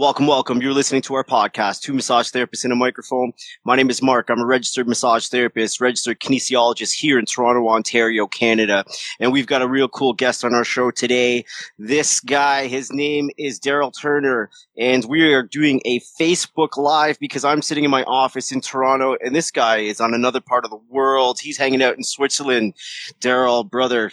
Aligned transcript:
Welcome, 0.00 0.26
welcome. 0.26 0.62
You're 0.62 0.72
listening 0.72 1.02
to 1.02 1.14
our 1.16 1.24
podcast, 1.24 1.82
Two 1.82 1.92
Massage 1.92 2.30
Therapists 2.30 2.64
in 2.64 2.72
a 2.72 2.74
Microphone. 2.74 3.34
My 3.64 3.76
name 3.76 3.90
is 3.90 4.00
Mark. 4.00 4.30
I'm 4.30 4.40
a 4.40 4.46
registered 4.46 4.88
massage 4.88 5.28
therapist, 5.28 5.78
registered 5.78 6.20
kinesiologist 6.20 6.94
here 6.94 7.18
in 7.18 7.26
Toronto, 7.26 7.68
Ontario, 7.68 8.26
Canada. 8.26 8.82
And 9.20 9.30
we've 9.30 9.46
got 9.46 9.60
a 9.60 9.68
real 9.68 9.88
cool 9.88 10.14
guest 10.14 10.42
on 10.42 10.54
our 10.54 10.64
show 10.64 10.90
today. 10.90 11.44
This 11.78 12.18
guy, 12.18 12.66
his 12.66 12.90
name 12.90 13.28
is 13.36 13.60
Daryl 13.60 13.92
Turner. 13.94 14.48
And 14.78 15.04
we 15.04 15.34
are 15.34 15.42
doing 15.42 15.82
a 15.84 16.00
Facebook 16.18 16.78
Live 16.78 17.18
because 17.18 17.44
I'm 17.44 17.60
sitting 17.60 17.84
in 17.84 17.90
my 17.90 18.04
office 18.04 18.52
in 18.52 18.62
Toronto 18.62 19.18
and 19.22 19.36
this 19.36 19.50
guy 19.50 19.80
is 19.80 20.00
on 20.00 20.14
another 20.14 20.40
part 20.40 20.64
of 20.64 20.70
the 20.70 20.80
world. 20.88 21.40
He's 21.40 21.58
hanging 21.58 21.82
out 21.82 21.98
in 21.98 22.04
Switzerland. 22.04 22.72
Daryl, 23.20 23.68
brother, 23.68 24.12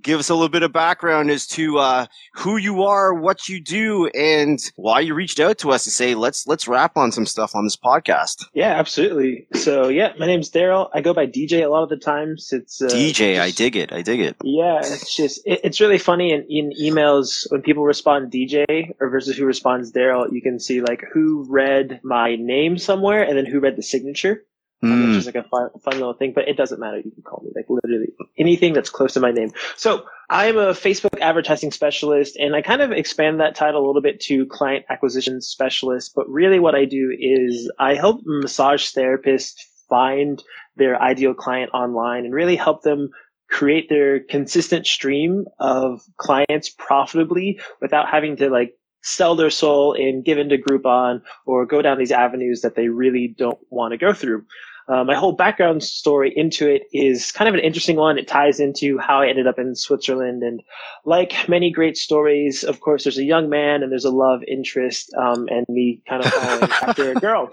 give 0.00 0.18
us 0.18 0.30
a 0.30 0.34
little 0.34 0.48
bit 0.48 0.62
of 0.62 0.72
background 0.72 1.30
as 1.30 1.46
to 1.48 1.78
uh, 1.78 2.06
who 2.34 2.56
you 2.56 2.82
are, 2.82 3.12
what 3.12 3.48
you 3.48 3.60
do, 3.60 4.06
and 4.08 4.58
why 4.76 5.00
you 5.00 5.14
reached 5.14 5.40
out 5.40 5.58
to 5.58 5.70
us 5.70 5.84
to 5.84 5.90
say 5.90 6.14
let's 6.14 6.46
let's 6.46 6.66
wrap 6.66 6.96
on 6.96 7.12
some 7.12 7.26
stuff 7.26 7.54
on 7.54 7.64
this 7.64 7.76
podcast. 7.76 8.44
Yeah, 8.54 8.72
absolutely. 8.72 9.46
So 9.54 9.88
yeah, 9.88 10.12
my 10.18 10.26
name's 10.26 10.50
Daryl. 10.50 10.88
I 10.94 11.00
go 11.00 11.12
by 11.12 11.26
DJ 11.26 11.64
a 11.64 11.68
lot 11.68 11.82
of 11.82 11.88
the 11.88 11.96
times. 11.96 12.48
It's 12.52 12.80
uh, 12.80 12.86
DJ. 12.86 13.34
Just, 13.34 13.40
I 13.40 13.50
dig 13.50 13.76
it. 13.76 13.92
I 13.92 14.02
dig 14.02 14.20
it. 14.20 14.36
Yeah, 14.42 14.78
it's 14.78 15.14
just 15.14 15.40
it, 15.44 15.60
it's 15.64 15.80
really 15.80 15.98
funny 15.98 16.32
in, 16.32 16.46
in 16.48 16.72
emails 16.80 17.50
when 17.50 17.62
people 17.62 17.84
respond 17.84 18.32
DJ 18.32 18.94
or 19.00 19.10
versus 19.10 19.36
who 19.36 19.44
responds 19.44 19.92
Daryl. 19.92 20.26
You 20.32 20.42
can 20.42 20.58
see 20.58 20.80
like 20.80 21.04
who 21.12 21.44
read 21.48 22.00
my 22.02 22.36
name 22.36 22.78
somewhere 22.78 23.22
and 23.22 23.36
then 23.36 23.46
who 23.46 23.60
read 23.60 23.76
the 23.76 23.82
signature 23.82 24.44
mm. 24.82 25.08
which 25.08 25.18
is 25.18 25.26
like 25.26 25.34
a 25.34 25.42
fun, 25.44 25.70
fun 25.82 25.94
little 25.94 26.14
thing, 26.14 26.32
but 26.34 26.48
it 26.48 26.56
doesn't 26.56 26.80
matter. 26.80 26.98
You 26.98 27.10
can 27.10 27.22
call 27.22 27.42
me 27.44 27.52
like 27.54 27.66
literally 27.68 28.12
anything 28.38 28.72
that's 28.72 28.90
close 28.90 29.14
to 29.14 29.20
my 29.20 29.30
name. 29.30 29.50
So 29.76 30.04
I'm 30.28 30.56
a 30.56 30.72
Facebook 30.72 31.20
advertising 31.20 31.70
specialist 31.70 32.36
and 32.36 32.54
I 32.54 32.62
kind 32.62 32.82
of 32.82 32.92
expand 32.92 33.40
that 33.40 33.54
title 33.54 33.84
a 33.84 33.86
little 33.86 34.02
bit 34.02 34.20
to 34.22 34.46
client 34.46 34.84
acquisition 34.90 35.40
specialist. 35.40 36.12
But 36.14 36.28
really 36.28 36.58
what 36.58 36.74
I 36.74 36.84
do 36.84 37.14
is 37.18 37.70
I 37.78 37.94
help 37.94 38.22
massage 38.24 38.92
therapists 38.92 39.54
find 39.88 40.42
their 40.76 41.00
ideal 41.00 41.34
client 41.34 41.70
online 41.74 42.24
and 42.24 42.34
really 42.34 42.56
help 42.56 42.82
them 42.82 43.10
create 43.50 43.90
their 43.90 44.20
consistent 44.20 44.86
stream 44.86 45.44
of 45.60 46.00
clients 46.16 46.70
profitably 46.70 47.60
without 47.82 48.08
having 48.08 48.36
to 48.36 48.48
like 48.48 48.74
sell 49.02 49.36
their 49.36 49.50
soul 49.50 49.94
and 49.94 50.24
give 50.24 50.38
into 50.38 50.56
Groupon 50.56 51.20
or 51.44 51.66
go 51.66 51.82
down 51.82 51.98
these 51.98 52.12
avenues 52.12 52.62
that 52.62 52.74
they 52.74 52.88
really 52.88 53.34
don't 53.36 53.58
want 53.68 53.92
to 53.92 53.98
go 53.98 54.12
through. 54.12 54.46
Uh, 54.92 55.04
my 55.04 55.14
whole 55.14 55.32
background 55.32 55.82
story 55.82 56.30
into 56.36 56.68
it 56.68 56.82
is 56.92 57.32
kind 57.32 57.48
of 57.48 57.54
an 57.54 57.60
interesting 57.60 57.96
one. 57.96 58.18
It 58.18 58.28
ties 58.28 58.60
into 58.60 58.98
how 58.98 59.22
I 59.22 59.28
ended 59.28 59.46
up 59.46 59.58
in 59.58 59.74
Switzerland. 59.74 60.42
And 60.42 60.62
like 61.06 61.48
many 61.48 61.70
great 61.70 61.96
stories, 61.96 62.62
of 62.62 62.80
course, 62.80 63.04
there's 63.04 63.16
a 63.16 63.24
young 63.24 63.48
man 63.48 63.82
and 63.82 63.90
there's 63.90 64.04
a 64.04 64.10
love 64.10 64.42
interest, 64.46 65.10
um, 65.16 65.48
and 65.48 65.64
me 65.70 66.02
kind 66.06 66.22
of 66.22 66.32
after 66.82 67.10
a 67.10 67.14
girl. 67.14 67.50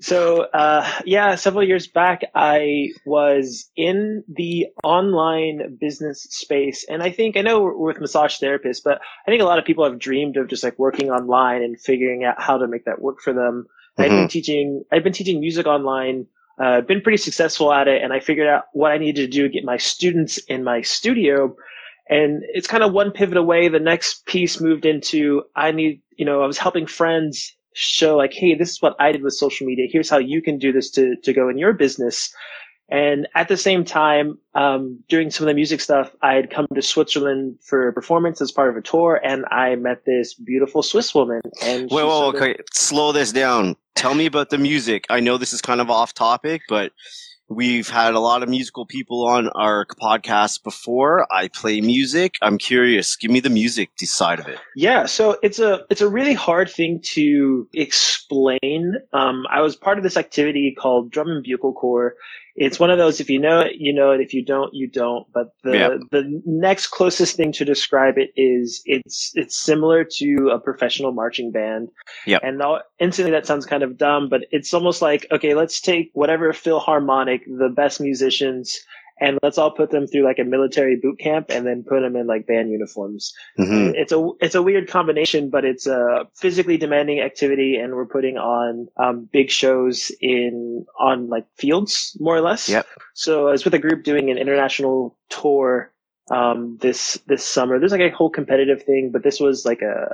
So, 0.00 0.42
uh, 0.52 0.88
yeah, 1.04 1.36
several 1.36 1.62
years 1.62 1.86
back, 1.86 2.22
I 2.34 2.88
was 3.06 3.70
in 3.76 4.24
the 4.28 4.66
online 4.82 5.76
business 5.80 6.24
space. 6.24 6.84
And 6.88 7.04
I 7.04 7.12
think, 7.12 7.36
I 7.36 7.42
know 7.42 7.60
we're 7.60 7.76
with 7.76 8.00
massage 8.00 8.36
therapists, 8.38 8.82
but 8.82 9.00
I 9.26 9.30
think 9.30 9.42
a 9.42 9.44
lot 9.44 9.60
of 9.60 9.64
people 9.64 9.84
have 9.84 10.00
dreamed 10.00 10.36
of 10.36 10.48
just 10.48 10.64
like 10.64 10.76
working 10.76 11.10
online 11.10 11.62
and 11.62 11.78
figuring 11.78 12.24
out 12.24 12.42
how 12.42 12.58
to 12.58 12.66
make 12.66 12.84
that 12.86 13.00
work 13.00 13.20
for 13.20 13.32
them. 13.32 13.66
Mm-hmm. 13.96 14.02
I've 14.02 14.10
been 14.10 14.28
teaching, 14.28 14.82
I've 14.90 15.04
been 15.04 15.12
teaching 15.12 15.38
music 15.38 15.66
online 15.66 16.26
uh, 16.60 16.80
been 16.80 17.00
pretty 17.00 17.18
successful 17.18 17.72
at 17.72 17.88
it 17.88 18.02
and 18.02 18.12
I 18.12 18.20
figured 18.20 18.48
out 18.48 18.64
what 18.72 18.92
I 18.92 18.98
needed 18.98 19.30
to 19.30 19.36
do 19.36 19.42
to 19.44 19.48
get 19.48 19.64
my 19.64 19.76
students 19.76 20.38
in 20.48 20.64
my 20.64 20.82
studio. 20.82 21.54
And 22.08 22.42
it's 22.54 22.66
kind 22.66 22.82
of 22.82 22.92
one 22.92 23.10
pivot 23.10 23.36
away. 23.36 23.68
The 23.68 23.78
next 23.78 24.26
piece 24.26 24.60
moved 24.60 24.84
into 24.86 25.42
I 25.54 25.72
need, 25.72 26.00
you 26.16 26.24
know, 26.24 26.42
I 26.42 26.46
was 26.46 26.58
helping 26.58 26.86
friends 26.86 27.54
show 27.74 28.16
like, 28.16 28.32
hey, 28.32 28.54
this 28.54 28.70
is 28.70 28.82
what 28.82 28.96
I 28.98 29.12
did 29.12 29.22
with 29.22 29.34
social 29.34 29.66
media. 29.66 29.86
Here's 29.90 30.10
how 30.10 30.18
you 30.18 30.42
can 30.42 30.58
do 30.58 30.72
this 30.72 30.90
to, 30.92 31.14
to 31.22 31.32
go 31.32 31.48
in 31.48 31.58
your 31.58 31.72
business. 31.72 32.34
And 32.90 33.28
at 33.34 33.48
the 33.48 33.56
same 33.56 33.84
time, 33.84 34.38
um, 34.54 35.00
doing 35.08 35.30
some 35.30 35.46
of 35.46 35.48
the 35.48 35.54
music 35.54 35.80
stuff, 35.80 36.10
I 36.22 36.34
had 36.34 36.50
come 36.50 36.66
to 36.74 36.80
Switzerland 36.80 37.58
for 37.62 37.88
a 37.88 37.92
performance 37.92 38.40
as 38.40 38.50
part 38.50 38.70
of 38.70 38.76
a 38.76 38.82
tour, 38.82 39.20
and 39.22 39.44
I 39.50 39.74
met 39.76 40.04
this 40.06 40.34
beautiful 40.34 40.82
Swiss 40.82 41.14
woman. 41.14 41.42
And 41.62 41.90
wait, 41.90 42.04
wait, 42.04 42.34
okay, 42.34 42.56
slow 42.72 43.12
this 43.12 43.30
down. 43.30 43.76
Tell 43.94 44.14
me 44.14 44.26
about 44.26 44.50
the 44.50 44.58
music. 44.58 45.04
I 45.10 45.20
know 45.20 45.36
this 45.36 45.52
is 45.52 45.60
kind 45.60 45.80
of 45.80 45.90
off 45.90 46.14
topic, 46.14 46.62
but 46.68 46.92
We've 47.50 47.88
had 47.88 48.12
a 48.12 48.20
lot 48.20 48.42
of 48.42 48.50
musical 48.50 48.84
people 48.84 49.26
on 49.26 49.48
our 49.48 49.86
podcast 49.86 50.62
before. 50.62 51.26
I 51.32 51.48
play 51.48 51.80
music. 51.80 52.34
I'm 52.42 52.58
curious. 52.58 53.16
Give 53.16 53.30
me 53.30 53.40
the 53.40 53.48
music 53.48 53.88
side 54.00 54.38
of 54.38 54.48
it. 54.48 54.58
Yeah, 54.76 55.06
so 55.06 55.38
it's 55.42 55.58
a 55.58 55.86
it's 55.88 56.02
a 56.02 56.08
really 56.10 56.34
hard 56.34 56.70
thing 56.70 57.00
to 57.14 57.66
explain. 57.72 58.96
Um, 59.14 59.46
I 59.50 59.62
was 59.62 59.76
part 59.76 59.96
of 59.96 60.04
this 60.04 60.18
activity 60.18 60.76
called 60.78 61.10
Drum 61.10 61.28
and 61.28 61.42
Bugle 61.42 61.72
Corps, 61.72 62.16
it's 62.58 62.78
one 62.78 62.90
of 62.90 62.98
those 62.98 63.20
if 63.20 63.30
you 63.30 63.38
know 63.38 63.60
it 63.60 63.72
you 63.78 63.94
know 63.94 64.12
it. 64.12 64.20
If 64.20 64.34
you 64.34 64.44
don't 64.44 64.74
you 64.74 64.88
don't. 64.88 65.26
But 65.32 65.48
the 65.64 65.72
yeah. 65.72 65.96
the 66.10 66.42
next 66.44 66.88
closest 66.88 67.36
thing 67.36 67.52
to 67.52 67.64
describe 67.64 68.18
it 68.18 68.30
is 68.36 68.82
it's 68.84 69.32
it's 69.34 69.58
similar 69.58 70.04
to 70.04 70.50
a 70.52 70.58
professional 70.58 71.12
marching 71.12 71.50
band. 71.52 71.88
Yeah. 72.26 72.38
And 72.42 72.60
instantly 72.98 73.32
that 73.32 73.46
sounds 73.46 73.64
kind 73.64 73.82
of 73.82 73.96
dumb 73.96 74.28
but 74.28 74.42
it's 74.50 74.74
almost 74.74 75.02
like 75.02 75.26
okay 75.30 75.54
let's 75.54 75.80
take 75.80 76.10
whatever 76.14 76.52
philharmonic 76.52 77.44
the 77.46 77.68
best 77.68 78.00
musicians 78.00 78.78
and 79.20 79.38
let's 79.42 79.58
all 79.58 79.70
put 79.70 79.90
them 79.90 80.06
through 80.06 80.24
like 80.24 80.38
a 80.38 80.44
military 80.44 80.96
boot 80.96 81.18
camp 81.18 81.46
and 81.50 81.66
then 81.66 81.82
put 81.82 82.00
them 82.00 82.16
in 82.16 82.26
like 82.26 82.46
band 82.46 82.70
uniforms. 82.70 83.32
Mm-hmm. 83.58 83.94
It's 83.94 84.12
a 84.12 84.30
it's 84.40 84.54
a 84.54 84.62
weird 84.62 84.88
combination, 84.88 85.50
but 85.50 85.64
it's 85.64 85.86
a 85.86 86.26
physically 86.34 86.76
demanding 86.76 87.20
activity, 87.20 87.76
and 87.76 87.94
we're 87.94 88.06
putting 88.06 88.36
on 88.36 88.88
um, 88.96 89.28
big 89.32 89.50
shows 89.50 90.10
in 90.20 90.86
on 90.98 91.28
like 91.28 91.46
fields 91.56 92.16
more 92.20 92.36
or 92.36 92.40
less. 92.40 92.68
Yep. 92.68 92.86
So 93.14 93.48
I 93.48 93.52
was 93.52 93.64
with 93.64 93.74
a 93.74 93.78
group 93.78 94.04
doing 94.04 94.30
an 94.30 94.38
international 94.38 95.16
tour 95.28 95.92
um, 96.30 96.78
this 96.80 97.18
this 97.26 97.44
summer. 97.44 97.78
There's 97.78 97.92
like 97.92 98.00
a 98.00 98.10
whole 98.10 98.30
competitive 98.30 98.82
thing, 98.82 99.10
but 99.12 99.22
this 99.22 99.40
was 99.40 99.64
like 99.64 99.82
a 99.82 100.06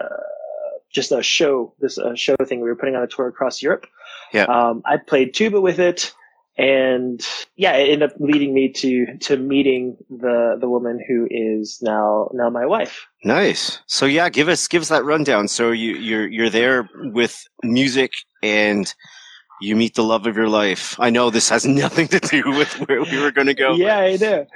just 0.90 1.12
a 1.12 1.22
show, 1.22 1.74
this 1.80 1.98
a 1.98 2.16
show 2.16 2.36
thing. 2.44 2.60
We 2.60 2.68
were 2.68 2.76
putting 2.76 2.94
on 2.94 3.02
a 3.02 3.08
tour 3.08 3.26
across 3.26 3.60
Europe. 3.60 3.86
Yeah. 4.32 4.44
Um, 4.44 4.82
I 4.84 4.96
played 4.96 5.34
tuba 5.34 5.60
with 5.60 5.80
it 5.80 6.14
and 6.56 7.26
yeah, 7.56 7.72
it 7.72 7.90
ended 7.90 8.10
up 8.10 8.16
leading 8.20 8.54
me 8.54 8.70
to 8.72 9.18
to 9.18 9.36
meeting 9.36 9.96
the 10.08 10.56
the 10.60 10.68
woman 10.68 11.00
who 11.06 11.26
is 11.30 11.78
now 11.82 12.28
now 12.32 12.48
my 12.48 12.64
wife. 12.64 13.06
Nice. 13.24 13.80
So 13.86 14.06
yeah, 14.06 14.28
give 14.28 14.48
us 14.48 14.68
give 14.68 14.82
us 14.82 14.88
that 14.88 15.04
rundown. 15.04 15.48
So 15.48 15.72
you 15.72 15.94
you're 15.94 16.28
you're 16.28 16.50
there 16.50 16.88
with 16.94 17.44
music 17.64 18.12
and 18.42 18.92
you 19.60 19.74
meet 19.74 19.94
the 19.94 20.04
love 20.04 20.26
of 20.26 20.36
your 20.36 20.48
life. 20.48 20.94
I 21.00 21.10
know 21.10 21.30
this 21.30 21.48
has 21.48 21.66
nothing 21.66 22.08
to 22.08 22.20
do 22.20 22.42
with 22.50 22.72
where 22.86 23.02
we 23.02 23.18
were 23.20 23.32
going 23.32 23.46
to 23.48 23.54
go. 23.54 23.74
yeah, 23.74 23.98
I 23.98 24.16
know. 24.16 24.46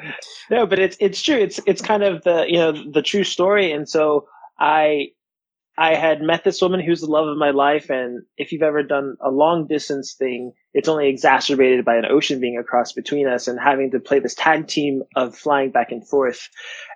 No, 0.50 0.66
but 0.66 0.78
it's 0.78 0.96
it's 1.00 1.20
true. 1.20 1.36
It's 1.36 1.58
it's 1.66 1.82
kind 1.82 2.04
of 2.04 2.22
the 2.22 2.44
you 2.48 2.58
know 2.58 2.72
the 2.72 3.02
true 3.02 3.24
story, 3.24 3.72
and 3.72 3.88
so 3.88 4.28
I 4.60 5.08
I 5.78 5.94
had 5.94 6.20
met 6.20 6.42
this 6.42 6.60
woman 6.60 6.80
who's 6.80 7.02
the 7.02 7.06
love 7.06 7.28
of 7.28 7.38
my 7.38 7.50
life. 7.50 7.88
And 7.88 8.24
if 8.36 8.50
you've 8.50 8.62
ever 8.62 8.82
done 8.82 9.16
a 9.24 9.30
long 9.30 9.68
distance 9.68 10.14
thing, 10.18 10.52
it's 10.74 10.88
only 10.88 11.08
exacerbated 11.08 11.84
by 11.84 11.94
an 11.94 12.04
ocean 12.04 12.40
being 12.40 12.58
across 12.58 12.92
between 12.92 13.28
us 13.28 13.46
and 13.46 13.60
having 13.60 13.92
to 13.92 14.00
play 14.00 14.18
this 14.18 14.34
tag 14.34 14.66
team 14.66 15.04
of 15.14 15.36
flying 15.36 15.70
back 15.70 15.92
and 15.92 16.06
forth. 16.06 16.48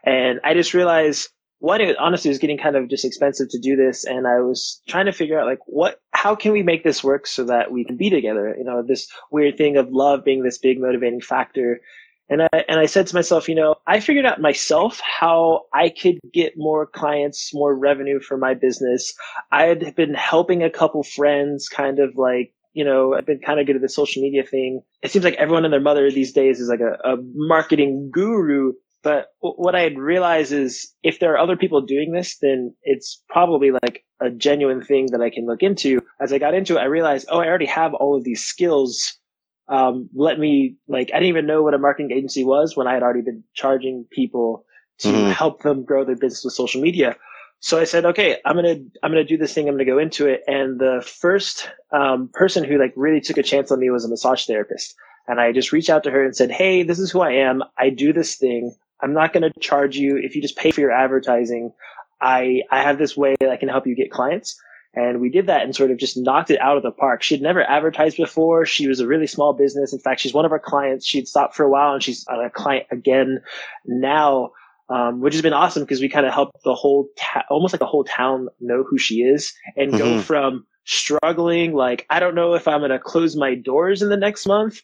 And 0.04 0.41
I 0.42 0.54
just 0.54 0.75
realized 0.75 1.28
one, 1.60 1.81
it 1.81 1.97
honestly 1.97 2.28
was 2.28 2.41
getting 2.41 2.59
kind 2.59 2.75
of 2.75 2.88
just 2.88 3.04
expensive 3.04 3.48
to 3.50 3.60
do 3.60 3.76
this. 3.76 4.04
And 4.04 4.26
I 4.26 4.41
was 4.41 4.82
trying 4.88 5.06
to 5.06 5.12
figure 5.12 5.38
out 5.38 5.47
like, 5.47 5.60
what, 5.66 6.00
how 6.10 6.34
can 6.34 6.50
we 6.50 6.65
make 6.65 6.82
this 6.82 7.04
work 7.04 7.25
so 7.25 7.44
that 7.44 7.71
we 7.71 7.84
can 7.84 7.97
be 7.97 8.10
together? 8.10 8.53
You 8.59 8.65
know, 8.65 8.82
this 8.82 9.09
weird 9.31 9.59
thing 9.59 9.76
of 9.76 9.92
love 9.92 10.25
being 10.25 10.42
this 10.42 10.59
big 10.59 10.81
motivating 10.81 11.21
factor. 11.21 11.81
And 12.28 12.43
I, 12.43 12.65
and 12.69 12.81
I 12.81 12.87
said 12.87 13.06
to 13.09 13.15
myself, 13.15 13.49
you 13.49 13.55
know, 13.55 13.75
I 13.87 14.00
figured 14.00 14.25
out 14.25 14.41
myself 14.41 15.00
how 15.00 15.62
I 15.75 15.91
could 15.91 16.19
get 16.33 16.55
more 16.56 16.87
clients, 16.87 17.50
more 17.53 17.77
revenue 17.77 18.21
for 18.21 18.38
my 18.38 18.55
business. 18.55 19.12
I 19.50 19.65
had 19.65 19.94
been 19.94 20.15
helping 20.15 20.62
a 20.62 20.71
couple 20.71 21.03
friends 21.03 21.69
kind 21.69 21.98
of 21.98 22.16
like, 22.16 22.54
you 22.72 22.84
know, 22.84 23.15
I've 23.15 23.27
been 23.27 23.41
kind 23.41 23.60
of 23.60 23.66
good 23.66 23.77
at 23.77 23.83
the 23.83 23.89
social 23.89 24.22
media 24.22 24.45
thing. 24.45 24.80
It 25.03 25.10
seems 25.10 25.24
like 25.24 25.34
everyone 25.34 25.65
and 25.65 25.72
their 25.72 25.80
mother 25.80 26.10
these 26.10 26.33
days 26.33 26.59
is 26.59 26.69
like 26.69 26.80
a, 26.80 26.95
a 27.07 27.16
marketing 27.34 28.10
guru. 28.10 28.72
But 29.03 29.27
what 29.41 29.74
I 29.74 29.80
had 29.80 29.98
realized 29.98 30.53
is 30.53 30.95
if 31.03 31.19
there 31.19 31.33
are 31.33 31.39
other 31.39 31.57
people 31.57 31.80
doing 31.80 32.13
this, 32.13 32.39
then 32.41 32.72
it's 32.84 33.21
probably 33.28 33.72
like 33.72 34.04
a 34.21 34.30
genuine 34.30 34.83
thing 34.83 35.09
that 35.10 35.21
I 35.21 35.28
can 35.28 35.45
look 35.45 35.63
into. 35.63 36.01
As 36.21 36.33
I 36.33 36.39
got 36.39 36.54
into 36.54 36.77
it, 36.77 36.80
I 36.80 36.84
realized, 36.84 37.27
oh, 37.28 37.41
I 37.41 37.47
already 37.47 37.66
have 37.66 37.95
all 37.95 38.16
of 38.16 38.24
these 38.24 38.45
skills 38.45 39.19
um, 39.68 40.09
let 40.14 40.38
me 40.38 40.76
like 40.88 41.10
I 41.12 41.18
didn't 41.18 41.28
even 41.28 41.47
know 41.47 41.62
what 41.62 41.74
a 41.74 41.78
marketing 41.78 42.12
agency 42.12 42.44
was 42.44 42.76
when 42.76 42.86
I 42.86 42.94
had 42.94 43.03
already 43.03 43.22
been 43.22 43.44
charging 43.54 44.06
people 44.10 44.64
to 44.98 45.09
mm-hmm. 45.09 45.30
help 45.30 45.62
them 45.62 45.84
grow 45.84 46.04
their 46.04 46.16
business 46.16 46.44
with 46.44 46.54
social 46.54 46.80
media. 46.80 47.16
So 47.60 47.78
I 47.78 47.84
said, 47.84 48.04
okay, 48.04 48.38
I'm 48.44 48.56
gonna 48.56 48.76
I'm 49.03 49.12
gonna 49.12 49.24
do 49.24 49.36
this 49.36 49.54
thing. 49.54 49.68
I'm 49.68 49.74
gonna 49.74 49.84
go 49.84 49.98
into 49.98 50.26
it. 50.26 50.42
And 50.48 50.80
the 50.80 51.03
first 51.06 51.70
um, 51.92 52.28
person 52.32 52.64
who 52.64 52.78
like 52.78 52.92
really 52.97 53.20
took 53.20 53.38
a 53.38 53.42
chance 53.42 53.70
on 53.70 53.78
me 53.78 53.88
was 53.91 54.04
a 54.04 54.09
massage 54.09 54.47
therapist. 54.47 54.94
And 55.28 55.41
I 55.41 55.53
just 55.53 55.70
reached 55.70 55.88
out 55.88 56.03
to 56.04 56.10
her 56.10 56.24
and 56.24 56.34
said, 56.34 56.50
hey, 56.50 56.82
this 56.82 56.98
is 56.98 57.12
who 57.12 57.20
I 57.20 57.30
am. 57.30 57.62
I 57.78 57.91
do 57.91 58.12
this 58.12 58.34
thing. 58.34 58.74
I'm 59.00 59.14
not 59.14 59.32
gonna 59.32 59.53
charge 59.60 59.97
you 59.97 60.16
if 60.16 60.34
you 60.34 60.42
just 60.42 60.56
pay 60.56 60.72
for 60.72 60.80
your 60.80 60.91
advertising. 60.91 61.72
I 62.20 62.62
I 62.72 62.82
have 62.82 62.98
this 62.98 63.16
way 63.16 63.36
that 63.41 63.50
I 63.50 63.56
can 63.56 63.68
help 63.68 63.86
you 63.86 63.94
get 63.94 64.10
clients. 64.10 64.60
And 64.94 65.21
we 65.21 65.30
did 65.30 65.47
that 65.47 65.62
and 65.62 65.74
sort 65.74 65.91
of 65.91 65.98
just 65.98 66.16
knocked 66.16 66.50
it 66.50 66.60
out 66.60 66.77
of 66.77 66.83
the 66.83 66.91
park. 66.91 67.22
She'd 67.22 67.41
never 67.41 67.62
advertised 67.62 68.16
before. 68.16 68.66
She 68.66 68.89
was 68.89 69.00
a 69.00 69.06
really 69.06 69.27
small 69.27 69.54
business. 69.54 69.92
In 69.92 69.98
fact, 69.98 70.21
she's 70.21 70.34
one 70.34 70.44
of 70.44 70.53
our 70.53 70.59
clients. 70.59 71.06
She'd 71.06 71.28
stopped 71.28 71.54
for 71.54 71.65
a 71.65 71.71
while 71.71 71.94
and 71.94 72.03
she's 72.03 72.27
a 72.28 72.50
client 72.50 72.86
again 72.91 73.41
now. 73.86 74.50
Um, 74.89 75.21
which 75.22 75.33
has 75.33 75.41
been 75.41 75.54
awesome 75.54 75.84
because 75.84 76.03
we 76.03 76.10
kind 76.10 76.27
of 76.27 76.34
helped 76.34 76.65
the 76.65 76.74
whole, 76.74 77.09
ta- 77.16 77.44
almost 77.48 77.72
like 77.72 77.80
the 77.80 77.86
whole 77.86 78.04
town 78.04 78.48
know 78.60 78.83
who 78.83 78.98
she 78.98 79.22
is 79.22 79.54
and 79.74 79.91
mm-hmm. 79.91 79.98
go 79.98 80.21
from 80.21 80.66
struggling, 80.84 81.72
like, 81.72 82.04
I 82.10 82.21
don't 82.21 82.34
know 82.34 82.53
if 82.54 82.68
I'm 82.68 82.80
going 82.80 82.91
to 82.91 82.98
close 82.98 83.34
my 83.34 83.54
doors 83.54 84.03
in 84.03 84.10
the 84.10 84.18
next 84.18 84.45
month 84.45 84.83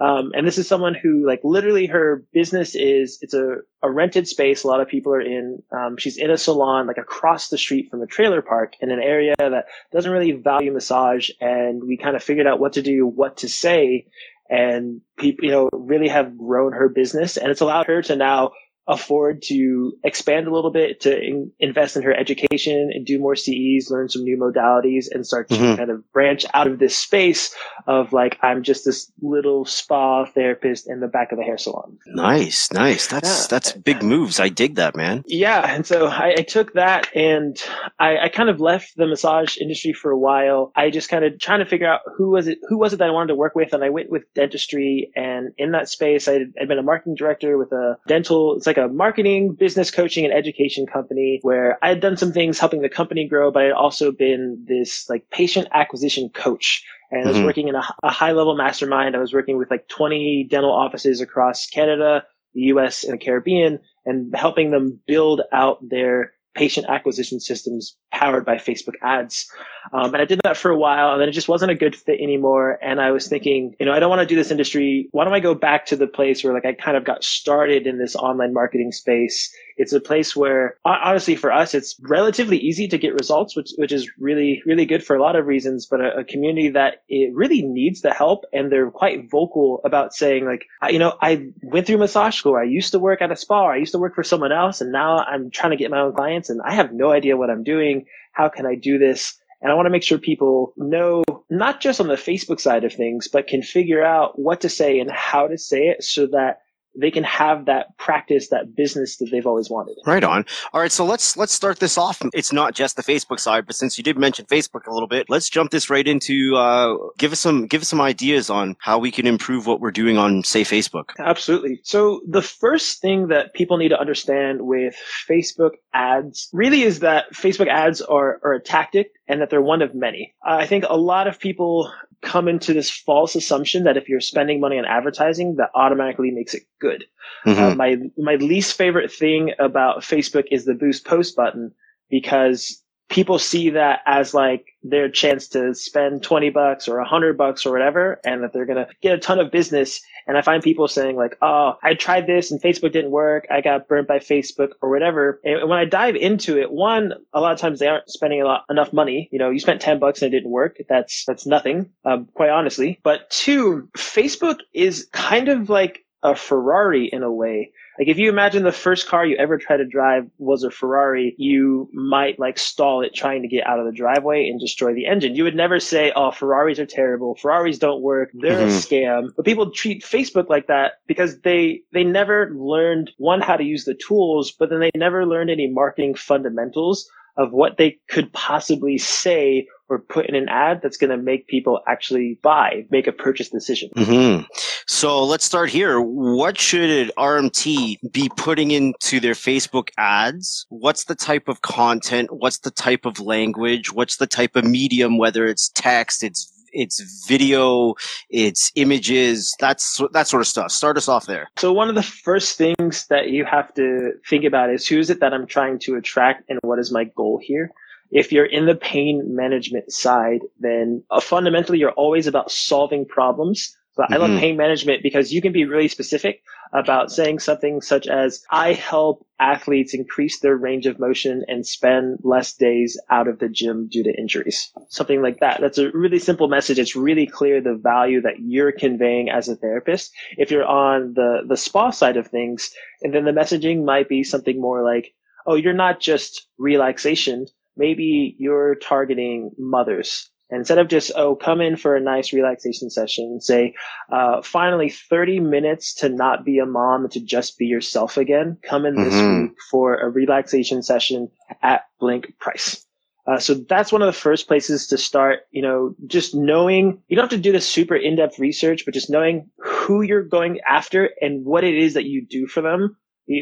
um, 0.00 0.30
and 0.34 0.46
this 0.46 0.58
is 0.58 0.68
someone 0.68 0.94
who 0.94 1.26
like 1.26 1.40
literally 1.42 1.86
her 1.86 2.24
business 2.32 2.74
is, 2.74 3.18
it's 3.20 3.34
a, 3.34 3.56
a 3.82 3.90
rented 3.90 4.28
space. 4.28 4.62
A 4.62 4.68
lot 4.68 4.80
of 4.80 4.88
people 4.88 5.12
are 5.12 5.20
in, 5.20 5.62
um, 5.72 5.96
she's 5.98 6.16
in 6.16 6.30
a 6.30 6.38
salon 6.38 6.86
like 6.86 6.98
across 6.98 7.48
the 7.48 7.58
street 7.58 7.90
from 7.90 8.02
a 8.02 8.06
trailer 8.06 8.40
park 8.40 8.74
in 8.80 8.90
an 8.90 9.00
area 9.00 9.34
that 9.38 9.66
doesn't 9.92 10.10
really 10.10 10.32
value 10.32 10.72
massage. 10.72 11.30
And 11.40 11.82
we 11.82 11.96
kind 11.96 12.14
of 12.14 12.22
figured 12.22 12.46
out 12.46 12.60
what 12.60 12.74
to 12.74 12.82
do, 12.82 13.06
what 13.06 13.38
to 13.38 13.48
say. 13.48 14.06
And 14.48 15.00
people, 15.18 15.44
you 15.44 15.50
know, 15.50 15.68
really 15.72 16.08
have 16.08 16.38
grown 16.38 16.72
her 16.72 16.88
business 16.88 17.36
and 17.36 17.50
it's 17.50 17.60
allowed 17.60 17.86
her 17.86 18.00
to 18.02 18.16
now 18.16 18.52
afford 18.88 19.42
to 19.42 19.92
expand 20.02 20.46
a 20.48 20.50
little 20.52 20.70
bit, 20.70 21.00
to 21.00 21.14
in, 21.14 21.52
invest 21.60 21.96
in 21.96 22.02
her 22.02 22.14
education 22.14 22.90
and 22.92 23.04
do 23.04 23.18
more 23.18 23.36
CEs, 23.36 23.90
learn 23.90 24.08
some 24.08 24.22
new 24.22 24.38
modalities 24.38 25.06
and 25.12 25.26
start 25.26 25.48
to 25.50 25.54
mm-hmm. 25.54 25.76
kind 25.76 25.90
of 25.90 26.10
branch 26.12 26.46
out 26.54 26.66
of 26.66 26.78
this 26.78 26.96
space 26.96 27.54
of 27.86 28.14
like, 28.14 28.38
I'm 28.42 28.62
just 28.62 28.86
this 28.86 29.12
little 29.20 29.66
spa 29.66 30.24
therapist 30.24 30.88
in 30.88 31.00
the 31.00 31.06
back 31.06 31.32
of 31.32 31.38
a 31.38 31.42
hair 31.42 31.58
salon. 31.58 31.98
Nice. 32.06 32.72
Nice. 32.72 33.08
That's, 33.08 33.42
yeah. 33.42 33.46
that's 33.50 33.72
big 33.72 34.02
moves. 34.02 34.40
I 34.40 34.48
dig 34.48 34.76
that, 34.76 34.96
man. 34.96 35.22
Yeah. 35.26 35.74
And 35.74 35.86
so 35.86 36.06
I, 36.06 36.36
I 36.38 36.42
took 36.42 36.72
that 36.72 37.14
and 37.14 37.62
I, 37.98 38.16
I 38.18 38.28
kind 38.30 38.48
of 38.48 38.58
left 38.58 38.96
the 38.96 39.06
massage 39.06 39.58
industry 39.58 39.92
for 39.92 40.10
a 40.10 40.18
while. 40.18 40.72
I 40.74 40.88
just 40.88 41.10
kind 41.10 41.26
of 41.26 41.38
trying 41.38 41.58
to 41.58 41.66
figure 41.66 41.86
out 41.86 42.00
who 42.16 42.30
was 42.30 42.48
it, 42.48 42.58
who 42.68 42.78
was 42.78 42.94
it 42.94 42.96
that 42.96 43.08
I 43.08 43.12
wanted 43.12 43.28
to 43.28 43.34
work 43.34 43.54
with. 43.54 43.74
And 43.74 43.84
I 43.84 43.90
went 43.90 44.10
with 44.10 44.22
dentistry 44.34 45.12
and 45.14 45.52
in 45.58 45.72
that 45.72 45.90
space, 45.90 46.26
I 46.26 46.32
had 46.56 46.68
been 46.68 46.78
a 46.78 46.82
marketing 46.82 47.16
director 47.16 47.58
with 47.58 47.70
a 47.72 47.98
dental, 48.06 48.56
it's 48.56 48.66
like 48.66 48.77
like 48.77 48.77
a 48.78 48.88
marketing, 48.88 49.54
business 49.54 49.90
coaching, 49.90 50.24
and 50.24 50.32
education 50.32 50.86
company 50.86 51.40
where 51.42 51.78
I 51.82 51.88
had 51.88 52.00
done 52.00 52.16
some 52.16 52.32
things 52.32 52.58
helping 52.58 52.80
the 52.80 52.88
company 52.88 53.28
grow, 53.28 53.50
but 53.50 53.62
I 53.62 53.66
had 53.66 53.72
also 53.72 54.12
been 54.12 54.64
this 54.66 55.08
like 55.08 55.28
patient 55.30 55.68
acquisition 55.72 56.30
coach. 56.30 56.84
And 57.10 57.24
I 57.24 57.28
was 57.28 57.36
mm-hmm. 57.36 57.46
working 57.46 57.68
in 57.68 57.74
a, 57.74 57.82
a 58.02 58.10
high 58.10 58.32
level 58.32 58.56
mastermind. 58.56 59.16
I 59.16 59.20
was 59.20 59.32
working 59.32 59.58
with 59.58 59.70
like 59.70 59.88
20 59.88 60.46
dental 60.50 60.72
offices 60.72 61.20
across 61.20 61.66
Canada, 61.66 62.24
the 62.54 62.62
US, 62.62 63.04
and 63.04 63.14
the 63.14 63.24
Caribbean 63.24 63.78
and 64.08 64.34
helping 64.34 64.70
them 64.70 64.98
build 65.06 65.42
out 65.52 65.78
their 65.86 66.32
patient 66.58 66.86
acquisition 66.88 67.38
systems 67.38 67.96
powered 68.12 68.44
by 68.44 68.56
Facebook 68.56 68.94
ads. 69.00 69.48
Um, 69.92 70.12
and 70.12 70.16
I 70.16 70.24
did 70.24 70.40
that 70.42 70.56
for 70.56 70.72
a 70.72 70.76
while 70.76 71.12
and 71.12 71.20
then 71.20 71.28
it 71.28 71.32
just 71.32 71.48
wasn't 71.48 71.70
a 71.70 71.74
good 71.76 71.94
fit 71.94 72.20
anymore. 72.20 72.80
And 72.82 73.00
I 73.00 73.12
was 73.12 73.28
thinking, 73.28 73.76
you 73.78 73.86
know, 73.86 73.92
I 73.92 74.00
don't 74.00 74.10
want 74.10 74.22
to 74.22 74.26
do 74.26 74.34
this 74.34 74.50
industry. 74.50 75.08
Why 75.12 75.24
don't 75.24 75.34
I 75.34 75.40
go 75.40 75.54
back 75.54 75.86
to 75.86 75.96
the 75.96 76.08
place 76.08 76.42
where 76.42 76.52
like 76.52 76.66
I 76.66 76.72
kind 76.72 76.96
of 76.96 77.04
got 77.04 77.22
started 77.22 77.86
in 77.86 77.98
this 77.98 78.16
online 78.16 78.52
marketing 78.52 78.90
space 78.90 79.54
it's 79.78 79.92
a 79.92 80.00
place 80.00 80.34
where 80.34 80.76
honestly 80.84 81.36
for 81.36 81.52
us, 81.52 81.72
it's 81.72 81.98
relatively 82.02 82.58
easy 82.58 82.88
to 82.88 82.98
get 82.98 83.14
results, 83.14 83.56
which, 83.56 83.70
which 83.76 83.92
is 83.92 84.10
really, 84.18 84.60
really 84.66 84.84
good 84.84 85.04
for 85.04 85.14
a 85.14 85.22
lot 85.22 85.36
of 85.36 85.46
reasons, 85.46 85.86
but 85.86 86.00
a, 86.00 86.18
a 86.18 86.24
community 86.24 86.68
that 86.70 87.04
it 87.08 87.32
really 87.34 87.62
needs 87.62 88.02
the 88.02 88.12
help. 88.12 88.44
And 88.52 88.72
they're 88.72 88.90
quite 88.90 89.30
vocal 89.30 89.80
about 89.84 90.12
saying 90.12 90.44
like, 90.44 90.66
you 90.90 90.98
know, 90.98 91.16
I 91.22 91.50
went 91.62 91.86
through 91.86 91.98
massage 91.98 92.36
school. 92.36 92.56
I 92.56 92.64
used 92.64 92.90
to 92.90 92.98
work 92.98 93.22
at 93.22 93.30
a 93.30 93.36
spa. 93.36 93.68
I 93.68 93.76
used 93.76 93.92
to 93.92 93.98
work 93.98 94.16
for 94.16 94.24
someone 94.24 94.52
else. 94.52 94.80
And 94.80 94.90
now 94.90 95.18
I'm 95.18 95.50
trying 95.50 95.70
to 95.70 95.76
get 95.76 95.92
my 95.92 96.00
own 96.00 96.12
clients 96.12 96.50
and 96.50 96.60
I 96.62 96.74
have 96.74 96.92
no 96.92 97.12
idea 97.12 97.36
what 97.36 97.48
I'm 97.48 97.62
doing. 97.62 98.04
How 98.32 98.48
can 98.48 98.66
I 98.66 98.74
do 98.74 98.98
this? 98.98 99.38
And 99.62 99.70
I 99.70 99.76
want 99.76 99.86
to 99.86 99.90
make 99.90 100.02
sure 100.02 100.18
people 100.18 100.72
know 100.76 101.22
not 101.50 101.80
just 101.80 102.00
on 102.00 102.08
the 102.08 102.14
Facebook 102.14 102.60
side 102.60 102.84
of 102.84 102.92
things, 102.92 103.28
but 103.28 103.46
can 103.46 103.62
figure 103.62 104.04
out 104.04 104.38
what 104.38 104.60
to 104.62 104.68
say 104.68 104.98
and 104.98 105.10
how 105.10 105.46
to 105.46 105.56
say 105.56 105.86
it 105.86 106.02
so 106.02 106.26
that 106.26 106.62
they 106.96 107.10
can 107.10 107.24
have 107.24 107.66
that 107.66 107.96
practice, 107.98 108.48
that 108.48 108.74
business 108.74 109.16
that 109.18 109.28
they've 109.30 109.46
always 109.46 109.70
wanted. 109.70 109.96
Right 110.06 110.24
on. 110.24 110.44
All 110.72 110.80
right, 110.80 110.92
so 110.92 111.04
let's 111.04 111.36
let's 111.36 111.52
start 111.52 111.78
this 111.78 111.96
off. 111.96 112.20
It's 112.32 112.52
not 112.52 112.74
just 112.74 112.96
the 112.96 113.02
Facebook 113.02 113.40
side, 113.40 113.66
but 113.66 113.74
since 113.74 113.98
you 113.98 114.04
did 114.04 114.18
mention 114.18 114.46
Facebook 114.46 114.86
a 114.86 114.92
little 114.92 115.08
bit, 115.08 115.26
let's 115.28 115.48
jump 115.48 115.70
this 115.70 115.90
right 115.90 116.06
into 116.06 116.56
uh, 116.56 116.96
give 117.18 117.32
us 117.32 117.40
some 117.40 117.66
give 117.66 117.82
us 117.82 117.88
some 117.88 118.00
ideas 118.00 118.50
on 118.50 118.76
how 118.80 118.98
we 118.98 119.10
can 119.10 119.26
improve 119.26 119.66
what 119.66 119.80
we're 119.80 119.90
doing 119.90 120.18
on 120.18 120.42
say 120.42 120.62
Facebook. 120.62 121.10
Absolutely. 121.18 121.80
So 121.84 122.20
the 122.28 122.42
first 122.42 123.00
thing 123.00 123.28
that 123.28 123.54
people 123.54 123.76
need 123.76 123.90
to 123.90 124.00
understand 124.00 124.62
with 124.62 124.96
Facebook 125.28 125.72
ads 125.92 126.48
really 126.52 126.82
is 126.82 127.00
that 127.00 127.32
Facebook 127.32 127.68
ads 127.68 128.00
are, 128.00 128.40
are 128.42 128.54
a 128.54 128.60
tactic 128.60 129.12
and 129.28 129.40
that 129.40 129.50
they're 129.50 129.62
one 129.62 129.82
of 129.82 129.94
many. 129.94 130.34
I 130.42 130.66
think 130.66 130.84
a 130.88 130.96
lot 130.96 131.26
of 131.26 131.38
people 131.38 131.92
come 132.22 132.48
into 132.48 132.72
this 132.72 132.90
false 132.90 133.34
assumption 133.34 133.84
that 133.84 133.96
if 133.96 134.08
you're 134.08 134.20
spending 134.20 134.60
money 134.60 134.78
on 134.78 134.84
advertising, 134.84 135.56
that 135.56 135.70
automatically 135.74 136.30
makes 136.30 136.54
it 136.54 136.62
good. 136.80 137.04
Mm-hmm. 137.46 137.62
Uh, 137.62 137.74
my 137.74 137.96
my 138.16 138.34
least 138.36 138.76
favorite 138.76 139.12
thing 139.12 139.52
about 139.58 140.00
Facebook 140.00 140.44
is 140.50 140.64
the 140.64 140.74
boost 140.74 141.06
post 141.06 141.36
button 141.36 141.72
because 142.10 142.82
people 143.08 143.38
see 143.38 143.70
that 143.70 144.00
as 144.06 144.34
like 144.34 144.66
their 144.82 145.08
chance 145.08 145.48
to 145.48 145.74
spend 145.74 146.22
20 146.22 146.50
bucks 146.50 146.88
or 146.88 146.98
100 146.98 147.36
bucks 147.36 147.64
or 147.64 147.72
whatever 147.72 148.20
and 148.24 148.42
that 148.42 148.52
they're 148.52 148.66
going 148.66 148.84
to 148.84 148.88
get 149.00 149.14
a 149.14 149.18
ton 149.18 149.38
of 149.38 149.50
business. 149.50 150.00
And 150.26 150.36
i 150.36 150.42
find 150.42 150.62
people 150.62 150.88
saying 150.88 151.16
like 151.16 151.38
oh 151.40 151.78
i 151.82 151.94
tried 151.94 152.26
this 152.26 152.50
and 152.50 152.60
facebook 152.60 152.92
didn't 152.92 153.10
work. 153.10 153.46
I 153.50 153.60
got 153.62 153.88
burnt 153.88 154.08
by 154.08 154.18
facebook 154.18 154.72
or 154.82 154.90
whatever. 154.90 155.40
And 155.42 155.68
when 155.68 155.78
i 155.78 155.84
dive 155.84 156.16
into 156.16 156.58
it 156.58 156.70
one 156.70 157.14
a 157.32 157.40
lot 157.40 157.52
of 157.52 157.58
times 157.58 157.78
they 157.78 157.88
aren't 157.88 158.10
spending 158.10 158.42
a 158.42 158.44
lot 158.44 158.64
enough 158.68 158.92
money. 158.92 159.28
You 159.32 159.38
know 159.38 159.50
you 159.50 159.58
spent 159.58 159.80
10 159.80 159.98
bucks 159.98 160.20
and 160.20 160.32
it 160.32 160.36
didn't 160.36 160.50
work. 160.50 160.76
That's 160.88 161.24
that's 161.24 161.46
nothing 161.46 161.90
um, 162.04 162.28
quite 162.34 162.50
honestly. 162.50 163.00
But 163.02 163.30
two 163.30 163.88
facebook 163.96 164.58
is 164.74 165.08
kind 165.12 165.48
of 165.48 165.70
like 165.70 166.04
a 166.22 166.34
ferrari 166.34 167.06
in 167.06 167.22
a 167.22 167.32
way 167.32 167.72
like 167.98 168.08
if 168.08 168.18
you 168.18 168.28
imagine 168.28 168.62
the 168.62 168.72
first 168.72 169.08
car 169.08 169.26
you 169.26 169.36
ever 169.36 169.58
tried 169.58 169.78
to 169.78 169.84
drive 169.84 170.30
was 170.38 170.62
a 170.62 170.70
Ferrari, 170.70 171.34
you 171.36 171.88
might 171.92 172.38
like 172.38 172.58
stall 172.58 173.02
it 173.02 173.12
trying 173.14 173.42
to 173.42 173.48
get 173.48 173.66
out 173.66 173.80
of 173.80 173.86
the 173.86 173.92
driveway 173.92 174.48
and 174.48 174.60
destroy 174.60 174.94
the 174.94 175.06
engine. 175.06 175.34
You 175.34 175.44
would 175.44 175.56
never 175.56 175.80
say, 175.80 176.12
"Oh, 176.14 176.30
Ferraris 176.30 176.78
are 176.78 176.86
terrible. 176.86 177.34
Ferraris 177.34 177.78
don't 177.78 178.00
work. 178.00 178.30
They're 178.34 178.66
mm-hmm. 178.66 178.68
a 178.68 179.26
scam." 179.26 179.30
But 179.36 179.44
people 179.44 179.70
treat 179.70 180.04
Facebook 180.04 180.48
like 180.48 180.68
that 180.68 181.00
because 181.06 181.40
they 181.40 181.82
they 181.92 182.04
never 182.04 182.52
learned 182.54 183.10
one 183.18 183.40
how 183.40 183.56
to 183.56 183.64
use 183.64 183.84
the 183.84 183.94
tools, 183.94 184.52
but 184.52 184.70
then 184.70 184.80
they 184.80 184.90
never 184.94 185.26
learned 185.26 185.50
any 185.50 185.66
marketing 185.66 186.14
fundamentals 186.14 187.10
of 187.38 187.52
what 187.52 187.78
they 187.78 187.98
could 188.08 188.32
possibly 188.32 188.98
say 188.98 189.66
or 189.88 190.00
put 190.00 190.26
in 190.26 190.34
an 190.34 190.48
ad 190.48 190.80
that's 190.82 190.98
going 190.98 191.10
to 191.10 191.16
make 191.16 191.46
people 191.46 191.80
actually 191.88 192.38
buy, 192.42 192.84
make 192.90 193.06
a 193.06 193.12
purchase 193.12 193.48
decision. 193.48 193.88
Mm-hmm. 193.96 194.44
So 194.86 195.24
let's 195.24 195.44
start 195.44 195.70
here. 195.70 196.00
What 196.00 196.58
should 196.58 196.90
an 196.90 197.10
RMT 197.16 198.12
be 198.12 198.30
putting 198.36 198.70
into 198.72 199.20
their 199.20 199.32
Facebook 199.32 199.88
ads? 199.96 200.66
What's 200.68 201.04
the 201.04 201.14
type 201.14 201.48
of 201.48 201.62
content? 201.62 202.28
What's 202.32 202.58
the 202.58 202.70
type 202.70 203.06
of 203.06 203.18
language? 203.20 203.92
What's 203.92 204.16
the 204.16 204.26
type 204.26 204.56
of 204.56 204.64
medium? 204.64 205.16
Whether 205.16 205.46
it's 205.46 205.70
text, 205.70 206.22
it's 206.22 206.52
it's 206.78 207.26
video, 207.26 207.94
it's 208.30 208.72
images, 208.74 209.54
that's 209.58 210.00
that 210.12 210.28
sort 210.28 210.40
of 210.40 210.46
stuff. 210.46 210.70
Start 210.70 210.96
us 210.96 211.08
off 211.08 211.26
there. 211.26 211.48
So 211.58 211.72
one 211.72 211.88
of 211.88 211.94
the 211.94 212.02
first 212.02 212.56
things 212.56 213.06
that 213.08 213.30
you 213.30 213.44
have 213.44 213.72
to 213.74 214.12
think 214.28 214.44
about 214.44 214.70
is 214.70 214.86
who 214.86 214.98
is 214.98 215.10
it 215.10 215.20
that 215.20 215.32
I'm 215.34 215.46
trying 215.46 215.78
to 215.80 215.96
attract 215.96 216.48
and 216.48 216.58
what 216.62 216.78
is 216.78 216.92
my 216.92 217.04
goal 217.04 217.40
here? 217.42 217.70
if 218.10 218.32
you're 218.32 218.46
in 218.46 218.66
the 218.66 218.74
pain 218.74 219.34
management 219.34 219.92
side, 219.92 220.40
then 220.58 221.02
uh, 221.10 221.20
fundamentally 221.20 221.78
you're 221.78 221.92
always 221.92 222.26
about 222.26 222.50
solving 222.50 223.04
problems. 223.04 223.76
But. 223.98 224.12
I 224.12 224.16
love 224.16 224.30
mm-hmm. 224.30 224.38
pain 224.38 224.56
management 224.56 225.02
because 225.02 225.32
you 225.32 225.42
can 225.42 225.52
be 225.52 225.64
really 225.64 225.88
specific 225.88 226.42
about 226.72 227.10
saying 227.10 227.40
something 227.40 227.80
such 227.80 228.06
as, 228.06 228.44
I 228.48 228.72
help 228.74 229.26
athletes 229.40 229.92
increase 229.92 230.38
their 230.38 230.56
range 230.56 230.86
of 230.86 231.00
motion 231.00 231.44
and 231.48 231.66
spend 231.66 232.20
less 232.22 232.54
days 232.54 232.96
out 233.10 233.26
of 233.26 233.40
the 233.40 233.48
gym 233.48 233.88
due 233.90 234.04
to 234.04 234.16
injuries. 234.16 234.72
Something 234.88 235.20
like 235.20 235.40
that. 235.40 235.60
That's 235.60 235.78
a 235.78 235.90
really 235.90 236.20
simple 236.20 236.46
message. 236.46 236.78
It's 236.78 236.94
really 236.94 237.26
clear 237.26 237.60
the 237.60 237.74
value 237.74 238.22
that 238.22 238.38
you're 238.38 238.72
conveying 238.72 239.30
as 239.30 239.48
a 239.48 239.56
therapist. 239.56 240.12
If 240.36 240.52
you're 240.52 240.64
on 240.64 241.14
the, 241.14 241.40
the 241.48 241.56
spa 241.56 241.90
side 241.90 242.16
of 242.16 242.28
things, 242.28 242.70
and 243.02 243.12
then 243.12 243.24
the 243.24 243.32
messaging 243.32 243.84
might 243.84 244.08
be 244.08 244.22
something 244.22 244.60
more 244.60 244.84
like, 244.84 245.12
oh, 245.44 245.56
you're 245.56 245.72
not 245.72 245.98
just 245.98 246.46
relaxation 246.56 247.46
maybe 247.78 248.34
you're 248.38 248.74
targeting 248.74 249.52
mothers. 249.56 250.30
Instead 250.50 250.78
of 250.78 250.88
just, 250.88 251.12
oh, 251.14 251.36
come 251.36 251.60
in 251.60 251.76
for 251.76 251.94
a 251.94 252.00
nice 252.00 252.32
relaxation 252.32 252.88
session, 252.88 253.40
say, 253.40 253.74
uh, 254.10 254.40
finally 254.40 254.88
30 254.88 255.40
minutes 255.40 255.94
to 255.94 256.08
not 256.08 256.44
be 256.44 256.58
a 256.58 256.64
mom 256.64 257.04
and 257.04 257.12
to 257.12 257.20
just 257.20 257.58
be 257.58 257.66
yourself 257.66 258.16
again. 258.16 258.56
Come 258.62 258.86
in 258.86 258.96
this 258.96 259.12
mm-hmm. 259.12 259.42
week 259.42 259.52
for 259.70 259.96
a 259.98 260.08
relaxation 260.08 260.82
session 260.82 261.30
at 261.62 261.82
blank 262.00 262.32
price. 262.38 262.84
Uh, 263.26 263.38
so 263.38 263.52
that's 263.52 263.92
one 263.92 264.00
of 264.00 264.06
the 264.06 264.12
first 264.12 264.48
places 264.48 264.86
to 264.86 264.96
start, 264.96 265.40
you 265.50 265.60
know, 265.60 265.94
just 266.06 266.34
knowing, 266.34 267.02
you 267.08 267.16
don't 267.16 267.24
have 267.24 267.30
to 267.30 267.36
do 267.36 267.52
the 267.52 267.60
super 267.60 267.94
in-depth 267.94 268.38
research, 268.38 268.86
but 268.86 268.94
just 268.94 269.10
knowing 269.10 269.50
who 269.58 270.00
you're 270.00 270.22
going 270.22 270.60
after 270.66 271.10
and 271.20 271.44
what 271.44 271.62
it 271.62 271.74
is 271.74 271.92
that 271.92 272.06
you 272.06 272.24
do 272.24 272.46
for 272.46 272.62
them 272.62 272.96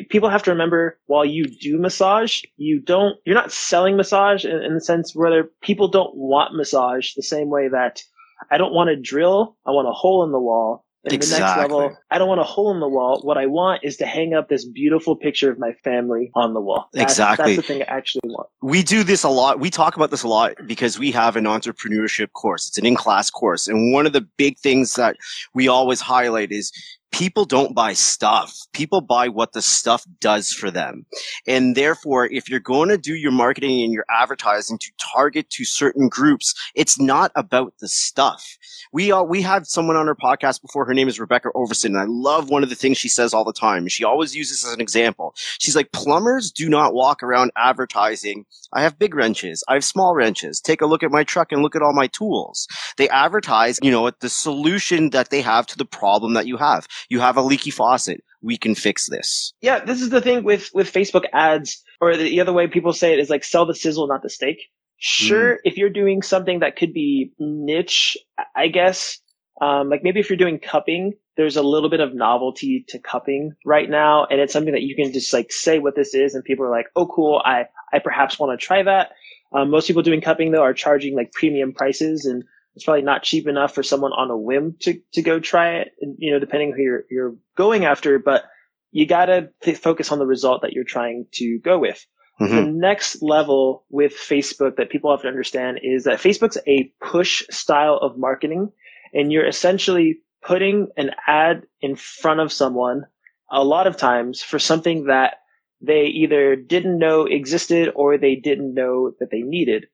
people 0.09 0.29
have 0.29 0.43
to 0.45 0.51
remember 0.51 0.99
while 1.07 1.25
you 1.25 1.45
do 1.45 1.79
massage, 1.79 2.43
you 2.57 2.81
don't, 2.81 3.17
you're 3.25 3.35
not 3.35 3.53
selling 3.53 3.97
massage 3.97 4.45
in, 4.45 4.63
in 4.63 4.75
the 4.75 4.81
sense 4.81 5.15
where 5.15 5.45
people 5.63 5.89
don't 5.89 6.15
want 6.17 6.55
massage 6.55 7.15
the 7.15 7.23
same 7.23 7.49
way 7.49 7.69
that 7.69 8.03
I 8.51 8.59
don't 8.59 8.75
want 8.75 8.91
a 8.91 8.97
drill. 8.97 9.57
I 9.67 9.71
want 9.71 9.89
a 9.89 9.93
hole 9.93 10.25
in 10.25 10.33
the 10.33 10.41
wall. 10.41 10.85
And 11.05 11.13
exactly. 11.13 11.39
the 11.39 11.47
next 11.47 11.73
level, 11.73 11.97
I 12.11 12.19
don't 12.19 12.27
want 12.27 12.41
a 12.41 12.45
hole 12.45 12.75
in 12.75 12.81
the 12.81 12.89
wall. 12.89 13.21
What 13.23 13.39
I 13.39 13.47
want 13.47 13.85
is 13.85 13.97
to 13.99 14.07
hang 14.07 14.35
up 14.35 14.49
this 14.49 14.65
beautiful 14.65 15.15
picture 15.15 15.53
of 15.53 15.57
my 15.57 15.73
family 15.85 16.33
on 16.35 16.53
the 16.53 16.61
wall. 16.61 16.89
That's, 16.93 17.13
exactly. 17.13 17.55
That's 17.55 17.69
the 17.69 17.75
thing 17.75 17.83
I 17.83 17.97
actually 17.97 18.23
want. 18.25 18.49
We 18.61 18.83
do 18.83 19.05
this 19.05 19.23
a 19.23 19.29
lot. 19.29 19.61
We 19.61 19.71
talk 19.71 19.95
about 19.95 20.11
this 20.11 20.25
a 20.25 20.29
lot 20.29 20.55
because 20.67 20.99
we 20.99 21.13
have 21.13 21.37
an 21.37 21.45
entrepreneurship 21.45 22.33
course. 22.33 22.67
It's 22.67 22.77
an 22.77 22.87
in-class 22.87 23.31
course. 23.31 23.69
And 23.69 23.93
one 23.93 24.05
of 24.07 24.15
the 24.15 24.23
big 24.23 24.59
things 24.59 24.95
that 24.95 25.17
we 25.55 25.69
always 25.69 26.01
highlight 26.01 26.51
is 26.51 26.73
people 27.13 27.45
don't 27.45 27.75
buy 27.75 27.93
stuff. 27.95 28.55
People 28.73 29.01
buy 29.01 29.29
what 29.29 29.53
the 29.53 29.63
stuff 29.63 30.05
does 30.21 30.53
for 30.53 30.71
them. 30.71 31.07
And 31.47 31.75
therefore, 31.75 32.27
if 32.27 32.49
you're 32.49 32.61
going 32.61 32.89
to 32.91 32.99
do 32.99 33.15
your 33.15 33.33
marketing 33.33 33.83
and 33.83 33.93
your 33.93 34.05
advertising 34.11 34.79
to 34.79 34.91
target 35.15 35.49
to 35.51 35.65
certain 35.65 36.09
groups, 36.09 36.55
it's 36.75 37.01
not 37.01 37.33
about 37.35 37.73
the 37.81 37.89
stuff. 37.89 38.45
We 38.93 39.13
uh, 39.13 39.23
we 39.23 39.43
had 39.43 39.67
someone 39.67 39.97
on 39.97 40.09
our 40.09 40.15
podcast 40.15 40.63
before. 40.63 40.85
Her 40.85 40.95
name 40.95 41.09
is 41.09 41.19
Rebecca 41.19 41.49
Overson, 41.55 41.87
and 41.87 41.99
I 41.99 42.07
love 42.07 42.51
one 42.51 42.63
of 42.63 42.69
the 42.69 42.75
things 42.75 42.99
she 42.99 43.09
says 43.09 43.33
all 43.33 43.45
the 43.45 43.53
time. 43.53 43.89
She 43.89 44.05
always 44.05 44.35
uses 44.35 44.65
as 44.65 44.73
an 44.73 44.81
example. 44.81 45.35
She's 45.59 45.77
like, 45.77 45.93
plumbers 45.93 46.51
do 46.51 46.69
not 46.69 46.95
walk 46.95 47.23
around 47.23 47.51
advertising. 47.57 48.45
I 48.73 48.83
have 48.83 48.99
big 48.99 49.15
wrenches. 49.15 49.65
I 49.69 49.75
have 49.75 49.85
small 49.85 50.15
wrenches. 50.15 50.61
Take 50.61 50.81
a 50.81 50.87
look 50.87 51.03
at 51.03 51.11
my 51.11 51.25
truck 51.25 51.53
and 51.53 51.63
look 51.63 51.77
at 51.77 51.83
all 51.83 51.95
my 51.95 52.09
tools. 52.09 52.67
They 52.97 53.09
advertise, 53.09 53.79
you 53.83 53.91
know, 53.91 54.11
the 54.21 54.29
solution 54.29 55.11
that 55.11 55.31
they 55.31 55.41
have 55.41 55.67
to 55.69 55.77
the 55.77 55.85
problem 55.85 56.35
that 56.35 56.47
you 56.47 56.57
have. 56.57 56.87
You 57.09 57.21
have 57.21 57.37
a 57.37 57.43
leaky 57.43 57.71
faucet. 57.71 58.23
We 58.43 58.57
can 58.57 58.75
fix 58.75 59.09
this. 59.09 59.53
Yeah, 59.61 59.85
this 59.85 60.01
is 60.01 60.11
the 60.11 60.21
thing 60.21 60.45
with 60.45 60.71
with 60.75 60.93
Facebook 60.93 61.25
ads, 61.33 61.83
or 62.01 62.17
the 62.17 62.41
other 62.41 62.53
way 62.53 62.67
people 62.67 62.93
say 62.93 63.13
it 63.13 63.19
is 63.19 63.31
like 63.31 63.45
sell 63.45 63.67
the 63.67 63.75
sizzle, 63.75 64.07
not 64.07 64.23
the 64.23 64.31
steak. 64.31 64.59
Sure, 64.99 65.55
mm. 65.55 65.59
if 65.65 65.77
you're 65.77 65.91
doing 65.91 66.23
something 66.23 66.61
that 66.61 66.77
could 66.77 66.93
be 66.93 67.33
niche, 67.39 68.17
I 68.55 68.69
guess, 68.69 69.19
um, 69.61 69.89
like 69.89 70.03
maybe 70.03 70.21
if 70.21 70.29
you're 70.29 70.37
doing 70.37 70.59
cupping, 70.59 71.15
there's 71.37 71.57
a 71.57 71.63
little 71.63 71.91
bit 71.91 72.01
of 72.01 72.15
novelty 72.15 72.85
to 72.89 72.99
cupping 72.99 73.53
right 73.65 73.89
now, 73.89 74.27
and 74.27 74.41
it's 74.41 74.53
something 74.53 74.73
that 74.73 74.83
you 74.83 74.95
can 74.95 75.13
just 75.13 75.33
like 75.33 75.53
say 75.53 75.79
what 75.79 75.97
this 75.97 76.15
is, 76.15 76.35
and 76.35 76.45
people 76.45 76.65
are 76.65 76.71
like, 76.71 76.87
"Oh, 76.97 77.07
cool! 77.07 77.43
I 77.45 77.67
I 77.93 77.99
perhaps 77.99 78.39
want 78.39 78.59
to 78.59 78.65
try 78.65 78.83
that." 78.83 79.13
Um, 79.53 79.71
most 79.71 79.87
people 79.87 80.03
doing 80.03 80.21
cupping 80.21 80.53
though 80.53 80.63
are 80.63 80.75
charging 80.75 81.15
like 81.15 81.33
premium 81.33 81.73
prices, 81.73 82.27
and 82.27 82.45
it's 82.77 82.85
probably 82.85 83.03
not 83.03 83.23
cheap 83.23 83.49
enough 83.49 83.75
for 83.75 83.83
someone 83.83 84.13
on 84.13 84.31
a 84.31 84.37
whim 84.37 84.77
to 84.81 85.01
to 85.15 85.23
go 85.23 85.41
try 85.41 85.77
it. 85.77 85.93
And, 86.01 86.15
you 86.19 86.31
know, 86.31 86.39
depending 86.39 86.73
who 86.73 86.83
you're 86.83 87.05
you're 87.11 87.35
going 87.57 87.87
after, 87.87 88.19
but 88.19 88.45
you 88.93 89.07
gotta 89.07 89.49
th- 89.63 89.79
focus 89.79 90.13
on 90.13 90.19
the 90.19 90.27
result 90.27 90.63
that 90.63 90.75
you're 90.75 90.85
trying 90.85 91.27
to 91.33 91.59
go 91.65 91.79
with. 91.79 92.07
Mm-hmm. 92.41 92.55
The 92.55 92.63
next 92.71 93.23
level 93.23 93.85
with 93.89 94.13
Facebook 94.13 94.77
that 94.77 94.91
people 94.91 95.11
have 95.11 95.23
to 95.23 95.29
understand 95.29 95.81
is 95.83 96.05
that 96.05 96.19
Facebook's 96.19 96.59
a 96.67 96.93
push 97.01 97.43
style 97.51 97.99
of 98.01 98.19
marketing 98.19 98.71
and 99.15 99.33
you're 99.33 99.47
essentially 99.47 100.19
putting 100.43 100.89
an 100.99 101.13
ad 101.27 101.63
in 101.81 101.97
front 101.97 102.41
of 102.41 102.53
someone 102.53 103.07
a 103.51 103.65
lot 103.65 103.87
of 103.87 103.97
times 103.97 104.43
for 104.43 104.59
something 104.59 105.07
that 105.07 105.37
they 105.81 106.07
either 106.07 106.57
didn't 106.57 106.99
know 106.99 107.25
existed 107.25 107.91
or 107.95 108.19
they 108.19 108.37
didn't 108.37 108.75
know 108.75 109.13
that 109.19 109.31
they 109.31 109.41
needed. 109.41 109.87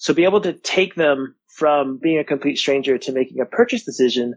So 0.00 0.14
be 0.14 0.24
able 0.24 0.40
to 0.40 0.54
take 0.54 0.94
them 0.94 1.34
from 1.46 1.98
being 1.98 2.18
a 2.18 2.24
complete 2.24 2.56
stranger 2.56 2.96
to 2.96 3.12
making 3.12 3.40
a 3.40 3.44
purchase 3.44 3.84
decision 3.84 4.34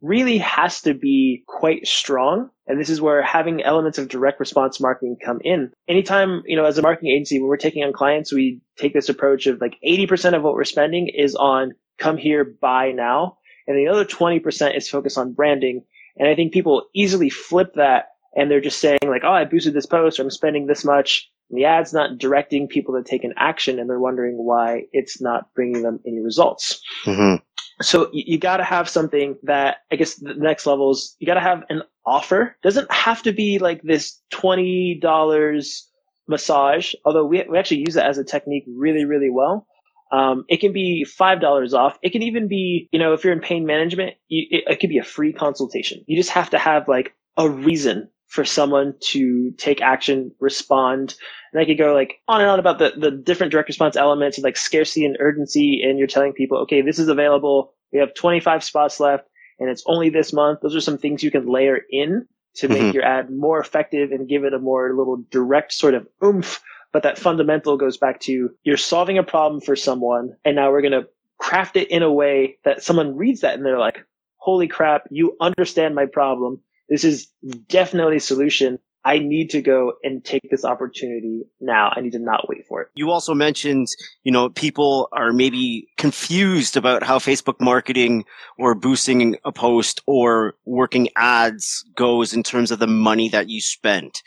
really 0.00 0.38
has 0.38 0.80
to 0.80 0.94
be 0.94 1.44
quite 1.46 1.86
strong. 1.86 2.48
And 2.66 2.80
this 2.80 2.88
is 2.88 2.98
where 2.98 3.22
having 3.22 3.62
elements 3.62 3.98
of 3.98 4.08
direct 4.08 4.40
response 4.40 4.80
marketing 4.80 5.18
come 5.22 5.38
in. 5.44 5.70
Anytime, 5.86 6.42
you 6.46 6.56
know, 6.56 6.64
as 6.64 6.78
a 6.78 6.82
marketing 6.82 7.10
agency, 7.10 7.38
when 7.38 7.48
we're 7.50 7.58
taking 7.58 7.84
on 7.84 7.92
clients, 7.92 8.32
we 8.32 8.62
take 8.78 8.94
this 8.94 9.10
approach 9.10 9.46
of 9.46 9.60
like 9.60 9.76
80% 9.86 10.34
of 10.34 10.42
what 10.42 10.54
we're 10.54 10.64
spending 10.64 11.08
is 11.14 11.34
on 11.34 11.72
come 11.98 12.16
here, 12.16 12.42
buy 12.42 12.92
now. 12.92 13.36
And 13.66 13.76
the 13.76 13.92
other 13.92 14.06
20% 14.06 14.74
is 14.74 14.88
focused 14.88 15.18
on 15.18 15.34
branding. 15.34 15.84
And 16.16 16.26
I 16.26 16.34
think 16.34 16.54
people 16.54 16.86
easily 16.94 17.28
flip 17.28 17.74
that 17.74 18.06
and 18.34 18.50
they're 18.50 18.62
just 18.62 18.80
saying 18.80 19.00
like, 19.04 19.24
oh, 19.24 19.32
I 19.32 19.44
boosted 19.44 19.74
this 19.74 19.84
post 19.84 20.18
or 20.18 20.22
I'm 20.22 20.30
spending 20.30 20.66
this 20.66 20.86
much. 20.86 21.30
And 21.52 21.60
the 21.60 21.66
ad's 21.66 21.92
not 21.92 22.18
directing 22.18 22.66
people 22.66 22.94
to 22.96 23.08
take 23.08 23.22
an 23.22 23.34
action 23.36 23.78
and 23.78 23.88
they're 23.88 24.00
wondering 24.00 24.36
why 24.36 24.86
it's 24.92 25.20
not 25.20 25.54
bringing 25.54 25.82
them 25.82 26.00
any 26.04 26.20
results. 26.20 26.80
Mm-hmm 27.04 27.36
so 27.82 28.08
you, 28.12 28.24
you 28.26 28.38
got 28.38 28.58
to 28.58 28.64
have 28.64 28.88
something 28.88 29.36
that 29.44 29.78
I 29.90 29.96
guess 29.96 30.14
the 30.16 30.34
next 30.34 30.66
level 30.66 30.90
is 30.90 31.16
you 31.18 31.26
got 31.26 31.34
to 31.34 31.40
have 31.40 31.64
an 31.68 31.82
offer. 32.04 32.56
Doesn't 32.62 32.90
have 32.92 33.22
to 33.22 33.32
be 33.32 33.58
like 33.58 33.82
this 33.82 34.20
twenty 34.30 34.98
dollars 35.00 35.88
massage, 36.28 36.94
although 37.04 37.24
we 37.24 37.44
we 37.48 37.58
actually 37.58 37.80
use 37.86 37.94
that 37.94 38.06
as 38.06 38.18
a 38.18 38.24
technique 38.24 38.64
really 38.66 39.04
really 39.04 39.30
well. 39.30 39.66
Um, 40.10 40.44
it 40.48 40.60
can 40.60 40.72
be 40.72 41.04
five 41.04 41.40
dollars 41.40 41.72
off. 41.72 41.98
It 42.02 42.10
can 42.10 42.22
even 42.22 42.48
be 42.48 42.88
you 42.92 42.98
know 42.98 43.12
if 43.12 43.24
you're 43.24 43.32
in 43.32 43.40
pain 43.40 43.66
management, 43.66 44.14
you, 44.28 44.46
it, 44.50 44.64
it 44.66 44.80
could 44.80 44.90
be 44.90 44.98
a 44.98 45.04
free 45.04 45.32
consultation. 45.32 46.04
You 46.06 46.16
just 46.16 46.30
have 46.30 46.50
to 46.50 46.58
have 46.58 46.88
like 46.88 47.14
a 47.36 47.48
reason 47.48 48.08
for 48.32 48.46
someone 48.46 48.94
to 48.98 49.50
take 49.58 49.82
action, 49.82 50.32
respond. 50.40 51.14
And 51.52 51.60
I 51.60 51.66
could 51.66 51.76
go 51.76 51.92
like 51.92 52.14
on 52.28 52.40
and 52.40 52.48
on 52.48 52.58
about 52.58 52.78
the, 52.78 52.94
the 52.96 53.10
different 53.10 53.52
direct 53.52 53.68
response 53.68 53.94
elements 53.94 54.38
of 54.38 54.44
like 54.44 54.56
scarcity 54.56 55.04
and 55.04 55.18
urgency. 55.20 55.82
And 55.82 55.98
you're 55.98 56.08
telling 56.08 56.32
people, 56.32 56.56
okay, 56.60 56.80
this 56.80 56.98
is 56.98 57.08
available. 57.08 57.74
We 57.92 57.98
have 57.98 58.14
25 58.14 58.64
spots 58.64 58.98
left 59.00 59.28
and 59.58 59.68
it's 59.68 59.84
only 59.86 60.08
this 60.08 60.32
month. 60.32 60.60
Those 60.62 60.74
are 60.74 60.80
some 60.80 60.96
things 60.96 61.22
you 61.22 61.30
can 61.30 61.46
layer 61.46 61.80
in 61.90 62.26
to 62.54 62.68
make 62.68 62.78
mm-hmm. 62.78 62.94
your 62.94 63.04
ad 63.04 63.28
more 63.30 63.60
effective 63.60 64.12
and 64.12 64.26
give 64.26 64.44
it 64.44 64.54
a 64.54 64.58
more 64.58 64.96
little 64.96 65.22
direct 65.30 65.74
sort 65.74 65.92
of 65.92 66.08
oomph. 66.24 66.62
But 66.90 67.02
that 67.02 67.18
fundamental 67.18 67.76
goes 67.76 67.98
back 67.98 68.18
to 68.20 68.48
you're 68.62 68.78
solving 68.78 69.18
a 69.18 69.22
problem 69.22 69.60
for 69.60 69.76
someone 69.76 70.30
and 70.42 70.56
now 70.56 70.70
we're 70.70 70.80
going 70.80 70.92
to 70.92 71.06
craft 71.38 71.76
it 71.76 71.90
in 71.90 72.02
a 72.02 72.10
way 72.10 72.56
that 72.64 72.82
someone 72.82 73.14
reads 73.14 73.42
that 73.42 73.56
and 73.56 73.66
they're 73.66 73.78
like, 73.78 74.06
holy 74.36 74.68
crap, 74.68 75.02
you 75.10 75.36
understand 75.38 75.94
my 75.94 76.06
problem 76.06 76.62
this 76.92 77.04
is 77.04 77.28
definitely 77.68 78.16
a 78.16 78.20
solution. 78.20 78.78
I 79.02 79.18
need 79.18 79.48
to 79.50 79.62
go 79.62 79.94
and 80.04 80.22
take 80.22 80.48
this 80.50 80.62
opportunity 80.62 81.44
now. 81.58 81.90
I 81.96 82.02
need 82.02 82.12
to 82.12 82.18
not 82.18 82.48
wait 82.50 82.66
for 82.68 82.82
it. 82.82 82.88
You 82.94 83.10
also 83.10 83.32
mentioned, 83.32 83.88
you 84.24 84.30
know, 84.30 84.50
people 84.50 85.08
are 85.10 85.32
maybe 85.32 85.88
confused 85.96 86.76
about 86.76 87.02
how 87.02 87.18
Facebook 87.18 87.60
marketing 87.60 88.26
or 88.58 88.74
boosting 88.74 89.38
a 89.42 89.52
post 89.52 90.02
or 90.06 90.54
working 90.66 91.08
ads 91.16 91.82
goes 91.96 92.34
in 92.34 92.42
terms 92.42 92.70
of 92.70 92.78
the 92.78 92.86
money 92.86 93.30
that 93.30 93.48
you 93.48 93.62
spent 93.62 94.22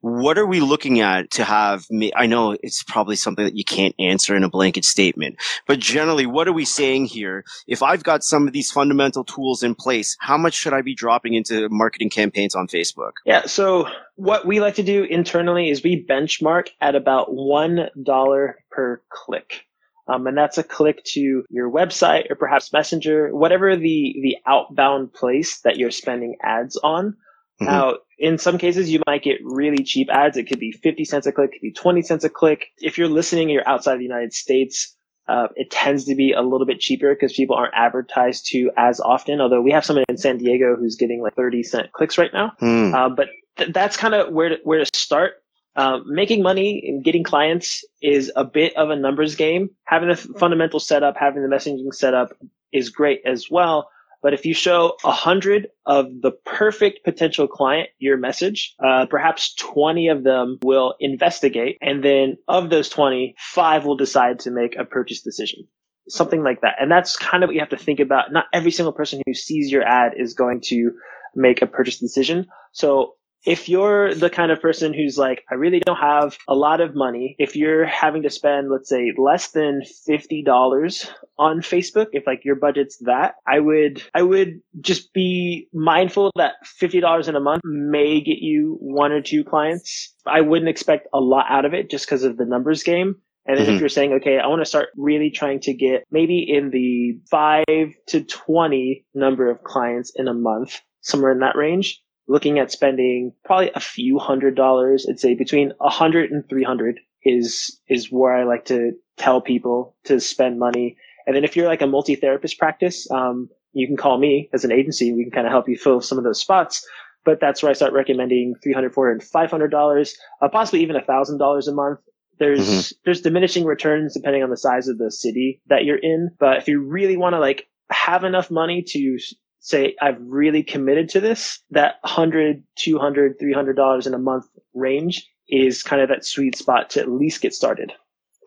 what 0.00 0.38
are 0.38 0.46
we 0.46 0.60
looking 0.60 1.00
at 1.00 1.30
to 1.30 1.44
have 1.44 1.86
i 2.16 2.26
know 2.26 2.56
it's 2.62 2.82
probably 2.82 3.16
something 3.16 3.44
that 3.44 3.56
you 3.56 3.64
can't 3.64 3.94
answer 3.98 4.36
in 4.36 4.44
a 4.44 4.48
blanket 4.48 4.84
statement 4.84 5.36
but 5.66 5.78
generally 5.78 6.26
what 6.26 6.46
are 6.48 6.52
we 6.52 6.64
saying 6.64 7.06
here? 7.06 7.44
If 7.66 7.82
i've 7.82 8.02
got 8.02 8.22
some 8.22 8.46
of 8.46 8.52
these 8.52 8.70
fundamental 8.70 9.24
tools 9.24 9.62
in 9.62 9.74
place 9.74 10.16
how 10.20 10.36
much 10.36 10.54
should 10.54 10.72
i 10.72 10.82
be 10.82 10.94
dropping 10.94 11.34
into 11.34 11.68
marketing 11.70 12.10
campaigns 12.10 12.54
on 12.54 12.68
facebook? 12.68 13.12
Yeah 13.24 13.46
so 13.46 13.88
what 14.18 14.46
we 14.46 14.60
like 14.60 14.74
to 14.74 14.82
do 14.82 15.04
internally 15.04 15.70
is 15.70 15.82
we 15.82 16.04
benchmark 16.04 16.70
at 16.80 16.96
about 16.96 17.32
one 17.32 17.88
dollar 18.02 18.58
per 18.70 19.00
click. 19.10 19.64
Um, 20.08 20.26
and 20.26 20.36
that's 20.36 20.58
a 20.58 20.62
click 20.62 21.04
to 21.12 21.44
your 21.50 21.70
website 21.70 22.30
or 22.30 22.34
perhaps 22.34 22.72
messenger 22.72 23.28
whatever 23.34 23.76
the 23.76 24.18
the 24.22 24.36
outbound 24.46 25.12
place 25.12 25.60
that 25.60 25.76
you're 25.76 25.90
spending 25.90 26.36
ads 26.42 26.76
on. 26.76 27.16
Mm-hmm. 27.60 27.64
now 27.66 27.96
in 28.18 28.38
some 28.38 28.58
cases, 28.58 28.90
you 28.90 29.00
might 29.06 29.22
get 29.22 29.38
really 29.42 29.84
cheap 29.84 30.08
ads. 30.10 30.36
It 30.36 30.44
could 30.44 30.58
be 30.58 30.72
50 30.72 31.04
cents 31.04 31.26
a 31.26 31.32
click, 31.32 31.50
it 31.50 31.52
could 31.54 31.62
be 31.62 31.72
20 31.72 32.02
cents 32.02 32.24
a 32.24 32.28
click. 32.28 32.66
If 32.78 32.98
you're 32.98 33.08
listening 33.08 33.48
you're 33.48 33.66
outside 33.68 33.98
the 33.98 34.04
United 34.04 34.32
States, 34.32 34.94
uh, 35.28 35.48
it 35.56 35.70
tends 35.70 36.04
to 36.06 36.14
be 36.14 36.32
a 36.32 36.40
little 36.40 36.66
bit 36.66 36.80
cheaper 36.80 37.14
because 37.14 37.34
people 37.34 37.54
aren't 37.54 37.74
advertised 37.74 38.46
to 38.46 38.70
as 38.76 38.98
often. 38.98 39.40
Although 39.40 39.60
we 39.60 39.70
have 39.72 39.84
someone 39.84 40.04
in 40.08 40.16
San 40.16 40.38
Diego 40.38 40.74
who's 40.74 40.96
getting 40.96 41.22
like 41.22 41.34
30 41.36 41.62
cent 41.62 41.92
clicks 41.92 42.16
right 42.16 42.32
now. 42.32 42.52
Mm. 42.60 42.94
Uh, 42.94 43.08
but 43.10 43.28
th- 43.58 43.72
that's 43.72 43.96
kind 43.96 44.14
of 44.14 44.32
where 44.32 44.48
to, 44.48 44.58
where 44.64 44.78
to 44.78 44.86
start. 44.94 45.34
Uh, 45.76 46.00
making 46.06 46.42
money 46.42 46.82
and 46.88 47.04
getting 47.04 47.22
clients 47.22 47.84
is 48.02 48.32
a 48.34 48.44
bit 48.44 48.76
of 48.76 48.90
a 48.90 48.96
numbers 48.96 49.36
game. 49.36 49.70
Having 49.84 50.08
the 50.08 50.16
fundamental 50.16 50.80
setup, 50.80 51.16
having 51.16 51.42
the 51.42 51.48
messaging 51.48 51.94
setup 51.94 52.32
is 52.72 52.90
great 52.90 53.20
as 53.24 53.48
well. 53.48 53.88
But 54.22 54.34
if 54.34 54.44
you 54.44 54.54
show 54.54 54.96
a 55.04 55.12
hundred 55.12 55.68
of 55.86 56.06
the 56.20 56.32
perfect 56.32 57.04
potential 57.04 57.46
client 57.46 57.90
your 57.98 58.16
message, 58.16 58.74
uh, 58.84 59.06
perhaps 59.06 59.54
20 59.54 60.08
of 60.08 60.24
them 60.24 60.58
will 60.62 60.94
investigate. 60.98 61.78
And 61.80 62.02
then 62.02 62.36
of 62.48 62.70
those 62.70 62.88
20, 62.88 63.36
five 63.38 63.84
will 63.84 63.96
decide 63.96 64.40
to 64.40 64.50
make 64.50 64.76
a 64.76 64.84
purchase 64.84 65.22
decision. 65.22 65.68
Something 66.08 66.42
like 66.42 66.62
that. 66.62 66.76
And 66.80 66.90
that's 66.90 67.16
kind 67.16 67.44
of 67.44 67.48
what 67.48 67.54
you 67.54 67.60
have 67.60 67.68
to 67.70 67.76
think 67.76 68.00
about. 68.00 68.32
Not 68.32 68.46
every 68.52 68.70
single 68.70 68.92
person 68.92 69.22
who 69.26 69.34
sees 69.34 69.70
your 69.70 69.82
ad 69.82 70.14
is 70.16 70.34
going 70.34 70.62
to 70.66 70.92
make 71.34 71.62
a 71.62 71.66
purchase 71.66 71.98
decision. 71.98 72.46
So 72.72 73.14
if 73.44 73.68
you're 73.68 74.14
the 74.14 74.30
kind 74.30 74.50
of 74.50 74.60
person 74.60 74.92
who's 74.92 75.16
like, 75.16 75.44
I 75.50 75.54
really 75.54 75.80
don't 75.80 75.96
have 75.96 76.36
a 76.48 76.54
lot 76.54 76.80
of 76.80 76.94
money, 76.94 77.36
if 77.38 77.56
you're 77.56 77.86
having 77.86 78.22
to 78.22 78.30
spend, 78.30 78.70
let's 78.70 78.88
say, 78.88 79.12
less 79.16 79.50
than 79.52 79.82
$50 80.08 81.10
on 81.38 81.60
Facebook, 81.60 82.06
if 82.12 82.26
like 82.26 82.44
your 82.44 82.56
budget's 82.56 82.98
that, 83.04 83.34
I 83.46 83.60
would, 83.60 84.02
I 84.14 84.22
would 84.22 84.60
just 84.80 85.12
be 85.12 85.68
mindful 85.72 86.32
that 86.36 86.54
$50 86.80 87.28
in 87.28 87.36
a 87.36 87.40
month 87.40 87.62
may 87.64 88.20
get 88.20 88.38
you 88.38 88.76
one 88.80 89.12
or 89.12 89.22
two 89.22 89.44
clients. 89.44 90.14
I 90.26 90.40
wouldn't 90.40 90.68
expect 90.68 91.08
a 91.14 91.20
lot 91.20 91.46
out 91.48 91.64
of 91.64 91.74
it 91.74 91.90
just 91.90 92.06
because 92.06 92.24
of 92.24 92.36
the 92.36 92.44
numbers 92.44 92.82
game. 92.82 93.16
And 93.46 93.56
then 93.56 93.64
mm-hmm. 93.64 93.76
if 93.76 93.80
you're 93.80 93.88
saying, 93.88 94.12
okay, 94.20 94.38
I 94.38 94.46
want 94.48 94.60
to 94.60 94.66
start 94.66 94.88
really 94.96 95.30
trying 95.30 95.60
to 95.60 95.72
get 95.72 96.04
maybe 96.10 96.44
in 96.46 96.68
the 96.68 97.18
five 97.30 97.94
to 98.08 98.22
20 98.22 99.06
number 99.14 99.50
of 99.50 99.62
clients 99.62 100.12
in 100.14 100.28
a 100.28 100.34
month, 100.34 100.78
somewhere 101.00 101.32
in 101.32 101.38
that 101.38 101.56
range, 101.56 102.02
looking 102.28 102.58
at 102.58 102.70
spending 102.70 103.32
probably 103.44 103.70
a 103.74 103.80
few 103.80 104.18
hundred 104.18 104.54
dollars. 104.54 105.06
I'd 105.08 105.18
say 105.18 105.34
between 105.34 105.72
a 105.80 105.88
hundred 105.88 106.30
and 106.30 106.48
three 106.48 106.62
hundred 106.62 107.00
is, 107.24 107.80
is 107.88 108.12
where 108.12 108.36
I 108.36 108.44
like 108.44 108.66
to 108.66 108.92
tell 109.16 109.40
people 109.40 109.96
to 110.04 110.20
spend 110.20 110.58
money. 110.58 110.96
And 111.26 111.34
then 111.34 111.44
if 111.44 111.56
you're 111.56 111.66
like 111.66 111.82
a 111.82 111.86
multi-therapist 111.86 112.58
practice, 112.58 113.10
um, 113.10 113.48
you 113.72 113.86
can 113.86 113.96
call 113.96 114.18
me 114.18 114.48
as 114.52 114.64
an 114.64 114.72
agency. 114.72 115.12
We 115.12 115.24
can 115.24 115.32
kind 115.32 115.46
of 115.46 115.52
help 115.52 115.68
you 115.68 115.76
fill 115.76 116.00
some 116.00 116.18
of 116.18 116.24
those 116.24 116.40
spots. 116.40 116.86
But 117.24 117.40
that's 117.40 117.62
where 117.62 117.70
I 117.70 117.74
start 117.74 117.92
recommending 117.92 118.54
300, 118.62 118.94
400, 118.94 119.22
500 119.22 119.70
dollars, 119.70 120.16
uh, 120.40 120.48
possibly 120.48 120.82
even 120.82 120.96
a 120.96 121.04
thousand 121.04 121.38
dollars 121.38 121.68
a 121.68 121.74
month. 121.74 121.98
There's 122.38 122.60
mm-hmm. 122.60 123.00
there's 123.04 123.20
diminishing 123.20 123.64
returns 123.64 124.14
depending 124.14 124.42
on 124.42 124.50
the 124.50 124.56
size 124.56 124.88
of 124.88 124.98
the 124.98 125.10
city 125.10 125.60
that 125.66 125.84
you're 125.84 125.98
in. 125.98 126.30
But 126.38 126.58
if 126.58 126.68
you 126.68 126.80
really 126.80 127.16
want 127.16 127.34
to 127.34 127.40
like 127.40 127.66
have 127.90 128.24
enough 128.24 128.50
money 128.50 128.82
to 128.88 129.18
say 129.60 129.96
I've 130.00 130.20
really 130.20 130.62
committed 130.62 131.08
to 131.10 131.20
this, 131.20 131.60
that 131.70 131.96
100, 132.02 132.62
200, 132.76 133.38
300 133.38 133.76
dollars 133.76 134.06
in 134.06 134.14
a 134.14 134.18
month 134.18 134.46
range 134.74 135.28
is 135.48 135.82
kind 135.82 136.02
of 136.02 136.08
that 136.08 136.24
sweet 136.24 136.56
spot 136.56 136.90
to 136.90 137.00
at 137.00 137.10
least 137.10 137.40
get 137.40 137.54
started. 137.54 137.92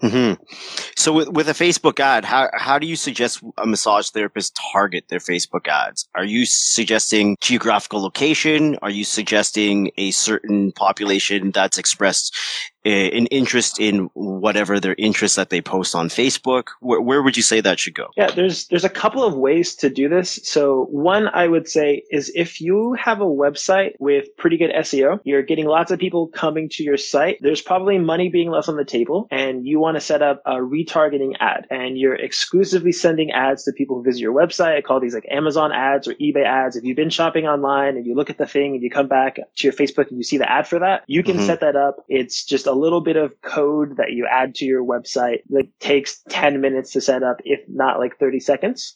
Mm-hmm. 0.02 0.42
So 0.96 1.14
with, 1.14 1.30
with 1.30 1.48
a 1.48 1.54
Facebook 1.54 2.00
ad, 2.00 2.26
how, 2.26 2.50
how 2.54 2.80
do 2.80 2.88
you 2.88 2.96
suggest 2.96 3.44
a 3.58 3.68
massage 3.68 4.10
therapist 4.10 4.60
target 4.74 5.06
their 5.10 5.20
Facebook 5.20 5.68
ads? 5.68 6.08
Are 6.16 6.26
you 6.26 6.46
suggesting 6.46 7.38
geographical 7.40 8.02
location? 8.02 8.78
Are 8.82 8.90
you 8.90 9.04
suggesting 9.04 9.92
a 9.98 10.12
certain 10.12 10.72
population 10.72 11.52
that's 11.52 11.78
expressed 11.78 12.36
an 12.84 13.28
interest 13.28 13.80
in 13.80 14.10
whatever 14.14 14.80
their 14.80 14.96
interest 14.98 15.36
that 15.36 15.50
they 15.50 15.62
post 15.62 15.96
on 15.96 16.10
Facebook? 16.10 16.70
Where, 16.80 17.02
where 17.02 17.22
would 17.22 17.38
you 17.38 17.44
say 17.44 17.62
that 17.62 17.80
should 17.80 17.96
go? 17.96 18.08
Yeah, 18.18 18.32
there's 18.32 18.68
there's 18.68 18.84
a 18.84 18.90
couple 18.90 19.24
of 19.24 19.36
ways 19.36 19.76
to 19.76 19.90
do 19.90 20.10
this. 20.10 20.40
So 20.44 20.86
one 20.90 21.28
I 21.28 21.48
would 21.48 21.68
say 21.68 22.04
is 22.10 22.32
if 22.34 22.62
you 22.62 22.94
have 22.94 23.22
a 23.22 23.26
website 23.26 23.94
with 24.00 24.36
pretty 24.38 24.58
good 24.58 24.72
SEO, 24.72 25.20
you're 25.24 25.44
getting 25.44 25.66
lots 25.66 25.92
of 25.92 26.00
people 26.00 26.28
coming 26.28 26.70
to 26.70 26.84
your 26.84 26.98
site. 26.98 27.38
There's 27.42 27.62
probably 27.62 28.00
money 28.00 28.30
being 28.30 28.50
left 28.50 28.70
on 28.70 28.78
the 28.78 28.86
table, 28.86 29.28
and 29.32 29.66
you 29.66 29.80
want 29.80 29.96
to 29.96 30.02
set 30.02 30.22
up 30.22 30.42
a 30.46 30.56
retargeting 30.56 31.36
ad, 31.40 31.68
and 31.70 31.98
you're 31.98 32.16
exclusively 32.16 32.92
sending 32.92 33.32
ads 33.32 33.64
to 33.64 33.74
people 33.74 33.98
who 33.98 34.04
visit 34.04 34.22
your 34.22 34.34
website. 34.34 34.78
I 34.78 34.82
call 34.82 35.00
these 35.00 35.14
like 35.14 35.28
Amazon 35.30 35.72
ads 35.72 36.08
or 36.08 36.14
eBay 36.16 36.46
ads. 36.46 36.76
If 36.76 36.84
you've 36.84 36.96
been 36.98 37.10
shopping 37.10 37.46
online 37.46 37.98
and 37.98 38.06
you 38.06 38.16
look 38.16 38.30
at 38.30 38.38
the 38.38 38.48
thing 38.48 38.74
and 38.74 38.84
you 38.84 38.90
come 38.90 39.08
back 39.08 39.36
to 39.36 39.68
your 39.68 39.74
Facebook 39.74 40.10
and 40.10 40.18
you 40.18 40.24
see 40.24 40.38
the 40.38 40.52
ad 40.52 40.68
for 40.68 40.80
that, 40.80 41.04
you 41.08 41.24
can 41.24 41.38
mm-hmm. 41.38 41.46
set 41.46 41.60
that 41.62 41.76
up. 41.76 42.06
It's 42.08 42.44
just 42.44 42.68
a 42.72 42.76
little 42.76 43.02
bit 43.02 43.18
of 43.18 43.34
code 43.42 43.98
that 43.98 44.12
you 44.12 44.28
add 44.32 44.56
to 44.56 44.66
your 44.66 44.84
website 44.84 45.40
that 45.50 45.68
takes 45.80 46.22
10 46.30 46.62
minutes 46.62 46.92
to 46.94 47.02
set 47.02 47.22
up, 47.22 47.38
if 47.44 47.60
not 47.68 48.00
like 48.00 48.18
30 48.18 48.40
seconds. 48.40 48.94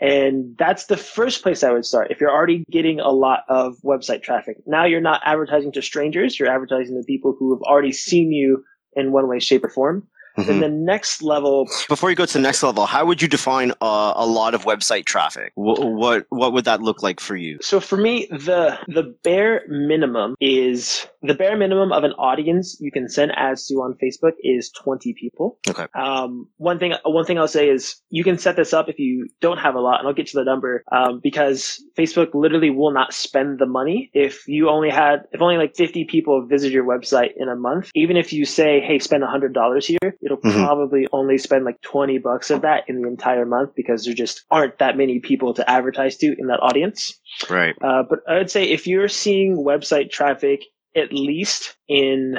And 0.00 0.56
that's 0.58 0.86
the 0.86 0.96
first 0.96 1.42
place 1.42 1.62
I 1.62 1.72
would 1.72 1.86
start. 1.86 2.10
If 2.10 2.20
you're 2.20 2.30
already 2.30 2.64
getting 2.70 3.00
a 3.00 3.10
lot 3.10 3.40
of 3.48 3.76
website 3.84 4.22
traffic, 4.22 4.56
now 4.66 4.84
you're 4.84 5.00
not 5.00 5.22
advertising 5.24 5.72
to 5.72 5.82
strangers, 5.82 6.38
you're 6.38 6.50
advertising 6.50 7.00
to 7.00 7.06
people 7.06 7.34
who 7.38 7.54
have 7.54 7.62
already 7.62 7.92
seen 7.92 8.30
you 8.30 8.62
in 8.94 9.12
one 9.12 9.28
way, 9.28 9.38
shape, 9.38 9.64
or 9.64 9.70
form. 9.70 10.06
Mm-hmm. 10.36 10.48
Then 10.48 10.60
the 10.60 10.68
next 10.68 11.22
level. 11.22 11.68
Before 11.88 12.10
you 12.10 12.16
go 12.16 12.26
to 12.26 12.32
the 12.32 12.40
next 12.40 12.62
level, 12.62 12.86
how 12.86 13.04
would 13.06 13.22
you 13.22 13.28
define 13.28 13.70
uh, 13.80 14.12
a 14.16 14.26
lot 14.26 14.54
of 14.54 14.64
website 14.64 15.04
traffic? 15.04 15.52
What, 15.54 15.84
what 15.84 16.26
what 16.30 16.52
would 16.52 16.64
that 16.64 16.82
look 16.82 17.02
like 17.02 17.20
for 17.20 17.36
you? 17.36 17.58
So 17.60 17.80
for 17.80 17.96
me, 17.96 18.26
the 18.26 18.78
the 18.88 19.14
bare 19.22 19.62
minimum 19.68 20.34
is 20.40 21.06
the 21.22 21.34
bare 21.34 21.56
minimum 21.56 21.92
of 21.92 22.04
an 22.04 22.12
audience 22.12 22.76
you 22.80 22.90
can 22.90 23.08
send 23.08 23.32
ads 23.36 23.66
to 23.66 23.74
on 23.76 23.96
Facebook 24.02 24.32
is 24.42 24.70
20 24.70 25.14
people. 25.14 25.58
Okay. 25.68 25.86
Um, 25.94 26.48
one 26.56 26.78
thing 26.78 26.94
one 27.04 27.24
thing 27.24 27.38
I'll 27.38 27.48
say 27.48 27.68
is 27.68 27.96
you 28.10 28.24
can 28.24 28.38
set 28.38 28.56
this 28.56 28.72
up 28.72 28.88
if 28.88 28.98
you 28.98 29.28
don't 29.40 29.58
have 29.58 29.74
a 29.74 29.80
lot, 29.80 30.00
and 30.00 30.08
I'll 30.08 30.14
get 30.14 30.26
to 30.28 30.38
the 30.38 30.44
number 30.44 30.84
um, 30.90 31.20
because 31.22 31.82
Facebook 31.96 32.34
literally 32.34 32.70
will 32.70 32.92
not 32.92 33.14
spend 33.14 33.58
the 33.58 33.66
money 33.66 34.10
if 34.12 34.48
you 34.48 34.68
only 34.68 34.90
had 34.90 35.24
if 35.32 35.40
only 35.40 35.56
like 35.56 35.76
50 35.76 36.04
people 36.06 36.44
visit 36.46 36.72
your 36.72 36.84
website 36.84 37.30
in 37.36 37.48
a 37.48 37.56
month. 37.56 37.90
Even 37.94 38.16
if 38.16 38.32
you 38.32 38.44
say, 38.44 38.80
hey, 38.80 38.98
spend 38.98 39.22
$100 39.22 39.84
here 39.84 40.16
it'll 40.24 40.38
mm-hmm. 40.38 40.64
probably 40.64 41.06
only 41.12 41.38
spend 41.38 41.64
like 41.64 41.80
20 41.82 42.18
bucks 42.18 42.50
of 42.50 42.62
that 42.62 42.84
in 42.88 43.02
the 43.02 43.08
entire 43.08 43.44
month 43.44 43.70
because 43.74 44.04
there 44.04 44.14
just 44.14 44.44
aren't 44.50 44.78
that 44.78 44.96
many 44.96 45.20
people 45.20 45.54
to 45.54 45.70
advertise 45.70 46.16
to 46.16 46.34
in 46.38 46.46
that 46.48 46.60
audience. 46.60 47.20
Right. 47.50 47.74
Uh, 47.80 48.02
but 48.08 48.20
I 48.28 48.38
would 48.38 48.50
say 48.50 48.64
if 48.64 48.86
you're 48.86 49.08
seeing 49.08 49.56
website 49.56 50.10
traffic 50.10 50.64
at 50.96 51.12
least 51.12 51.76
in 51.88 52.36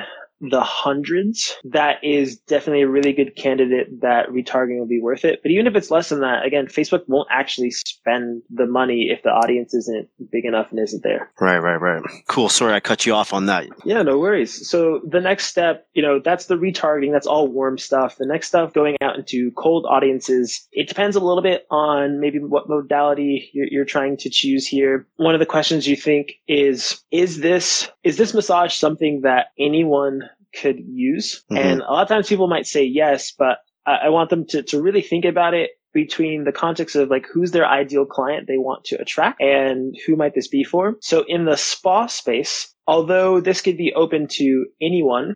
the 0.50 0.62
hundreds, 0.62 1.56
that 1.64 2.04
is 2.04 2.38
definitely 2.38 2.84
a 2.84 2.88
really 2.88 3.14
good 3.14 3.36
candidate 3.36 4.02
that 4.02 4.30
retargeting 4.30 4.80
will 4.80 4.88
be 4.88 5.02
worth 5.02 5.26
it. 5.26 5.42
But 5.42 5.52
even 5.52 5.68
if 5.68 5.76
it's 5.76 5.92
less 5.92 6.10
than 6.10 6.22
that, 6.22 6.46
again, 6.46 6.68
Facebook 6.68 7.04
won't 7.08 7.28
actually 7.32 7.72
spend 7.72 8.42
the 8.50 8.66
money 8.66 9.10
if 9.12 9.24
the 9.24 9.30
audience 9.30 9.74
isn't 9.74 10.10
big 10.32 10.46
enough 10.46 10.68
and 10.72 10.80
isn't 10.80 11.04
there. 11.04 11.32
Right, 11.40 11.60
right, 11.60 11.80
right. 11.80 12.02
Cool. 12.28 12.50
Sorry, 12.50 12.74
I 12.74 12.80
cut 12.80 13.06
you 13.06 13.14
off 13.14 13.34
on 13.34 13.46
that. 13.48 13.68
Yeah, 13.84 14.02
no 14.02 14.18
worries. 14.18 14.68
So 14.68 15.02
the 15.08 15.22
next 15.22 15.46
step, 15.46 15.88
you 15.94 16.02
know, 16.02 16.20
that's 16.24 16.46
the 16.46 16.56
retargeting. 16.56 17.12
That's 17.12 17.28
all 17.28 17.48
warm 17.48 17.78
stuff. 17.78 18.18
The 18.18 18.26
next 18.26 18.48
stuff 18.48 18.74
going 18.74 18.98
out 19.02 19.18
into 19.18 19.52
cold 19.52 19.86
audiences. 19.90 20.68
It 20.72 20.88
depends 20.88 21.16
a 21.16 21.20
little 21.20 21.44
bit 21.44 21.66
on 21.70 22.20
maybe 22.20 22.40
what 22.40 22.70
modality 22.70 23.50
you're, 23.54 23.68
you're 23.70 23.86
trying 23.86 24.18
to 24.18 24.30
choose 24.30 24.68
here. 24.68 25.08
One 25.18 25.34
of 25.36 25.40
the 25.40 25.46
questions 25.46 25.88
you 25.88 25.96
think 25.96 26.34
is, 26.48 27.04
is 27.12 27.40
this, 27.40 27.90
is 28.04 28.18
this 28.18 28.34
massage 28.34 28.74
something 28.76 29.22
that 29.22 29.48
anyone 29.60 30.30
could 30.56 30.78
use. 30.80 31.44
Mm-hmm. 31.52 31.58
And 31.58 31.82
a 31.82 31.92
lot 31.92 32.04
of 32.04 32.08
times 32.08 32.30
people 32.30 32.48
might 32.48 32.68
say 32.68 32.84
yes, 32.84 33.34
but 33.38 33.60
I, 33.86 34.06
I 34.06 34.10
want 34.10 34.30
them 34.30 34.46
to, 34.48 34.64
to 34.64 34.82
really 34.82 35.02
think 35.02 35.26
about 35.26 35.54
it 35.54 35.72
between 35.94 36.44
the 36.44 36.52
context 36.52 36.96
of 36.96 37.10
like 37.10 37.26
who's 37.32 37.52
their 37.52 37.66
ideal 37.66 38.06
client 38.06 38.48
they 38.48 38.58
want 38.58 38.84
to 38.84 39.00
attract 39.00 39.42
and 39.42 39.96
who 40.06 40.16
might 40.16 40.36
this 40.36 40.50
be 40.50 40.64
for. 40.64 40.96
So 41.02 41.24
in 41.28 41.46
the 41.46 41.56
spa 41.56 42.08
space, 42.08 42.74
although 42.86 43.40
this 43.40 43.62
could 43.62 43.78
be 43.78 43.94
open 43.94 44.28
to 44.32 44.66
anyone, 44.82 45.34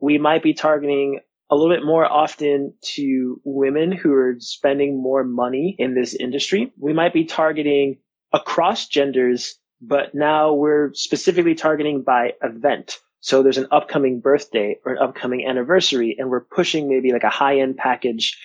we 0.00 0.16
might 0.18 0.42
be 0.42 0.54
targeting 0.54 1.20
a 1.50 1.56
little 1.56 1.74
bit 1.74 1.84
more 1.84 2.04
often 2.04 2.74
to 2.82 3.40
women 3.44 3.92
who 3.92 4.12
are 4.12 4.36
spending 4.38 5.00
more 5.00 5.24
money 5.24 5.76
in 5.78 5.94
this 5.94 6.14
industry. 6.14 6.72
We 6.78 6.92
might 6.92 7.12
be 7.12 7.24
targeting 7.24 7.98
across 8.32 8.86
genders, 8.86 9.58
but 9.80 10.14
now 10.14 10.54
we're 10.54 10.92
specifically 10.94 11.54
targeting 11.54 12.02
by 12.02 12.32
event. 12.42 12.98
So 13.20 13.42
there's 13.42 13.58
an 13.58 13.68
upcoming 13.70 14.20
birthday 14.20 14.78
or 14.84 14.92
an 14.92 14.98
upcoming 14.98 15.46
anniversary 15.46 16.16
and 16.18 16.30
we're 16.30 16.44
pushing 16.44 16.88
maybe 16.88 17.12
like 17.12 17.24
a 17.24 17.30
high 17.30 17.60
end 17.60 17.76
package 17.76 18.38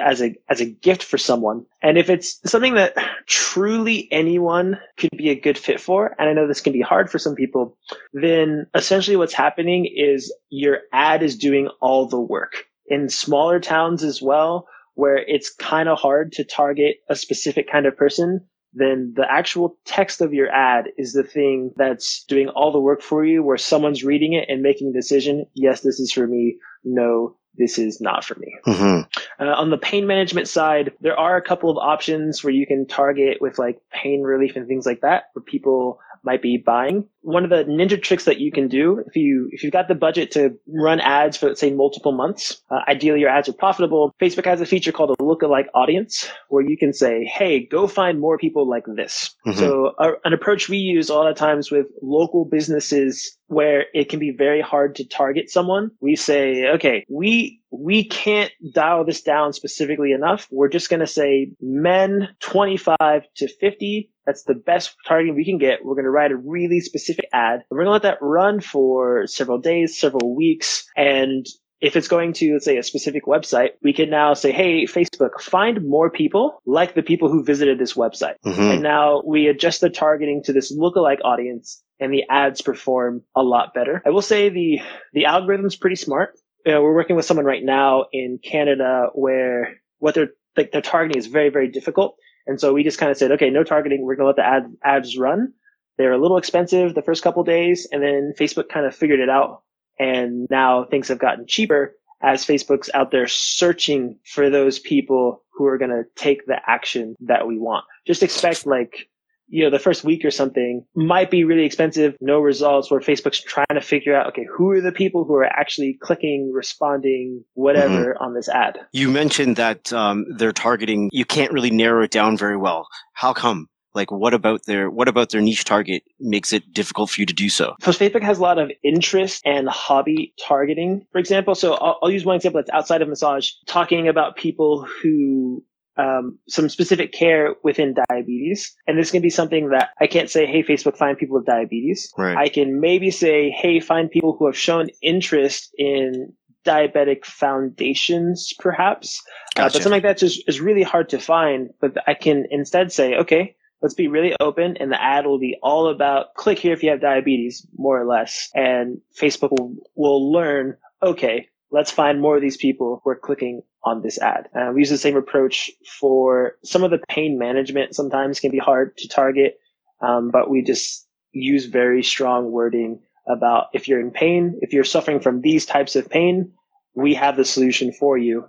as 0.00 0.20
a, 0.20 0.34
as 0.48 0.60
a 0.60 0.66
gift 0.66 1.04
for 1.04 1.18
someone. 1.18 1.64
And 1.82 1.96
if 1.98 2.10
it's 2.10 2.40
something 2.50 2.74
that 2.74 2.96
truly 3.26 4.08
anyone 4.10 4.80
could 4.96 5.10
be 5.16 5.30
a 5.30 5.38
good 5.38 5.56
fit 5.56 5.80
for, 5.80 6.16
and 6.18 6.28
I 6.28 6.32
know 6.32 6.48
this 6.48 6.60
can 6.60 6.72
be 6.72 6.80
hard 6.80 7.10
for 7.10 7.18
some 7.18 7.36
people, 7.36 7.76
then 8.12 8.66
essentially 8.74 9.16
what's 9.16 9.34
happening 9.34 9.86
is 9.86 10.34
your 10.50 10.78
ad 10.92 11.22
is 11.22 11.36
doing 11.36 11.68
all 11.80 12.06
the 12.06 12.20
work 12.20 12.64
in 12.88 13.08
smaller 13.08 13.60
towns 13.60 14.02
as 14.02 14.20
well, 14.20 14.66
where 14.94 15.18
it's 15.18 15.50
kind 15.54 15.88
of 15.88 15.98
hard 15.98 16.32
to 16.32 16.44
target 16.44 16.96
a 17.08 17.14
specific 17.14 17.70
kind 17.70 17.86
of 17.86 17.96
person 17.96 18.44
then 18.78 19.12
the 19.16 19.26
actual 19.30 19.76
text 19.84 20.20
of 20.20 20.32
your 20.32 20.48
ad 20.50 20.86
is 20.96 21.12
the 21.12 21.22
thing 21.22 21.72
that's 21.76 22.24
doing 22.24 22.48
all 22.48 22.72
the 22.72 22.80
work 22.80 23.02
for 23.02 23.24
you, 23.24 23.42
where 23.42 23.56
someone's 23.56 24.04
reading 24.04 24.32
it 24.32 24.48
and 24.48 24.62
making 24.62 24.90
a 24.90 24.98
decision. 24.98 25.46
Yes, 25.54 25.80
this 25.80 26.00
is 26.00 26.12
for 26.12 26.26
me. 26.26 26.58
No, 26.84 27.36
this 27.56 27.78
is 27.78 28.00
not 28.00 28.24
for 28.24 28.36
me. 28.36 28.54
Mm-hmm. 28.66 29.44
Uh, 29.44 29.52
on 29.52 29.70
the 29.70 29.78
pain 29.78 30.06
management 30.06 30.48
side, 30.48 30.92
there 31.00 31.18
are 31.18 31.36
a 31.36 31.42
couple 31.42 31.70
of 31.70 31.76
options 31.76 32.42
where 32.42 32.52
you 32.52 32.66
can 32.66 32.86
target 32.86 33.38
with 33.40 33.58
like 33.58 33.80
pain 33.92 34.22
relief 34.22 34.56
and 34.56 34.66
things 34.66 34.86
like 34.86 35.00
that, 35.02 35.24
where 35.32 35.42
people 35.42 35.98
might 36.22 36.42
be 36.42 36.56
buying. 36.56 37.06
One 37.22 37.44
of 37.44 37.50
the 37.50 37.64
ninja 37.64 38.00
tricks 38.00 38.24
that 38.24 38.38
you 38.38 38.52
can 38.52 38.68
do 38.68 39.02
if 39.06 39.16
you 39.16 39.48
if 39.52 39.62
you've 39.62 39.72
got 39.72 39.88
the 39.88 39.94
budget 39.94 40.30
to 40.32 40.56
run 40.66 41.00
ads 41.00 41.36
for 41.36 41.46
let's 41.46 41.60
say 41.60 41.72
multiple 41.72 42.12
months, 42.12 42.62
uh, 42.70 42.80
ideally 42.88 43.20
your 43.20 43.28
ads 43.28 43.48
are 43.48 43.54
profitable. 43.54 44.14
Facebook 44.20 44.44
has 44.44 44.60
a 44.60 44.66
feature 44.66 44.92
called 44.92 45.10
a 45.10 45.22
lookalike 45.22 45.66
audience 45.74 46.28
where 46.48 46.62
you 46.62 46.76
can 46.76 46.92
say, 46.92 47.24
"Hey, 47.24 47.66
go 47.66 47.86
find 47.86 48.20
more 48.20 48.38
people 48.38 48.68
like 48.68 48.84
this." 48.96 49.34
Mm-hmm. 49.46 49.58
So 49.58 49.94
uh, 49.98 50.12
an 50.24 50.32
approach 50.32 50.68
we 50.68 50.78
use 50.78 51.08
a 51.08 51.14
lot 51.14 51.30
of 51.30 51.36
times 51.36 51.70
with 51.70 51.86
local 52.02 52.44
businesses 52.44 53.36
where 53.46 53.86
it 53.94 54.08
can 54.08 54.18
be 54.18 54.30
very 54.30 54.60
hard 54.60 54.94
to 54.96 55.06
target 55.06 55.50
someone. 55.50 55.90
We 56.00 56.16
say, 56.16 56.68
"Okay, 56.74 57.04
we 57.08 57.60
we 57.70 58.04
can't 58.04 58.52
dial 58.72 59.04
this 59.04 59.22
down 59.22 59.52
specifically 59.52 60.12
enough. 60.12 60.48
We're 60.50 60.68
just 60.68 60.88
going 60.88 61.00
to 61.00 61.06
say 61.06 61.50
men 61.60 62.28
25 62.40 63.22
to 63.36 63.48
50 63.48 64.10
that's 64.28 64.42
the 64.42 64.54
best 64.54 64.94
targeting 65.06 65.34
we 65.34 65.44
can 65.46 65.56
get. 65.56 65.82
We're 65.82 65.94
going 65.94 66.04
to 66.04 66.10
write 66.10 66.32
a 66.32 66.36
really 66.36 66.80
specific 66.80 67.17
specific 67.18 67.30
ad. 67.32 67.64
We're 67.70 67.78
going 67.78 67.86
to 67.86 67.92
let 67.92 68.02
that 68.02 68.18
run 68.20 68.60
for 68.60 69.26
several 69.26 69.58
days, 69.58 69.98
several 69.98 70.34
weeks. 70.34 70.86
And 70.96 71.46
if 71.80 71.96
it's 71.96 72.08
going 72.08 72.32
to, 72.34 72.54
let's 72.54 72.64
say, 72.64 72.76
a 72.76 72.82
specific 72.82 73.24
website, 73.26 73.70
we 73.82 73.92
can 73.92 74.10
now 74.10 74.34
say, 74.34 74.52
Hey, 74.52 74.84
Facebook, 74.84 75.40
find 75.40 75.88
more 75.88 76.10
people 76.10 76.60
like 76.66 76.94
the 76.94 77.02
people 77.02 77.28
who 77.28 77.44
visited 77.44 77.78
this 77.78 77.94
website. 77.94 78.34
Mm-hmm. 78.44 78.60
And 78.60 78.82
now 78.82 79.22
we 79.24 79.46
adjust 79.46 79.80
the 79.80 79.90
targeting 79.90 80.42
to 80.44 80.52
this 80.52 80.76
lookalike 80.76 81.20
audience 81.24 81.82
and 82.00 82.12
the 82.12 82.24
ads 82.30 82.62
perform 82.62 83.22
a 83.36 83.42
lot 83.42 83.74
better. 83.74 84.02
I 84.06 84.10
will 84.10 84.22
say 84.22 84.48
the, 84.48 84.80
the 85.12 85.26
algorithm's 85.26 85.76
pretty 85.76 85.96
smart. 85.96 86.38
You 86.66 86.72
know, 86.72 86.82
we're 86.82 86.94
working 86.94 87.16
with 87.16 87.24
someone 87.24 87.46
right 87.46 87.64
now 87.64 88.06
in 88.12 88.38
Canada 88.42 89.06
where 89.14 89.76
what 89.98 90.14
they're, 90.14 90.30
like, 90.56 90.72
their 90.72 90.82
targeting 90.82 91.18
is 91.18 91.28
very, 91.28 91.50
very 91.50 91.68
difficult. 91.70 92.16
And 92.48 92.60
so 92.60 92.72
we 92.72 92.82
just 92.82 92.98
kind 92.98 93.12
of 93.12 93.18
said, 93.18 93.32
okay, 93.32 93.50
no 93.50 93.62
targeting. 93.62 94.02
We're 94.02 94.16
going 94.16 94.24
to 94.24 94.28
let 94.28 94.36
the 94.36 94.46
ad, 94.46 94.74
ads 94.82 95.16
run. 95.16 95.52
They're 95.98 96.12
a 96.12 96.18
little 96.18 96.38
expensive 96.38 96.94
the 96.94 97.02
first 97.02 97.22
couple 97.22 97.42
days. 97.44 97.86
And 97.90 98.02
then 98.02 98.32
Facebook 98.38 98.68
kind 98.68 98.86
of 98.86 98.94
figured 98.94 99.20
it 99.20 99.28
out. 99.28 99.62
And 99.98 100.46
now 100.48 100.84
things 100.84 101.08
have 101.08 101.18
gotten 101.18 101.46
cheaper 101.46 101.94
as 102.22 102.44
Facebook's 102.44 102.90
out 102.94 103.10
there 103.10 103.26
searching 103.26 104.18
for 104.24 104.50
those 104.50 104.78
people 104.78 105.42
who 105.52 105.66
are 105.66 105.78
going 105.78 105.90
to 105.90 106.04
take 106.16 106.46
the 106.46 106.58
action 106.66 107.16
that 107.20 107.46
we 107.46 107.58
want. 107.58 107.84
Just 108.06 108.22
expect 108.22 108.66
like 108.66 109.08
you 109.48 109.64
know, 109.64 109.70
the 109.70 109.78
first 109.78 110.04
week 110.04 110.24
or 110.24 110.30
something 110.30 110.84
might 110.94 111.30
be 111.30 111.44
really 111.44 111.64
expensive, 111.64 112.16
no 112.20 112.38
results, 112.38 112.90
where 112.90 113.00
Facebook's 113.00 113.40
trying 113.40 113.66
to 113.72 113.80
figure 113.80 114.14
out, 114.14 114.26
okay, 114.28 114.46
who 114.50 114.70
are 114.70 114.80
the 114.80 114.92
people 114.92 115.24
who 115.24 115.34
are 115.34 115.44
actually 115.44 115.98
clicking, 116.00 116.52
responding, 116.52 117.44
whatever 117.54 118.14
mm-hmm. 118.14 118.22
on 118.22 118.34
this 118.34 118.48
ad? 118.48 118.78
You 118.92 119.10
mentioned 119.10 119.56
that 119.56 119.92
um, 119.92 120.26
they're 120.36 120.52
targeting, 120.52 121.08
you 121.12 121.24
can't 121.24 121.52
really 121.52 121.70
narrow 121.70 122.04
it 122.04 122.10
down 122.10 122.36
very 122.36 122.56
well. 122.56 122.86
How 123.14 123.32
come? 123.32 123.68
Like, 123.94 124.10
what 124.10 124.34
about 124.34 124.66
their 124.66 124.90
what 124.90 125.08
about 125.08 125.30
their 125.30 125.40
niche 125.40 125.64
target 125.64 126.02
makes 126.20 126.52
it 126.52 126.72
difficult 126.72 127.10
for 127.10 127.20
you 127.20 127.26
to 127.26 127.34
do 127.34 127.48
so? 127.48 127.74
So 127.80 127.92
Facebook 127.92 128.22
has 128.22 128.38
a 128.38 128.42
lot 128.42 128.58
of 128.58 128.70
interest 128.84 129.42
and 129.44 129.68
hobby 129.68 130.34
targeting, 130.40 131.06
for 131.12 131.18
example. 131.18 131.54
So 131.54 131.74
I'll, 131.74 131.98
I'll 132.02 132.10
use 132.10 132.24
one 132.24 132.36
example 132.36 132.60
that's 132.60 132.70
outside 132.70 133.02
of 133.02 133.08
massage, 133.08 133.50
talking 133.66 134.08
about 134.08 134.36
people 134.36 134.86
who 135.02 135.64
um, 135.98 136.38
some 136.48 136.68
specific 136.68 137.12
care 137.12 137.56
within 137.64 137.94
diabetes. 138.08 138.74
And 138.86 138.98
this 138.98 139.10
can 139.10 139.20
be 139.20 139.30
something 139.30 139.70
that 139.70 139.90
I 140.00 140.06
can't 140.06 140.30
say, 140.30 140.46
hey, 140.46 140.62
Facebook, 140.62 140.96
find 140.96 141.18
people 141.18 141.36
with 141.36 141.46
diabetes. 141.46 142.12
Right. 142.16 142.36
I 142.36 142.48
can 142.48 142.80
maybe 142.80 143.10
say, 143.10 143.50
hey, 143.50 143.80
find 143.80 144.10
people 144.10 144.36
who 144.38 144.46
have 144.46 144.56
shown 144.56 144.88
interest 145.02 145.74
in 145.76 146.32
diabetic 146.64 147.24
foundations, 147.24 148.52
perhaps. 148.58 149.22
Gotcha. 149.54 149.60
Uh, 149.60 149.64
but 149.66 149.72
something 149.72 149.92
like 149.92 150.02
that 150.04 150.18
just 150.18 150.48
is 150.48 150.60
really 150.60 150.82
hard 150.82 151.08
to 151.10 151.18
find. 151.18 151.70
But 151.80 151.96
I 152.06 152.14
can 152.14 152.46
instead 152.50 152.92
say, 152.92 153.16
okay, 153.16 153.56
let's 153.82 153.94
be 153.94 154.08
really 154.08 154.34
open 154.40 154.76
and 154.78 154.90
the 154.90 155.02
ad 155.02 155.26
will 155.26 155.38
be 155.38 155.56
all 155.62 155.88
about 155.88 156.34
click 156.34 156.58
here 156.58 156.72
if 156.72 156.82
you 156.82 156.90
have 156.90 157.00
diabetes, 157.00 157.66
more 157.76 158.00
or 158.00 158.06
less. 158.06 158.50
And 158.54 159.00
Facebook 159.18 159.50
will, 159.52 159.76
will 159.94 160.32
learn, 160.32 160.76
okay, 161.02 161.48
let's 161.70 161.90
find 161.90 162.20
more 162.20 162.36
of 162.36 162.42
these 162.42 162.56
people 162.56 163.00
who 163.02 163.10
are 163.10 163.16
clicking 163.16 163.62
on 163.84 164.02
this 164.02 164.18
ad. 164.18 164.48
Uh, 164.54 164.72
we 164.74 164.80
use 164.80 164.90
the 164.90 164.98
same 164.98 165.16
approach 165.16 165.70
for 166.00 166.56
some 166.64 166.82
of 166.82 166.90
the 166.90 167.00
pain 167.08 167.38
management 167.38 167.94
sometimes 167.94 168.40
can 168.40 168.50
be 168.50 168.58
hard 168.58 168.96
to 168.98 169.08
target, 169.08 169.58
um, 170.00 170.30
but 170.30 170.50
we 170.50 170.62
just 170.62 171.06
use 171.32 171.66
very 171.66 172.02
strong 172.02 172.50
wording 172.50 173.00
about 173.28 173.66
if 173.74 173.86
you're 173.86 174.00
in 174.00 174.10
pain, 174.10 174.58
if 174.62 174.72
you're 174.72 174.84
suffering 174.84 175.20
from 175.20 175.40
these 175.40 175.66
types 175.66 175.94
of 175.96 176.10
pain, 176.10 176.52
we 176.94 177.14
have 177.14 177.36
the 177.36 177.44
solution 177.44 177.92
for 177.92 178.16
you 178.18 178.48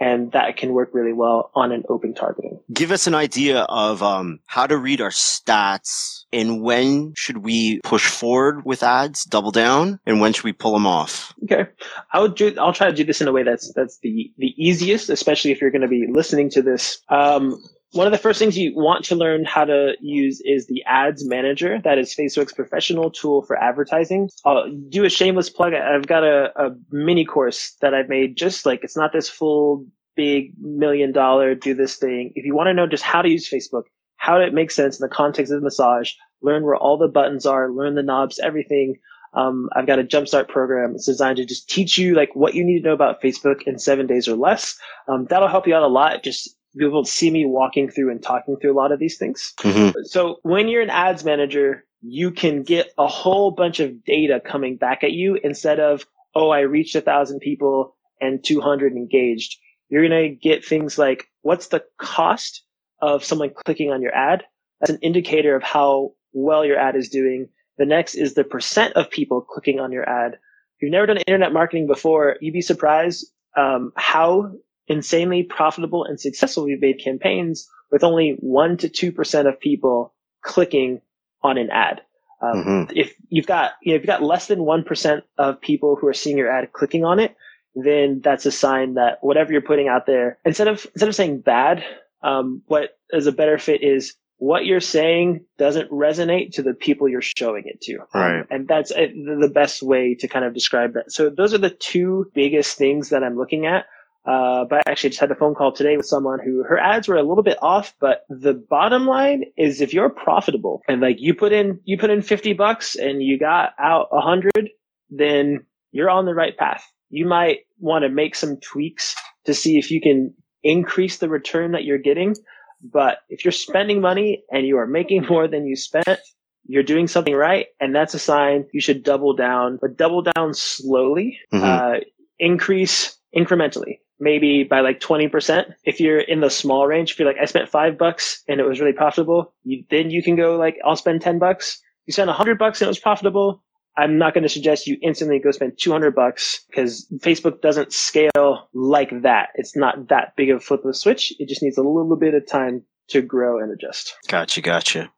and 0.00 0.32
that 0.32 0.56
can 0.56 0.72
work 0.72 0.90
really 0.92 1.12
well 1.12 1.50
on 1.54 1.72
an 1.72 1.84
open 1.88 2.14
targeting. 2.14 2.58
Give 2.72 2.92
us 2.92 3.06
an 3.06 3.14
idea 3.14 3.60
of 3.62 4.02
um, 4.02 4.40
how 4.46 4.66
to 4.66 4.76
read 4.76 5.00
our 5.00 5.10
stats 5.10 6.18
and 6.32 6.62
when 6.62 7.14
should 7.16 7.38
we 7.38 7.80
push 7.80 8.06
forward 8.06 8.64
with 8.64 8.82
ads, 8.82 9.24
double 9.24 9.50
down, 9.50 9.98
and 10.04 10.20
when 10.20 10.32
should 10.32 10.44
we 10.44 10.52
pull 10.52 10.72
them 10.72 10.86
off? 10.86 11.32
Okay, 11.44 11.66
I 12.12 12.20
would 12.20 12.34
do. 12.34 12.54
I'll 12.58 12.72
try 12.72 12.88
to 12.88 12.94
do 12.94 13.04
this 13.04 13.20
in 13.20 13.28
a 13.28 13.32
way 13.32 13.42
that's 13.42 13.72
that's 13.74 13.98
the 14.00 14.30
the 14.36 14.54
easiest, 14.58 15.08
especially 15.08 15.52
if 15.52 15.60
you're 15.60 15.70
going 15.70 15.82
to 15.82 15.88
be 15.88 16.06
listening 16.10 16.50
to 16.50 16.62
this. 16.62 17.00
Um, 17.08 17.62
one 17.92 18.06
of 18.06 18.12
the 18.12 18.18
first 18.18 18.38
things 18.38 18.58
you 18.58 18.72
want 18.74 19.04
to 19.06 19.14
learn 19.14 19.44
how 19.44 19.64
to 19.64 19.94
use 20.00 20.42
is 20.44 20.66
the 20.66 20.82
ads 20.86 21.26
manager. 21.26 21.78
That 21.82 21.98
is 21.98 22.14
Facebook's 22.14 22.52
professional 22.52 23.10
tool 23.10 23.42
for 23.42 23.56
advertising. 23.56 24.28
I'll 24.44 24.70
do 24.90 25.04
a 25.04 25.10
shameless 25.10 25.48
plug. 25.48 25.72
I've 25.72 26.06
got 26.06 26.22
a, 26.22 26.52
a 26.56 26.70
mini 26.90 27.24
course 27.24 27.74
that 27.80 27.94
I've 27.94 28.08
made 28.08 28.36
just 28.36 28.66
like 28.66 28.80
it's 28.82 28.96
not 28.96 29.12
this 29.12 29.28
full 29.28 29.86
big 30.16 30.52
million 30.60 31.12
dollar 31.12 31.54
do 31.54 31.74
this 31.74 31.96
thing. 31.96 32.32
If 32.34 32.44
you 32.44 32.54
want 32.54 32.66
to 32.66 32.74
know 32.74 32.86
just 32.86 33.04
how 33.04 33.22
to 33.22 33.28
use 33.28 33.48
Facebook, 33.48 33.84
how 34.16 34.38
it 34.40 34.52
makes 34.52 34.74
sense 34.74 35.00
in 35.00 35.08
the 35.08 35.14
context 35.14 35.52
of 35.52 35.62
massage, 35.62 36.12
learn 36.42 36.64
where 36.64 36.76
all 36.76 36.98
the 36.98 37.08
buttons 37.08 37.46
are, 37.46 37.72
learn 37.72 37.94
the 37.94 38.02
knobs, 38.02 38.38
everything. 38.38 38.96
Um, 39.34 39.68
I've 39.76 39.86
got 39.86 39.98
a 39.98 40.04
jumpstart 40.04 40.48
program. 40.48 40.94
It's 40.94 41.06
designed 41.06 41.36
to 41.36 41.44
just 41.44 41.68
teach 41.68 41.96
you 41.96 42.14
like 42.14 42.30
what 42.34 42.54
you 42.54 42.64
need 42.64 42.80
to 42.80 42.88
know 42.88 42.94
about 42.94 43.22
Facebook 43.22 43.62
in 43.66 43.78
seven 43.78 44.06
days 44.06 44.26
or 44.26 44.36
less. 44.36 44.76
Um, 45.06 45.26
that'll 45.30 45.48
help 45.48 45.66
you 45.66 45.74
out 45.74 45.82
a 45.82 45.88
lot. 45.88 46.22
Just 46.22 46.57
to 46.78 47.04
see 47.04 47.30
me 47.30 47.44
walking 47.46 47.90
through 47.90 48.10
and 48.10 48.22
talking 48.22 48.56
through 48.56 48.72
a 48.72 48.78
lot 48.78 48.92
of 48.92 48.98
these 48.98 49.18
things. 49.18 49.52
Mm-hmm. 49.58 50.00
So 50.04 50.38
when 50.42 50.68
you're 50.68 50.82
an 50.82 50.90
ads 50.90 51.24
manager, 51.24 51.84
you 52.00 52.30
can 52.30 52.62
get 52.62 52.92
a 52.96 53.06
whole 53.06 53.50
bunch 53.50 53.80
of 53.80 54.04
data 54.04 54.40
coming 54.44 54.76
back 54.76 55.02
at 55.02 55.12
you 55.12 55.38
instead 55.42 55.80
of, 55.80 56.06
oh, 56.34 56.50
I 56.50 56.60
reached 56.60 56.94
a 56.94 57.00
thousand 57.00 57.40
people 57.40 57.96
and 58.20 58.44
200 58.44 58.92
engaged. 58.92 59.56
You're 59.88 60.06
going 60.06 60.22
to 60.22 60.34
get 60.34 60.64
things 60.64 60.98
like, 60.98 61.26
what's 61.42 61.68
the 61.68 61.84
cost 61.98 62.62
of 63.00 63.24
someone 63.24 63.50
clicking 63.50 63.90
on 63.90 64.02
your 64.02 64.14
ad? 64.14 64.44
That's 64.80 64.92
an 64.92 64.98
indicator 65.02 65.56
of 65.56 65.62
how 65.62 66.12
well 66.32 66.64
your 66.64 66.78
ad 66.78 66.94
is 66.94 67.08
doing. 67.08 67.48
The 67.78 67.86
next 67.86 68.14
is 68.14 68.34
the 68.34 68.44
percent 68.44 68.94
of 68.94 69.10
people 69.10 69.40
clicking 69.40 69.80
on 69.80 69.92
your 69.92 70.08
ad. 70.08 70.34
If 70.34 70.82
you've 70.82 70.92
never 70.92 71.06
done 71.06 71.18
internet 71.18 71.52
marketing 71.52 71.86
before, 71.86 72.36
you'd 72.40 72.52
be 72.52 72.60
surprised 72.60 73.26
um, 73.56 73.92
how 73.96 74.52
insanely 74.88 75.42
profitable 75.42 76.04
and 76.04 76.20
successful 76.20 76.64
we've 76.64 76.80
made 76.80 77.00
campaigns 77.02 77.68
with 77.90 78.04
only 78.04 78.36
one 78.40 78.76
to 78.78 78.88
two 78.88 79.12
percent 79.12 79.48
of 79.48 79.60
people 79.60 80.14
clicking 80.42 81.00
on 81.42 81.58
an 81.58 81.70
ad. 81.70 82.02
Um, 82.40 82.64
mm-hmm. 82.64 82.92
If 82.96 83.14
you've 83.28 83.46
got 83.46 83.72
you 83.82 83.92
know, 83.92 83.96
if 83.96 84.02
you've 84.02 84.06
got 84.06 84.22
less 84.22 84.46
than 84.46 84.64
one 84.64 84.84
percent 84.84 85.24
of 85.36 85.60
people 85.60 85.96
who 86.00 86.06
are 86.06 86.14
seeing 86.14 86.38
your 86.38 86.50
ad 86.50 86.72
clicking 86.72 87.04
on 87.04 87.18
it, 87.18 87.36
then 87.74 88.20
that's 88.22 88.46
a 88.46 88.52
sign 88.52 88.94
that 88.94 89.18
whatever 89.20 89.52
you're 89.52 89.60
putting 89.60 89.88
out 89.88 90.06
there, 90.06 90.38
instead 90.44 90.68
of 90.68 90.86
instead 90.94 91.08
of 91.08 91.14
saying 91.14 91.40
bad, 91.40 91.84
um, 92.22 92.62
what 92.66 92.90
is 93.10 93.26
a 93.26 93.32
better 93.32 93.58
fit 93.58 93.82
is 93.82 94.14
what 94.38 94.64
you're 94.64 94.80
saying 94.80 95.44
doesn't 95.58 95.90
resonate 95.90 96.52
to 96.52 96.62
the 96.62 96.72
people 96.72 97.08
you're 97.08 97.20
showing 97.20 97.64
it 97.66 97.80
to. 97.82 97.98
Um, 97.98 98.06
right. 98.14 98.46
And 98.50 98.68
that's 98.68 98.92
uh, 98.92 99.08
the 99.12 99.50
best 99.52 99.82
way 99.82 100.14
to 100.20 100.28
kind 100.28 100.44
of 100.44 100.54
describe 100.54 100.94
that. 100.94 101.10
So 101.10 101.28
those 101.28 101.54
are 101.54 101.58
the 101.58 101.70
two 101.70 102.30
biggest 102.34 102.78
things 102.78 103.10
that 103.10 103.24
I'm 103.24 103.36
looking 103.36 103.66
at. 103.66 103.86
Uh, 104.28 104.66
but 104.68 104.82
I 104.86 104.90
actually 104.90 105.10
just 105.10 105.20
had 105.20 105.30
a 105.30 105.34
phone 105.34 105.54
call 105.54 105.72
today 105.72 105.96
with 105.96 106.04
someone 106.04 106.38
who 106.44 106.62
her 106.62 106.78
ads 106.78 107.08
were 107.08 107.16
a 107.16 107.22
little 107.22 107.42
bit 107.42 107.56
off, 107.62 107.94
but 107.98 108.26
the 108.28 108.52
bottom 108.52 109.06
line 109.06 109.44
is 109.56 109.80
if 109.80 109.94
you're 109.94 110.10
profitable 110.10 110.82
and 110.86 111.00
like 111.00 111.16
you 111.18 111.34
put 111.34 111.50
in, 111.50 111.80
you 111.84 111.96
put 111.96 112.10
in 112.10 112.20
50 112.20 112.52
bucks 112.52 112.94
and 112.94 113.22
you 113.22 113.38
got 113.38 113.70
out 113.78 114.08
a 114.12 114.20
hundred, 114.20 114.68
then 115.08 115.64
you're 115.92 116.10
on 116.10 116.26
the 116.26 116.34
right 116.34 116.54
path. 116.58 116.84
You 117.08 117.26
might 117.26 117.60
want 117.78 118.02
to 118.02 118.10
make 118.10 118.34
some 118.34 118.58
tweaks 118.58 119.14
to 119.46 119.54
see 119.54 119.78
if 119.78 119.90
you 119.90 119.98
can 119.98 120.34
increase 120.62 121.18
the 121.18 121.30
return 121.30 121.72
that 121.72 121.84
you're 121.84 121.96
getting. 121.96 122.36
But 122.82 123.20
if 123.30 123.46
you're 123.46 123.52
spending 123.52 124.02
money 124.02 124.44
and 124.52 124.66
you 124.66 124.76
are 124.76 124.86
making 124.86 125.24
more 125.30 125.48
than 125.48 125.66
you 125.66 125.74
spent, 125.74 126.18
you're 126.66 126.82
doing 126.82 127.08
something 127.08 127.34
right. 127.34 127.68
And 127.80 127.94
that's 127.94 128.12
a 128.12 128.18
sign 128.18 128.66
you 128.74 128.82
should 128.82 129.04
double 129.04 129.34
down, 129.34 129.78
but 129.80 129.96
double 129.96 130.20
down 130.20 130.52
slowly, 130.52 131.38
mm-hmm. 131.50 131.64
uh, 131.64 132.00
increase 132.38 133.16
incrementally 133.34 134.00
maybe 134.20 134.64
by 134.64 134.80
like 134.80 135.00
20%. 135.00 135.72
If 135.84 136.00
you're 136.00 136.20
in 136.20 136.40
the 136.40 136.50
small 136.50 136.86
range, 136.86 137.12
if 137.12 137.18
you're 137.18 137.28
like, 137.28 137.40
I 137.40 137.44
spent 137.44 137.68
five 137.68 137.98
bucks 137.98 138.42
and 138.48 138.60
it 138.60 138.64
was 138.64 138.80
really 138.80 138.92
profitable, 138.92 139.52
you, 139.64 139.84
then 139.90 140.10
you 140.10 140.22
can 140.22 140.36
go 140.36 140.56
like, 140.56 140.76
I'll 140.84 140.96
spend 140.96 141.22
10 141.22 141.38
bucks. 141.38 141.80
You 142.06 142.12
spent 142.12 142.30
a 142.30 142.34
hundred 142.34 142.58
bucks 142.58 142.80
and 142.80 142.86
it 142.86 142.90
was 142.90 142.98
profitable. 142.98 143.62
I'm 143.96 144.16
not 144.16 144.32
going 144.32 144.44
to 144.44 144.48
suggest 144.48 144.86
you 144.86 144.96
instantly 145.02 145.40
go 145.40 145.50
spend 145.50 145.72
200 145.76 146.14
bucks 146.14 146.64
because 146.68 147.06
Facebook 147.18 147.60
doesn't 147.60 147.92
scale 147.92 148.68
like 148.72 149.22
that. 149.22 149.48
It's 149.56 149.76
not 149.76 150.08
that 150.08 150.34
big 150.36 150.50
of 150.50 150.58
a 150.58 150.60
flip 150.60 150.84
of 150.84 150.90
a 150.90 150.94
switch. 150.94 151.32
It 151.40 151.48
just 151.48 151.62
needs 151.62 151.76
a 151.76 151.82
little 151.82 152.16
bit 152.16 152.34
of 152.34 152.46
time 152.46 152.84
to 153.08 153.22
grow 153.22 153.60
and 153.60 153.72
adjust. 153.72 154.14
Gotcha, 154.28 154.60
gotcha. 154.60 155.10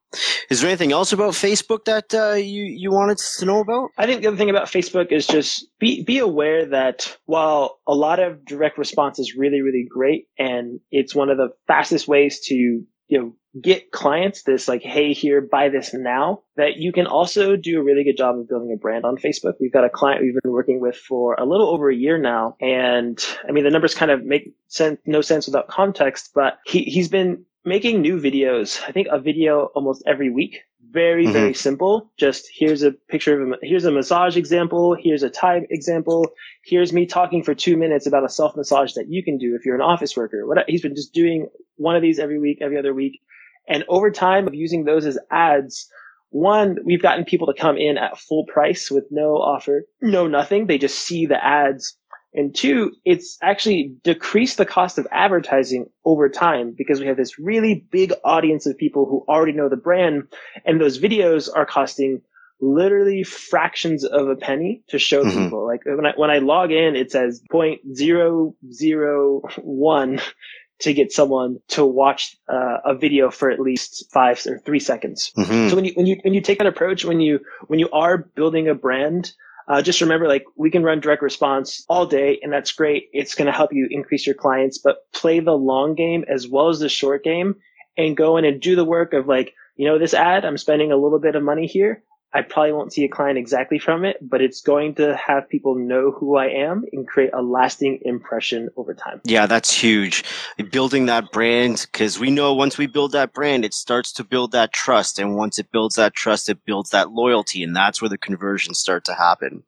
Is 0.49 0.61
there 0.61 0.69
anything 0.69 0.91
else 0.91 1.13
about 1.13 1.35
Facebook 1.35 1.85
that 1.85 2.13
uh, 2.13 2.35
you 2.35 2.65
you 2.65 2.91
wanted 2.91 3.19
to 3.19 3.45
know 3.45 3.61
about? 3.61 3.91
I 3.97 4.07
think 4.07 4.23
the 4.23 4.29
other 4.29 4.37
thing 4.37 4.51
about 4.51 4.67
Facebook 4.67 5.13
is 5.13 5.27
just 5.27 5.69
be 5.79 6.03
be 6.03 6.19
aware 6.19 6.67
that 6.67 7.17
while 7.27 7.79
a 7.87 7.95
lot 7.95 8.19
of 8.19 8.45
direct 8.45 8.77
response 8.77 9.21
is 9.21 9.37
really 9.37 9.61
really 9.61 9.87
great 9.89 10.27
and 10.37 10.81
it's 10.91 11.15
one 11.15 11.31
of 11.31 11.37
the 11.37 11.51
fastest 11.69 12.09
ways 12.09 12.41
to 12.47 12.55
you 12.55 13.19
know 13.19 13.33
get 13.61 13.91
clients 13.91 14.45
this 14.45 14.69
like 14.69 14.81
hey 14.81 15.13
here 15.13 15.41
buy 15.41 15.69
this 15.69 15.93
now 15.93 16.41
that 16.57 16.77
you 16.77 16.93
can 16.93 17.07
also 17.07 17.57
do 17.57 17.81
a 17.81 17.83
really 17.83 18.05
good 18.05 18.17
job 18.17 18.39
of 18.39 18.49
building 18.49 18.73
a 18.73 18.79
brand 18.79 19.05
on 19.05 19.17
facebook 19.17 19.55
we've 19.61 19.73
got 19.73 19.85
a 19.85 19.91
client 19.91 20.23
we've 20.23 20.37
been 20.41 20.53
working 20.53 20.81
with 20.81 20.95
for 20.95 21.35
a 21.35 21.45
little 21.45 21.69
over 21.69 21.91
a 21.91 21.95
year 21.95 22.17
now 22.17 22.55
and 22.61 23.27
i 23.49 23.51
mean 23.51 23.65
the 23.65 23.71
numbers 23.71 23.93
kind 23.93 24.13
of 24.13 24.25
make 24.25 24.55
sense 24.69 25.01
no 25.05 25.21
sense 25.21 25.47
without 25.47 25.67
context 25.67 26.31
but 26.33 26.59
he, 26.65 26.85
he's 26.85 27.09
been 27.09 27.45
making 27.65 28.01
new 28.01 28.21
videos. 28.21 28.81
I 28.87 28.93
think 28.93 29.09
a 29.11 29.21
video 29.21 29.67
almost 29.75 30.03
every 30.07 30.31
week 30.31 30.63
very, 30.91 31.25
mm-hmm. 31.25 31.33
very 31.33 31.55
simple. 31.55 32.11
Just 32.17 32.49
here's 32.53 32.83
a 32.83 32.93
picture 32.93 33.41
of 33.41 33.49
a, 33.49 33.55
here's 33.63 33.85
a 33.85 33.91
massage 33.91 34.37
example. 34.37 34.97
Here's 34.99 35.23
a 35.23 35.31
Thai 35.31 35.67
example. 35.71 36.29
Here's 36.65 36.93
me 36.93 37.07
talking 37.07 37.43
for 37.43 37.55
two 37.55 37.77
minutes 37.77 38.07
about 38.07 38.25
a 38.25 38.29
self 38.29 38.57
massage 38.57 38.95
that 38.95 39.09
you 39.09 39.23
can 39.23 39.39
do 39.39 39.55
if 39.55 39.65
you're 39.65 39.75
an 39.75 39.81
office 39.81 40.17
worker. 40.17 40.47
What 40.47 40.65
he's 40.67 40.83
been 40.83 40.95
just 40.95 41.13
doing 41.13 41.49
one 41.77 41.97
of 41.97 42.03
these 42.03 42.19
every 42.19 42.39
week, 42.39 42.59
every 42.61 42.79
other 42.79 42.95
week. 42.95 43.21
And 43.69 43.85
over 43.89 44.11
time 44.11 44.47
of 44.47 44.55
using 44.55 44.85
those 44.85 45.07
as 45.07 45.19
ads, 45.31 45.89
one, 46.31 46.79
we've 46.85 47.03
gotten 47.03 47.25
people 47.25 47.47
to 47.47 47.61
come 47.61 47.77
in 47.77 47.99
at 47.99 48.19
full 48.19 48.45
price 48.47 48.91
with 48.91 49.05
no 49.11 49.37
offer, 49.37 49.85
no 50.01 50.27
nothing. 50.27 50.67
They 50.67 50.79
just 50.79 50.99
see 50.99 51.27
the 51.27 51.45
ads 51.45 51.97
and 52.33 52.55
two, 52.55 52.93
it's 53.05 53.39
actually 53.43 53.97
decreased 54.05 54.57
the 54.57 54.67
cost 54.67 54.99
of 54.99 55.07
advertising 55.11 55.87
over 56.05 56.29
time 56.29 56.75
because 56.77 57.01
we 57.01 57.07
have 57.07 57.17
this 57.17 57.39
really 57.39 57.87
big 57.91 58.13
audience 58.25 58.67
of 58.67 58.79
people 58.79 59.07
who 59.07 59.25
already 59.29 59.53
know 59.53 59.69
the 59.69 59.77
brand 59.77 60.29
and 60.65 60.81
those 60.81 61.01
videos 61.01 61.49
are 61.53 61.67
costing 61.67 62.23
literally 62.61 63.25
fractions 63.25 64.05
of 64.05 64.29
a 64.29 64.37
penny 64.37 64.83
to 64.89 64.99
show 64.99 65.25
mm-hmm. 65.25 65.45
people. 65.45 65.67
Like 65.67 65.85
when 65.85 66.07
I, 66.07 66.13
when 66.17 66.31
I 66.31 66.39
log 66.39 66.71
in, 66.71 66.95
it 66.95 67.11
says 67.11 67.43
point 67.51 67.81
zero 67.95 68.55
zero 68.73 69.43
one 69.59 70.21
to 70.81 70.95
get 70.95 71.13
someone 71.13 71.59
to 71.69 71.85
watch 71.85 72.37
uh, 72.49 72.79
a 72.85 72.95
video 72.95 73.31
for 73.31 73.51
at 73.51 73.61
least 73.61 74.07
five 74.13 74.41
or 74.47 74.59
three 74.59 74.81
seconds. 74.81 75.33
Mm-hmm. 75.37 75.69
So 75.69 75.77
when 75.77 75.85
you, 75.85 75.93
when 75.95 76.07
you, 76.07 76.17
when 76.23 76.33
you 76.33 76.41
take 76.41 76.59
that 76.59 76.67
approach, 76.67 77.05
when 77.05 77.21
you, 77.21 77.41
when 77.67 77.79
you 77.79 77.91
are 77.91 78.17
building 78.17 78.69
a 78.69 78.75
brand, 78.75 79.33
uh, 79.71 79.81
just 79.81 80.01
remember, 80.01 80.27
like, 80.27 80.45
we 80.57 80.69
can 80.69 80.83
run 80.83 80.99
direct 80.99 81.23
response 81.23 81.85
all 81.89 82.05
day, 82.05 82.41
and 82.43 82.53
that's 82.53 82.73
great. 82.73 83.09
It's 83.13 83.37
going 83.37 83.47
to 83.47 83.53
help 83.53 83.73
you 83.73 83.87
increase 83.89 84.27
your 84.27 84.35
clients, 84.35 84.79
but 84.79 85.11
play 85.13 85.39
the 85.39 85.53
long 85.53 85.95
game 85.95 86.25
as 86.29 86.49
well 86.49 86.71
as 86.71 86.81
the 86.81 86.89
short 86.89 87.23
game 87.23 87.55
and 87.97 88.17
go 88.17 88.37
in 88.37 88.45
and 88.45 88.61
do 88.61 88.75
the 88.75 88.85
work 88.85 89.13
of 89.13 89.29
like, 89.29 89.55
you 89.77 89.87
know, 89.87 89.97
this 89.97 90.13
ad, 90.13 90.45
I'm 90.45 90.59
spending 90.59 90.91
a 90.91 90.97
little 90.97 91.21
bit 91.21 91.37
of 91.37 91.45
money 91.45 91.69
here. 91.69 92.03
I 92.33 92.43
probably 92.43 92.73
won't 92.73 92.93
see 92.93 93.05
a 93.05 93.09
client 93.09 93.39
exactly 93.39 93.81
from 93.81 94.05
it, 94.05 94.17
but 94.23 94.41
it's 94.41 94.61
going 94.61 94.95
to 94.97 95.17
have 95.17 95.49
people 95.49 95.75
know 95.75 96.13
who 96.13 96.37
I 96.37 96.47
am 96.47 96.85
and 96.93 97.07
create 97.07 97.31
a 97.33 97.43
lasting 97.43 98.01
impression 98.03 98.69
over 98.77 98.95
time. 98.95 99.21
Yeah, 99.25 99.47
that's 99.47 99.73
huge. 99.73 100.23
Building 100.71 101.07
that 101.07 101.33
brand, 101.33 101.89
because 101.91 102.21
we 102.21 102.31
know 102.31 102.55
once 102.55 102.79
we 102.79 102.87
build 102.87 103.13
that 103.13 103.33
brand, 103.33 103.65
it 103.65 103.75
starts 103.75 104.13
to 104.13 104.23
build 104.23 104.53
that 104.53 104.73
trust. 104.73 105.19
And 105.19 105.35
once 105.35 105.59
it 105.59 105.73
builds 105.73 105.97
that 105.97 106.15
trust, 106.15 106.49
it 106.49 106.65
builds 106.65 106.91
that 106.91 107.11
loyalty. 107.11 107.65
And 107.65 107.75
that's 107.75 108.01
where 108.01 108.09
the 108.09 108.19
conversions 108.19 108.79
start 108.79 109.05
to 109.07 109.15
happen. 109.15 109.65